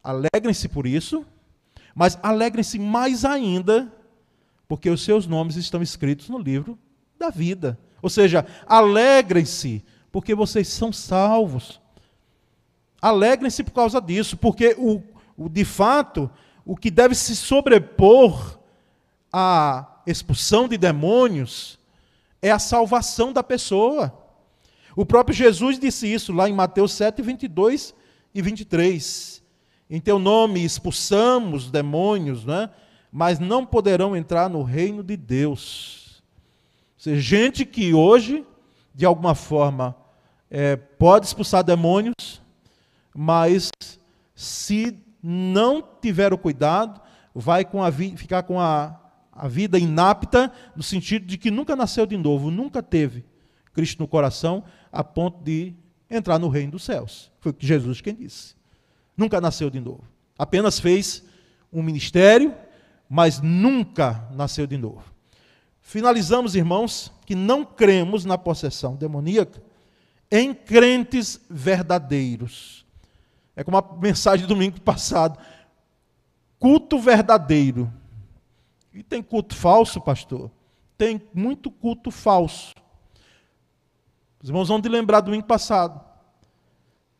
alegrem-se 0.03 0.67
por 0.67 0.85
isso, 0.85 1.25
mas 1.95 2.17
alegrem-se 2.21 2.79
mais 2.79 3.25
ainda, 3.25 3.91
porque 4.67 4.89
os 4.89 5.03
seus 5.03 5.27
nomes 5.27 5.55
estão 5.55 5.81
escritos 5.81 6.29
no 6.29 6.37
livro 6.37 6.77
da 7.17 7.29
vida. 7.29 7.77
Ou 8.01 8.09
seja, 8.09 8.45
alegrem-se, 8.65 9.83
porque 10.11 10.35
vocês 10.35 10.67
são 10.67 10.91
salvos. 10.91 11.81
Alegrem-se 13.01 13.63
por 13.63 13.71
causa 13.71 14.01
disso, 14.01 14.37
porque 14.37 14.75
o, 14.77 15.01
o, 15.37 15.49
de 15.49 15.65
fato, 15.65 16.29
o 16.65 16.75
que 16.75 16.91
deve 16.91 17.15
se 17.15 17.35
sobrepor 17.35 18.59
à 19.31 20.01
expulsão 20.05 20.67
de 20.67 20.77
demônios 20.77 21.79
é 22.41 22.51
a 22.51 22.59
salvação 22.59 23.31
da 23.31 23.41
pessoa. 23.41 24.13
O 24.95 25.05
próprio 25.05 25.35
Jesus 25.35 25.79
disse 25.79 26.11
isso 26.11 26.31
lá 26.31 26.47
em 26.47 26.53
Mateus 26.53 26.93
7, 26.93 27.21
22 27.21 27.93
e 28.33 28.41
23. 28.41 29.41
Em 29.89 29.99
teu 29.99 30.19
nome 30.19 30.63
expulsamos 30.63 31.71
demônios, 31.71 32.45
né? 32.45 32.69
Mas 33.15 33.37
não 33.37 33.63
poderão 33.63 34.17
entrar 34.17 34.49
no 34.49 34.63
reino 34.63 35.03
de 35.03 35.15
Deus. 35.15 36.23
Ou 36.97 37.03
seja, 37.03 37.21
gente 37.21 37.63
que 37.63 37.93
hoje, 37.93 38.43
de 38.91 39.05
alguma 39.05 39.35
forma, 39.35 39.95
é, 40.49 40.75
pode 40.75 41.27
expulsar 41.27 41.63
demônios, 41.63 42.41
mas 43.15 43.69
se 44.33 44.97
não 45.21 45.83
tiver 46.01 46.33
o 46.33 46.39
cuidado, 46.39 46.99
vai 47.35 47.63
com 47.63 47.83
a 47.83 47.91
ficar 47.91 48.41
com 48.41 48.59
a, 48.59 48.99
a 49.31 49.47
vida 49.47 49.77
inapta, 49.77 50.51
no 50.75 50.81
sentido 50.81 51.27
de 51.27 51.37
que 51.37 51.51
nunca 51.51 51.75
nasceu 51.75 52.07
de 52.07 52.17
novo, 52.17 52.49
nunca 52.49 52.81
teve 52.81 53.23
Cristo 53.73 53.99
no 53.99 54.07
coração, 54.07 54.63
a 54.91 55.03
ponto 55.03 55.43
de 55.43 55.75
entrar 56.09 56.39
no 56.39 56.49
reino 56.49 56.71
dos 56.71 56.83
céus. 56.83 57.31
Foi 57.39 57.53
Jesus 57.59 58.01
quem 58.01 58.15
disse. 58.15 58.55
Nunca 59.15 59.39
nasceu 59.39 59.69
de 59.69 59.79
novo. 59.79 60.03
Apenas 60.35 60.79
fez 60.79 61.23
um 61.71 61.83
ministério, 61.83 62.55
mas 63.13 63.39
nunca 63.39 64.27
nasceu 64.31 64.65
de 64.65 64.75
novo. 64.75 65.03
Finalizamos, 65.79 66.55
irmãos, 66.55 67.13
que 67.27 67.35
não 67.35 67.63
cremos 67.63 68.25
na 68.25 68.39
possessão 68.39 68.95
demoníaca 68.95 69.61
em 70.31 70.51
crentes 70.51 71.39
verdadeiros. 71.47 72.83
É 73.55 73.63
como 73.63 73.77
a 73.77 73.97
mensagem 74.01 74.47
do 74.47 74.55
domingo 74.55 74.81
passado. 74.81 75.37
Culto 76.57 76.97
verdadeiro. 76.97 77.93
E 78.91 79.03
tem 79.03 79.21
culto 79.21 79.55
falso, 79.55 80.01
pastor? 80.01 80.49
Tem 80.97 81.21
muito 81.35 81.69
culto 81.69 82.09
falso. 82.09 82.73
Os 84.41 84.49
irmãos 84.49 84.69
vão 84.69 84.81
te 84.81 84.89
lembrar 84.89 85.21
do 85.21 85.25
domingo 85.25 85.45
passado. 85.45 86.03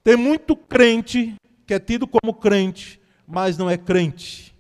Tem 0.03 0.15
muito 0.15 0.55
crente 0.55 1.35
que 1.67 1.73
é 1.75 1.79
tido 1.79 2.07
como 2.07 2.33
crente, 2.33 2.99
mas 3.27 3.59
não 3.59 3.69
é 3.69 3.77
crente. 3.77 4.52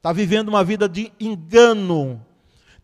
Está 0.00 0.14
vivendo 0.14 0.48
uma 0.48 0.64
vida 0.64 0.88
de 0.88 1.12
engano, 1.20 2.24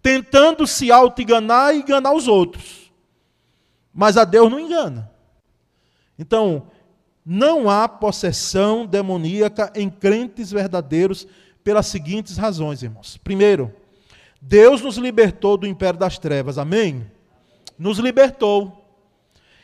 tentando 0.02 0.66
se 0.66 0.92
auto-enganar 0.92 1.74
e 1.74 1.78
enganar 1.78 2.12
os 2.12 2.28
outros. 2.28 2.92
Mas 3.90 4.18
a 4.18 4.24
Deus 4.24 4.50
não 4.50 4.60
engana. 4.60 5.10
Então, 6.18 6.66
não 7.24 7.70
há 7.70 7.88
possessão 7.88 8.84
demoníaca 8.84 9.72
em 9.74 9.88
crentes 9.88 10.50
verdadeiros 10.50 11.26
pelas 11.64 11.86
seguintes 11.86 12.36
razões, 12.36 12.82
irmãos. 12.82 13.16
Primeiro, 13.16 13.74
Deus 14.38 14.82
nos 14.82 14.98
libertou 14.98 15.56
do 15.56 15.66
império 15.66 15.98
das 15.98 16.18
trevas, 16.18 16.58
amém? 16.58 17.10
Nos 17.78 17.98
libertou. 17.98 18.84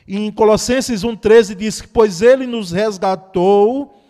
Em 0.08 0.32
Colossenses 0.32 1.02
1,13 1.02 1.54
diz 1.54 1.82
que, 1.82 1.88
pois 1.88 2.22
ele 2.22 2.46
nos 2.46 2.70
resgatou 2.72 4.01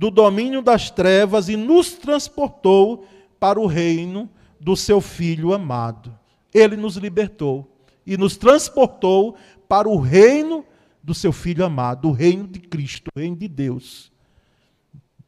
do 0.00 0.10
domínio 0.10 0.62
das 0.62 0.90
trevas 0.90 1.50
e 1.50 1.58
nos 1.58 1.92
transportou 1.92 3.06
para 3.38 3.60
o 3.60 3.66
reino 3.66 4.30
do 4.58 4.74
seu 4.74 4.98
Filho 4.98 5.52
amado. 5.52 6.18
Ele 6.54 6.74
nos 6.74 6.96
libertou 6.96 7.70
e 8.06 8.16
nos 8.16 8.34
transportou 8.34 9.36
para 9.68 9.86
o 9.86 9.98
reino 9.98 10.64
do 11.02 11.12
seu 11.12 11.32
filho 11.32 11.66
amado, 11.66 12.08
o 12.08 12.12
reino 12.12 12.48
de 12.48 12.60
Cristo, 12.60 13.10
o 13.14 13.20
reino 13.20 13.36
de 13.36 13.46
Deus. 13.46 14.10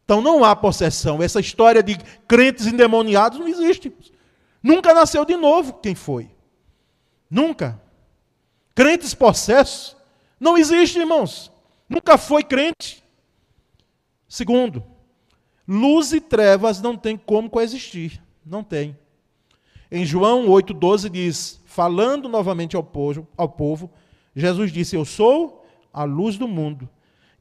Então 0.05 0.23
não 0.23 0.43
há 0.43 0.57
possessão. 0.57 1.23
Essa 1.23 1.39
história 1.39 1.83
de 1.83 1.99
crentes 2.27 2.67
endemoniados 2.67 3.39
não 3.39 3.49
existe. 3.49 3.93
Nunca 4.63 4.95
nasceu 4.95 5.27
de 5.27 5.37
novo 5.37 5.75
quem 5.75 5.95
foi. 5.95 6.31
Nunca. 7.31 7.79
Crentes 8.75 9.13
possessos 9.13 9.95
não 10.41 10.57
existe, 10.57 10.99
irmãos. 10.99 11.53
Nunca 11.87 12.17
foi 12.17 12.43
crente. 12.43 13.02
Segundo, 14.33 14.83
luz 15.69 16.15
e 16.15 16.19
trevas 16.19 16.81
não 16.81 16.97
tem 16.97 17.19
como 17.19 17.51
coexistir. 17.51 18.19
Não 18.47 18.65
tem. 18.65 18.97
Em 19.91 20.07
João 20.07 20.47
8,12 20.47 21.11
diz, 21.11 21.61
falando 21.67 22.31
novamente 22.31 22.75
ao 22.75 22.83
povo, 22.83 23.29
ao 23.37 23.47
povo, 23.47 23.91
Jesus 24.35 24.73
disse: 24.73 24.97
Eu 24.97 25.05
sou 25.05 25.67
a 25.93 26.05
luz 26.05 26.39
do 26.39 26.49
mundo. 26.49 26.89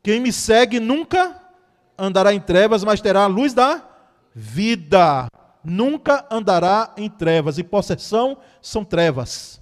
Quem 0.04 0.20
me 0.20 0.34
segue 0.34 0.82
nunca 0.82 1.42
andará 1.98 2.34
em 2.34 2.42
trevas, 2.42 2.84
mas 2.84 3.00
terá 3.00 3.24
a 3.24 3.28
luz 3.28 3.54
da 3.54 3.82
vida. 4.36 5.30
Nunca 5.64 6.28
andará 6.30 6.94
em 6.98 7.10
trevas. 7.10 7.58
E 7.58 7.64
possessão 7.64 8.38
são 8.62 8.84
trevas. 8.84 9.62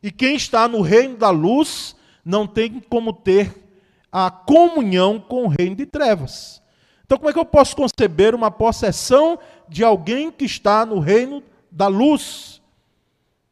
E 0.00 0.12
quem 0.12 0.36
está 0.36 0.68
no 0.68 0.80
reino 0.80 1.16
da 1.16 1.30
luz 1.30 1.96
não 2.24 2.46
tem 2.46 2.78
como 2.78 3.12
ter 3.12 3.67
a 4.10 4.30
comunhão 4.30 5.20
com 5.20 5.44
o 5.44 5.48
reino 5.48 5.76
de 5.76 5.86
trevas. 5.86 6.62
Então, 7.04 7.18
como 7.18 7.30
é 7.30 7.32
que 7.32 7.38
eu 7.38 7.44
posso 7.44 7.74
conceber 7.74 8.34
uma 8.34 8.50
possessão 8.50 9.38
de 9.68 9.82
alguém 9.82 10.30
que 10.30 10.44
está 10.44 10.84
no 10.84 10.98
reino 10.98 11.42
da 11.70 11.86
luz, 11.86 12.60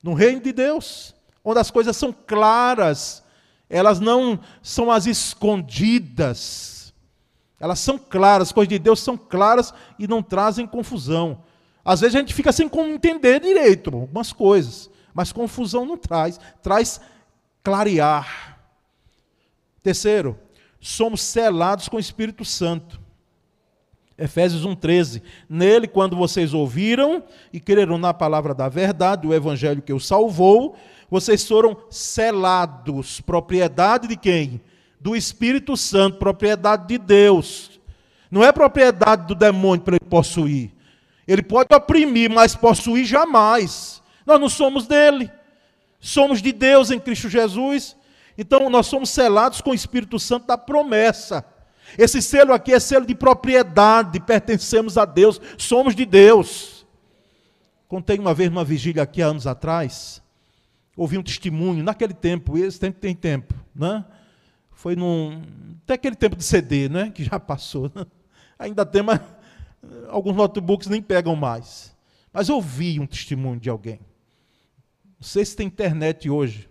no 0.03 0.15
reino 0.15 0.41
de 0.41 0.53
Deus, 0.53 1.15
onde 1.45 1.61
as 1.61 1.71
coisas 1.71 1.97
são 1.97 2.13
claras, 2.13 3.23
elas 3.69 3.99
não 4.01 4.39
são 4.63 4.91
as 4.91 5.07
escondidas. 5.07 6.93
Elas 7.59 7.79
são 7.79 7.99
claras, 7.99 8.49
as 8.49 8.53
coisas 8.53 8.69
de 8.69 8.79
Deus 8.79 9.01
são 9.01 9.17
claras 9.17 9.73
e 9.99 10.07
não 10.07 10.23
trazem 10.23 10.67
confusão. 10.67 11.43
Às 11.85 12.01
vezes 12.01 12.17
a 12.17 12.19
gente 12.19 12.35
fica 12.35 12.53
sem 12.53 12.69
entender 12.93 13.41
direito 13.41 13.95
algumas 13.95 14.33
coisas, 14.33 14.91
mas 15.15 15.33
confusão 15.33 15.87
não 15.87 15.97
traz, 15.97 16.39
traz 16.63 17.01
clarear. 17.63 18.59
Terceiro, 19.83 20.39
somos 20.87 21.21
selados 21.21 21.89
com 21.89 21.97
o 21.97 22.01
Espírito 22.01 22.45
Santo. 22.45 23.01
Efésios 24.17 24.65
1,13. 24.65 25.21
Nele, 25.49 25.89
quando 25.89 26.17
vocês 26.17 26.55
ouviram 26.55 27.25
e 27.53 27.59
creram 27.59 27.99
na 27.99 28.15
palavra 28.15 28.55
da 28.55 28.69
verdade, 28.69 29.27
o 29.27 29.35
evangelho 29.35 29.83
que 29.83 29.93
o 29.93 29.99
salvou, 29.99 30.77
vocês 31.11 31.47
foram 31.47 31.77
selados. 31.91 33.21
Propriedade 33.21 34.07
de 34.07 34.17
quem? 34.17 34.61
Do 35.01 35.17
Espírito 35.17 35.77
Santo, 35.77 36.19
propriedade 36.19 36.87
de 36.87 36.99
Deus. 36.99 37.81
Não 38.31 38.45
é 38.45 38.53
propriedade 38.53 39.27
do 39.27 39.35
demônio 39.35 39.85
para 39.85 39.97
ele 39.97 40.09
possuir. 40.09 40.73
Ele 41.27 41.43
pode 41.43 41.75
oprimir, 41.75 42.31
mas 42.31 42.55
possuir 42.55 43.05
jamais. 43.05 44.01
Nós 44.25 44.41
não 44.41 44.49
somos 44.49 44.87
dele. 44.87 45.31
Somos 45.99 46.41
de 46.41 46.53
Deus 46.53 46.93
em 46.93 47.01
Cristo 47.01 47.29
Jesus. 47.29 47.97
Então 48.37 48.69
nós 48.69 48.87
somos 48.87 49.11
selados 49.11 49.61
com 49.61 49.71
o 49.71 49.75
Espírito 49.75 50.19
Santo 50.19 50.47
da 50.47 50.59
promessa. 50.59 51.45
Esse 51.97 52.21
selo 52.21 52.53
aqui 52.53 52.73
é 52.73 52.81
selo 52.81 53.07
de 53.07 53.15
propriedade, 53.15 54.21
pertencemos 54.21 54.99
a 54.99 55.05
Deus, 55.05 55.41
somos 55.57 55.95
de 55.95 56.05
Deus. 56.05 56.87
contei 57.89 58.19
uma 58.19 58.35
vez 58.35 58.51
numa 58.51 58.65
vigília 58.65 59.03
aqui 59.03 59.23
há 59.23 59.27
anos 59.29 59.47
atrás, 59.47 60.21
ouvi 60.97 61.17
um 61.17 61.23
testemunho, 61.23 61.85
naquele 61.85 62.15
tempo, 62.15 62.59
esse 62.59 62.81
tempo 62.81 62.99
tem 62.99 63.15
tempo, 63.15 63.55
né? 63.75 64.05
Foi 64.73 64.95
num. 64.95 65.43
Até 65.85 65.95
aquele 65.95 66.17
tempo 66.17 66.37
de 66.37 66.45
CD, 66.45 66.89
né? 66.89 67.11
Que 67.11 67.25
já 67.25 67.41
passou. 67.41 67.91
Né? 67.95 68.05
Ainda 68.59 68.85
tem, 68.85 69.03
mas 69.03 69.21
alguns 70.09 70.37
notebooks 70.37 70.89
nem 70.89 71.01
pegam 71.01 71.37
mais. 71.37 71.95
Mas 72.33 72.51
ouvi 72.51 73.01
um 73.01 73.07
testemunho 73.07 73.59
de 73.59 73.71
alguém. 73.71 74.01
Não 75.19 75.27
sei 75.27 75.45
se 75.45 75.57
tem 75.57 75.67
internet 75.67 76.29
hoje. 76.29 76.69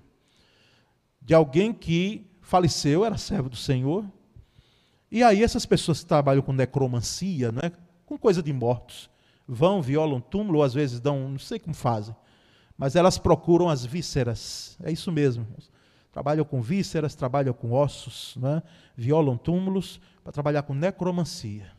De 1.25 1.33
alguém 1.33 1.73
que 1.73 2.23
faleceu, 2.39 3.03
era 3.03 3.17
servo 3.17 3.49
do 3.49 3.55
Senhor. 3.55 4.05
E 5.11 5.23
aí 5.23 5.43
essas 5.43 5.65
pessoas 5.65 6.01
que 6.01 6.05
trabalham 6.05 6.43
com 6.43 6.53
necromancia, 6.53 7.51
né? 7.51 7.71
com 8.05 8.15
coisa 8.15 8.43
de 8.43 8.53
mortos, 8.53 9.09
vão, 9.47 9.81
violam 9.81 10.21
túmulo, 10.21 10.59
ou 10.59 10.63
às 10.63 10.75
vezes 10.75 10.99
dão, 10.99 11.27
não 11.27 11.39
sei 11.39 11.57
como 11.57 11.73
fazem, 11.73 12.15
mas 12.77 12.95
elas 12.95 13.17
procuram 13.17 13.67
as 13.67 13.83
vísceras. 13.83 14.77
É 14.83 14.91
isso 14.91 15.11
mesmo. 15.11 15.47
Trabalham 16.11 16.45
com 16.45 16.61
vísceras, 16.61 17.15
trabalham 17.15 17.55
com 17.55 17.71
ossos, 17.71 18.35
né? 18.37 18.61
violam 18.95 19.35
túmulos 19.35 19.99
para 20.23 20.31
trabalhar 20.31 20.61
com 20.61 20.75
necromancia. 20.75 21.71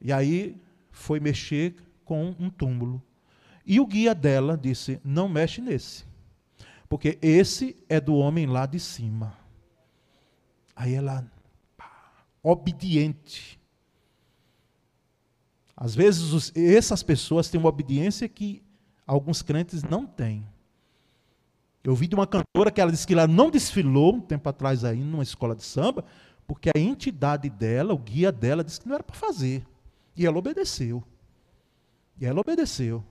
E 0.00 0.12
aí 0.12 0.56
foi 0.92 1.18
mexer 1.18 1.74
com 2.04 2.32
um 2.38 2.48
túmulo. 2.48 3.02
E 3.66 3.80
o 3.80 3.86
guia 3.86 4.14
dela 4.14 4.56
disse: 4.56 5.00
não 5.04 5.28
mexe 5.28 5.60
nesse, 5.60 6.04
porque 6.90 7.16
esse 7.22 7.76
é 7.88 8.00
do 8.00 8.16
homem 8.16 8.46
lá 8.46 8.66
de 8.66 8.80
cima. 8.80 9.38
Aí 10.74 10.92
ela, 10.92 11.24
pá, 11.76 12.24
obediente. 12.42 13.60
Às 15.76 15.94
vezes 15.94 16.50
essas 16.56 17.00
pessoas 17.00 17.48
têm 17.48 17.60
uma 17.60 17.68
obediência 17.68 18.28
que 18.28 18.60
alguns 19.06 19.40
crentes 19.40 19.84
não 19.84 20.04
têm. 20.04 20.44
Eu 21.84 21.94
vi 21.94 22.08
de 22.08 22.16
uma 22.16 22.26
cantora 22.26 22.72
que 22.72 22.80
ela 22.80 22.90
disse 22.90 23.06
que 23.06 23.12
ela 23.12 23.28
não 23.28 23.52
desfilou 23.52 24.16
um 24.16 24.20
tempo 24.20 24.48
atrás 24.48 24.84
aí 24.84 24.98
numa 24.98 25.22
escola 25.22 25.54
de 25.54 25.62
samba, 25.62 26.04
porque 26.44 26.70
a 26.74 26.78
entidade 26.78 27.48
dela, 27.48 27.94
o 27.94 27.98
guia 27.98 28.32
dela, 28.32 28.64
disse 28.64 28.80
que 28.80 28.88
não 28.88 28.96
era 28.96 29.04
para 29.04 29.14
fazer. 29.14 29.64
E 30.16 30.26
ela 30.26 30.36
obedeceu. 30.36 31.04
E 32.20 32.26
ela 32.26 32.40
obedeceu. 32.40 33.04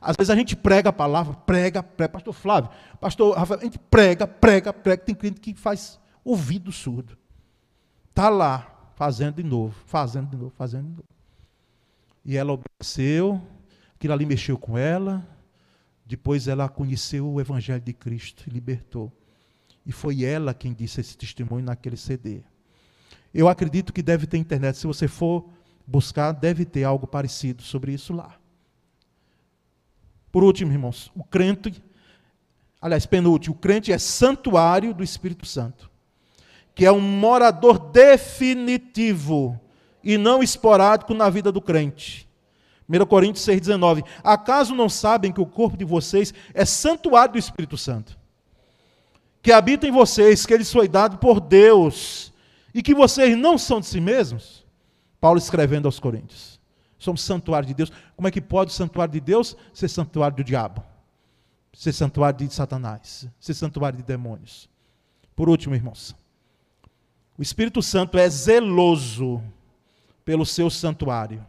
Às 0.00 0.16
vezes 0.16 0.30
a 0.30 0.36
gente 0.36 0.56
prega 0.56 0.90
a 0.90 0.92
palavra, 0.92 1.34
prega, 1.34 1.82
prega, 1.82 2.12
pastor 2.12 2.32
Flávio, 2.32 2.70
pastor 3.00 3.36
Rafael, 3.36 3.60
a 3.60 3.64
gente 3.64 3.78
prega, 3.78 4.26
prega, 4.26 4.72
prega, 4.72 5.02
tem 5.02 5.14
cliente 5.14 5.40
que 5.40 5.54
faz 5.54 6.00
ouvido 6.24 6.72
surdo. 6.72 7.16
Está 8.08 8.28
lá, 8.28 8.90
fazendo 8.94 9.36
de 9.36 9.42
novo, 9.42 9.74
fazendo 9.86 10.30
de 10.30 10.36
novo, 10.36 10.50
fazendo 10.56 10.84
de 10.84 10.90
novo. 10.90 11.04
E 12.24 12.36
ela 12.36 12.52
obedeceu, 12.52 13.40
aquilo 13.94 14.14
ali 14.14 14.24
mexeu 14.24 14.56
com 14.56 14.78
ela, 14.78 15.26
depois 16.06 16.48
ela 16.48 16.68
conheceu 16.68 17.28
o 17.28 17.40
Evangelho 17.40 17.80
de 17.80 17.92
Cristo 17.92 18.44
e 18.46 18.50
libertou. 18.50 19.12
E 19.86 19.92
foi 19.92 20.24
ela 20.24 20.54
quem 20.54 20.72
disse 20.72 21.00
esse 21.00 21.16
testemunho 21.16 21.64
naquele 21.64 21.96
CD. 21.96 22.42
Eu 23.32 23.48
acredito 23.48 23.92
que 23.92 24.02
deve 24.02 24.26
ter 24.26 24.38
internet. 24.38 24.78
Se 24.78 24.86
você 24.86 25.08
for 25.08 25.50
buscar, 25.86 26.32
deve 26.32 26.64
ter 26.64 26.84
algo 26.84 27.06
parecido 27.06 27.62
sobre 27.62 27.92
isso 27.92 28.12
lá. 28.12 28.38
Por 30.34 30.42
último, 30.42 30.72
irmãos, 30.72 31.12
o 31.14 31.22
crente, 31.22 31.80
aliás, 32.82 33.06
penúltimo, 33.06 33.54
o 33.54 33.58
crente 33.58 33.92
é 33.92 33.98
santuário 33.98 34.92
do 34.92 35.04
Espírito 35.04 35.46
Santo, 35.46 35.88
que 36.74 36.84
é 36.84 36.90
um 36.90 37.00
morador 37.00 37.78
definitivo 37.78 39.60
e 40.02 40.18
não 40.18 40.42
esporádico 40.42 41.14
na 41.14 41.30
vida 41.30 41.52
do 41.52 41.60
crente. 41.60 42.28
1 42.88 43.06
Coríntios 43.06 43.46
6,19. 43.46 44.04
Acaso 44.24 44.74
não 44.74 44.88
sabem 44.88 45.30
que 45.30 45.40
o 45.40 45.46
corpo 45.46 45.76
de 45.76 45.84
vocês 45.84 46.34
é 46.52 46.64
santuário 46.64 47.34
do 47.34 47.38
Espírito 47.38 47.78
Santo? 47.78 48.18
Que 49.40 49.52
habita 49.52 49.86
em 49.86 49.92
vocês, 49.92 50.44
que 50.44 50.52
ele 50.52 50.64
foi 50.64 50.88
dado 50.88 51.18
por 51.18 51.38
Deus, 51.38 52.32
e 52.74 52.82
que 52.82 52.92
vocês 52.92 53.38
não 53.38 53.56
são 53.56 53.78
de 53.78 53.86
si 53.86 54.00
mesmos? 54.00 54.66
Paulo 55.20 55.38
escrevendo 55.38 55.86
aos 55.86 56.00
Coríntios. 56.00 56.53
Somos 57.04 57.20
santuário 57.20 57.68
de 57.68 57.74
Deus. 57.74 57.92
Como 58.16 58.26
é 58.26 58.30
que 58.30 58.40
pode 58.40 58.70
o 58.70 58.74
santuário 58.74 59.12
de 59.12 59.20
Deus 59.20 59.54
ser 59.74 59.88
santuário 59.88 60.38
do 60.38 60.42
diabo? 60.42 60.82
Ser 61.74 61.92
santuário 61.92 62.38
de 62.38 62.54
Satanás? 62.54 63.28
Ser 63.38 63.52
santuário 63.52 63.98
de 63.98 64.02
demônios? 64.02 64.70
Por 65.36 65.50
último, 65.50 65.74
irmãos, 65.74 66.16
o 67.36 67.42
Espírito 67.42 67.82
Santo 67.82 68.16
é 68.16 68.26
zeloso 68.26 69.42
pelo 70.24 70.46
seu 70.46 70.70
santuário. 70.70 71.44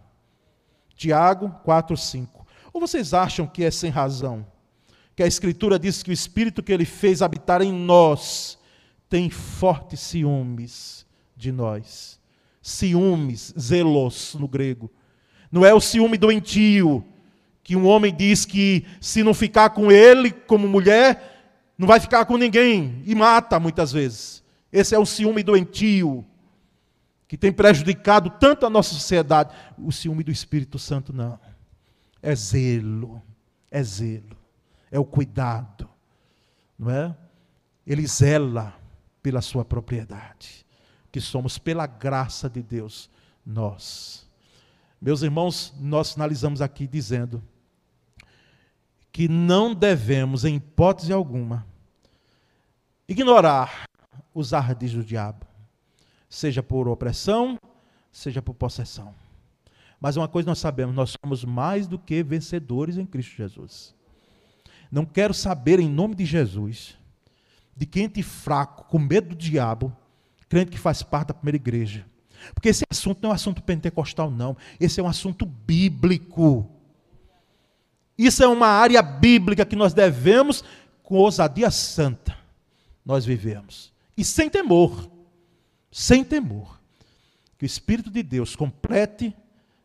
Tiago 0.94 1.50
4, 1.64 1.96
5. 1.96 2.46
Ou 2.74 2.82
vocês 2.82 3.14
acham 3.14 3.48
que 3.48 3.64
é 3.64 3.72
sem 3.72 3.90
razão? 3.90 4.46
Que 5.16 5.24
a 5.24 5.28
Escritura 5.28 5.80
diz 5.80 6.04
que 6.04 6.10
o 6.10 6.14
Espírito 6.14 6.62
que 6.62 6.74
ele 6.74 6.84
fez 6.84 7.22
habitar 7.22 7.62
em 7.62 7.72
nós 7.72 8.58
tem 9.08 9.30
fortes 9.30 10.02
ciúmes 10.02 11.06
de 11.34 11.54
nós. 11.54 12.20
Ciúmes, 12.62 13.54
zelos 13.58 14.36
no 14.36 14.50
grego. 14.50 14.92
Não 15.52 15.66
é 15.66 15.74
o 15.74 15.80
ciúme 15.80 16.18
doentio, 16.18 17.06
que 17.64 17.76
um 17.76 17.86
homem 17.86 18.14
diz 18.16 18.46
que 18.46 18.86
se 19.02 19.24
não 19.24 19.34
ficar 19.34 19.72
com 19.72 19.92
ele 19.92 20.32
como 20.32 20.68
mulher, 20.68 21.74
não 21.78 21.88
vai 21.88 22.00
ficar 22.00 22.26
com 22.26 22.38
ninguém 22.38 23.02
e 23.06 23.16
mata 23.16 23.60
muitas 23.60 23.92
vezes. 23.92 24.44
Esse 24.72 24.94
é 24.94 25.00
o 25.00 25.06
ciúme 25.06 25.44
doentio 25.44 26.26
que 27.28 27.38
tem 27.38 27.52
prejudicado 27.52 28.30
tanto 28.30 28.66
a 28.66 28.70
nossa 28.70 28.94
sociedade. 28.94 29.54
O 29.78 29.92
ciúme 29.92 30.24
do 30.24 30.32
Espírito 30.32 30.78
Santo 30.78 31.12
não. 31.12 31.40
É 32.22 32.36
zelo, 32.36 33.22
é 33.70 33.84
zelo, 33.84 34.36
é 34.90 34.98
o 34.98 35.06
cuidado, 35.06 35.88
não 36.78 36.90
é? 36.90 37.16
Ele 37.86 38.08
zela 38.08 38.74
pela 39.22 39.42
sua 39.42 39.64
propriedade, 39.64 40.66
que 41.12 41.22
somos 41.22 41.58
pela 41.58 41.86
graça 41.86 42.50
de 42.50 42.64
Deus 42.64 43.10
nós. 43.46 44.25
Meus 45.06 45.22
irmãos, 45.22 45.72
nós 45.80 46.14
finalizamos 46.14 46.64
aqui 46.64 46.88
dizendo 46.88 47.44
que 49.12 49.28
não 49.28 49.76
devemos, 49.76 50.44
em 50.44 50.56
hipótese 50.56 51.14
alguma, 51.14 51.64
ignorar 53.08 53.88
os 54.34 54.52
ardis 54.52 54.94
do 54.94 55.04
diabo 55.04 55.46
seja 56.28 56.64
por 56.64 56.88
opressão, 56.88 57.56
seja 58.12 58.42
por 58.42 58.56
possessão. 58.56 59.14
Mas 60.02 60.18
uma 60.18 60.28
coisa 60.28 60.50
nós 60.50 60.58
sabemos, 60.58 60.96
nós 60.96 61.16
somos 61.24 61.46
mais 61.46 61.86
do 61.86 62.00
que 62.00 62.24
vencedores 62.24 62.98
em 62.98 63.06
Cristo 63.06 63.36
Jesus. 63.36 63.94
Não 64.92 65.06
quero 65.06 65.36
saber 65.36 65.80
em 65.80 65.88
nome 65.88 66.16
de 66.16 66.26
Jesus 66.26 66.98
de 67.78 67.86
crente 67.86 68.24
fraco, 68.24 68.86
com 68.86 68.98
medo 68.98 69.30
do 69.30 69.36
diabo, 69.36 69.96
crente 70.50 70.72
que 70.72 70.80
faz 70.80 71.04
parte 71.04 71.28
da 71.28 71.36
primeira 71.36 71.58
igreja. 71.58 72.08
Porque 72.54 72.70
esse 72.70 72.84
assunto 72.90 73.20
não 73.22 73.30
é 73.30 73.34
um 73.34 73.36
assunto 73.36 73.62
pentecostal, 73.62 74.30
não. 74.30 74.56
Esse 74.80 75.00
é 75.00 75.04
um 75.04 75.08
assunto 75.08 75.46
bíblico. 75.46 76.70
Isso 78.18 78.44
é 78.44 78.48
uma 78.48 78.68
área 78.68 79.02
bíblica 79.02 79.66
que 79.66 79.76
nós 79.76 79.94
devemos, 79.94 80.64
com 81.04 81.16
ousadia 81.16 81.70
santa, 81.70 82.38
nós 83.06 83.26
vivemos. 83.26 83.92
E 84.18 84.24
sem 84.24 84.50
temor 84.50 85.10
sem 85.96 86.26
temor. 86.26 86.78
Que 87.58 87.64
o 87.64 87.66
Espírito 87.66 88.12
de 88.12 88.22
Deus 88.22 88.54
complete 88.54 89.34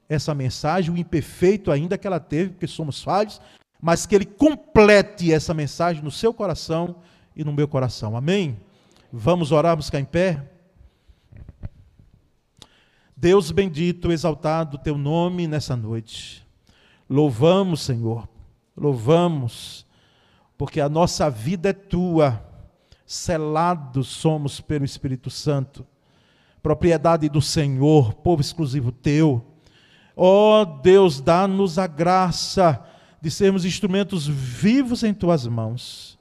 essa 0.09 0.35
mensagem, 0.35 0.93
o 0.93 0.99
imperfeito 0.99 1.71
ainda 1.71 1.97
que 1.97 2.05
ela 2.05 2.19
teve, 2.19 2.51
porque 2.51 2.67
somos 2.67 3.01
falhos, 3.01 3.41
mas 3.81 4.07
que 4.07 4.17
Ele 4.17 4.25
complete 4.25 5.33
essa 5.33 5.55
mensagem 5.55 6.03
no 6.03 6.11
seu 6.11 6.35
coração 6.35 6.97
e 7.37 7.45
no 7.45 7.53
meu 7.53 7.69
coração. 7.69 8.17
Amém? 8.17 8.59
Vamos 9.13 9.53
orar, 9.53 9.81
ficar 9.81 10.01
em 10.01 10.05
pé? 10.05 10.50
Deus 13.21 13.51
bendito, 13.51 14.11
exaltado 14.11 14.79
teu 14.79 14.97
nome 14.97 15.47
nessa 15.47 15.77
noite. 15.77 16.47
Louvamos, 17.09 17.83
Senhor, 17.83 18.27
louvamos, 18.75 19.87
porque 20.57 20.81
a 20.81 20.89
nossa 20.89 21.29
vida 21.29 21.69
é 21.69 21.73
tua, 21.75 22.43
selados 23.05 24.09
somos 24.09 24.61
pelo 24.61 24.85
Espírito 24.85 25.29
Santo 25.29 25.87
propriedade 26.63 27.29
do 27.29 27.41
Senhor, 27.41 28.15
povo 28.15 28.41
exclusivo 28.41 28.93
teu. 28.93 29.45
Ó 30.15 30.63
oh, 30.63 30.65
Deus, 30.65 31.21
dá-nos 31.21 31.79
a 31.79 31.87
graça 31.87 32.85
de 33.21 33.31
sermos 33.31 33.65
instrumentos 33.65 34.27
vivos 34.27 35.03
em 35.03 35.13
tuas 35.15 35.47
mãos, 35.47 36.19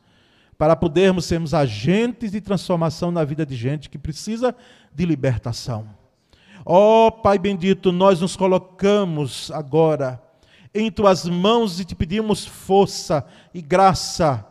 para 0.58 0.76
podermos 0.76 1.26
sermos 1.26 1.54
agentes 1.54 2.32
de 2.32 2.42
transformação 2.42 3.12
na 3.12 3.24
vida 3.24 3.46
de 3.46 3.56
gente 3.56 3.90
que 3.90 3.98
precisa 3.98 4.56
de 4.94 5.06
libertação. 5.06 5.99
Ó 6.66 7.08
oh, 7.08 7.12
Pai 7.12 7.38
bendito, 7.38 7.92
nós 7.92 8.20
nos 8.22 8.36
colocamos 8.36 9.50
agora 9.52 10.22
em 10.74 10.92
tuas 10.92 11.26
mãos 11.26 11.80
e 11.80 11.86
te 11.86 11.96
pedimos 11.96 12.46
força 12.46 13.26
e 13.54 13.62
graça, 13.62 14.46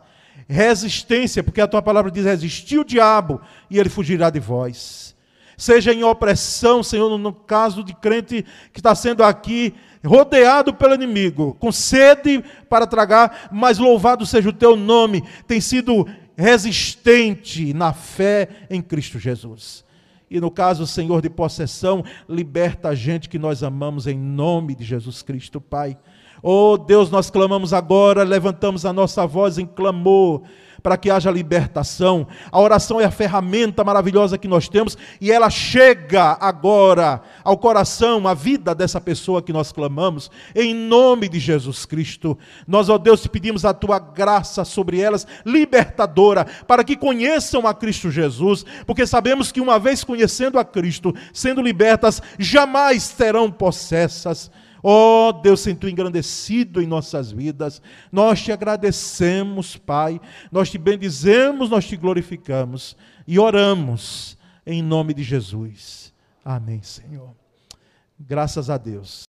resistência, 0.47 1.43
porque 1.43 1.61
a 1.61 1.67
tua 1.67 1.81
palavra 1.81 2.11
diz: 2.11 2.25
resistir 2.25 2.79
o 2.79 2.85
diabo 2.85 3.41
e 3.69 3.79
ele 3.79 3.89
fugirá 3.89 4.29
de 4.29 4.39
vós. 4.39 5.15
seja 5.57 5.93
em 5.93 6.03
opressão, 6.03 6.81
Senhor, 6.81 7.17
no 7.17 7.33
caso 7.33 7.83
de 7.83 7.93
crente 7.93 8.45
que 8.73 8.79
está 8.79 8.95
sendo 8.95 9.23
aqui 9.23 9.73
rodeado 10.05 10.73
pelo 10.73 10.95
inimigo, 10.95 11.55
com 11.59 11.71
sede 11.71 12.43
para 12.69 12.87
tragar, 12.87 13.49
mas 13.51 13.77
louvado 13.77 14.25
seja 14.25 14.49
o 14.49 14.53
teu 14.53 14.75
nome, 14.75 15.23
tem 15.45 15.59
sido 15.59 16.07
resistente 16.37 17.73
na 17.73 17.91
fé 17.91 18.47
em 18.69 18.81
Cristo 18.81 19.19
Jesus. 19.19 19.83
E 20.29 20.39
no 20.39 20.51
caso, 20.51 20.85
Senhor 20.85 21.21
de 21.21 21.29
possessão, 21.29 22.03
liberta 22.27 22.89
a 22.89 22.95
gente 22.95 23.27
que 23.27 23.39
nós 23.39 23.63
amamos 23.63 24.07
em 24.07 24.17
nome 24.17 24.75
de 24.75 24.83
Jesus 24.83 25.21
Cristo, 25.21 25.59
Pai. 25.59 25.97
Oh 26.41 26.77
Deus, 26.77 27.09
nós 27.09 27.29
clamamos 27.29 27.73
agora, 27.73 28.23
levantamos 28.23 28.85
a 28.85 28.93
nossa 28.93 29.25
voz 29.25 29.57
em 29.57 29.65
clamor 29.65 30.43
para 30.81 30.97
que 30.97 31.09
haja 31.09 31.31
libertação. 31.31 32.27
A 32.51 32.59
oração 32.59 32.99
é 32.99 33.05
a 33.05 33.11
ferramenta 33.11 33.83
maravilhosa 33.83 34.37
que 34.37 34.47
nós 34.47 34.67
temos 34.67 34.97
e 35.19 35.31
ela 35.31 35.49
chega 35.49 36.37
agora 36.39 37.21
ao 37.43 37.57
coração, 37.57 38.27
à 38.27 38.33
vida 38.33 38.73
dessa 38.73 38.99
pessoa 39.01 39.41
que 39.41 39.53
nós 39.53 39.71
clamamos, 39.71 40.29
em 40.55 40.73
nome 40.73 41.27
de 41.27 41.39
Jesus 41.39 41.85
Cristo. 41.85 42.37
Nós, 42.67 42.89
ó 42.89 42.97
Deus, 42.97 43.21
te 43.21 43.29
pedimos 43.29 43.65
a 43.65 43.73
tua 43.73 43.99
graça 43.99 44.63
sobre 44.63 44.99
elas, 44.99 45.25
libertadora, 45.45 46.45
para 46.67 46.83
que 46.83 46.95
conheçam 46.95 47.67
a 47.67 47.73
Cristo 47.73 48.11
Jesus, 48.11 48.65
porque 48.85 49.05
sabemos 49.05 49.51
que 49.51 49.61
uma 49.61 49.79
vez 49.79 50.03
conhecendo 50.03 50.59
a 50.59 50.65
Cristo, 50.65 51.13
sendo 51.33 51.61
libertas, 51.61 52.21
jamais 52.37 53.03
serão 53.03 53.51
possessas. 53.51 54.51
Ó 54.81 55.29
oh, 55.29 55.33
Deus, 55.33 55.65
tu 55.79 55.89
engrandecido 55.89 56.81
em 56.81 56.87
nossas 56.87 57.31
vidas, 57.31 57.81
nós 58.11 58.41
te 58.41 58.51
agradecemos, 58.51 59.75
Pai, 59.75 60.21
nós 60.51 60.69
te 60.69 60.77
bendizemos, 60.77 61.69
nós 61.69 61.85
te 61.85 61.97
glorificamos 61.97 62.95
e 63.27 63.37
oramos 63.37 64.37
em 64.65 64.81
nome 64.81 65.13
de 65.13 65.23
Jesus. 65.23 66.13
Amém, 66.45 66.81
Senhor. 66.81 67.31
Graças 68.19 68.69
a 68.69 68.77
Deus. 68.77 69.27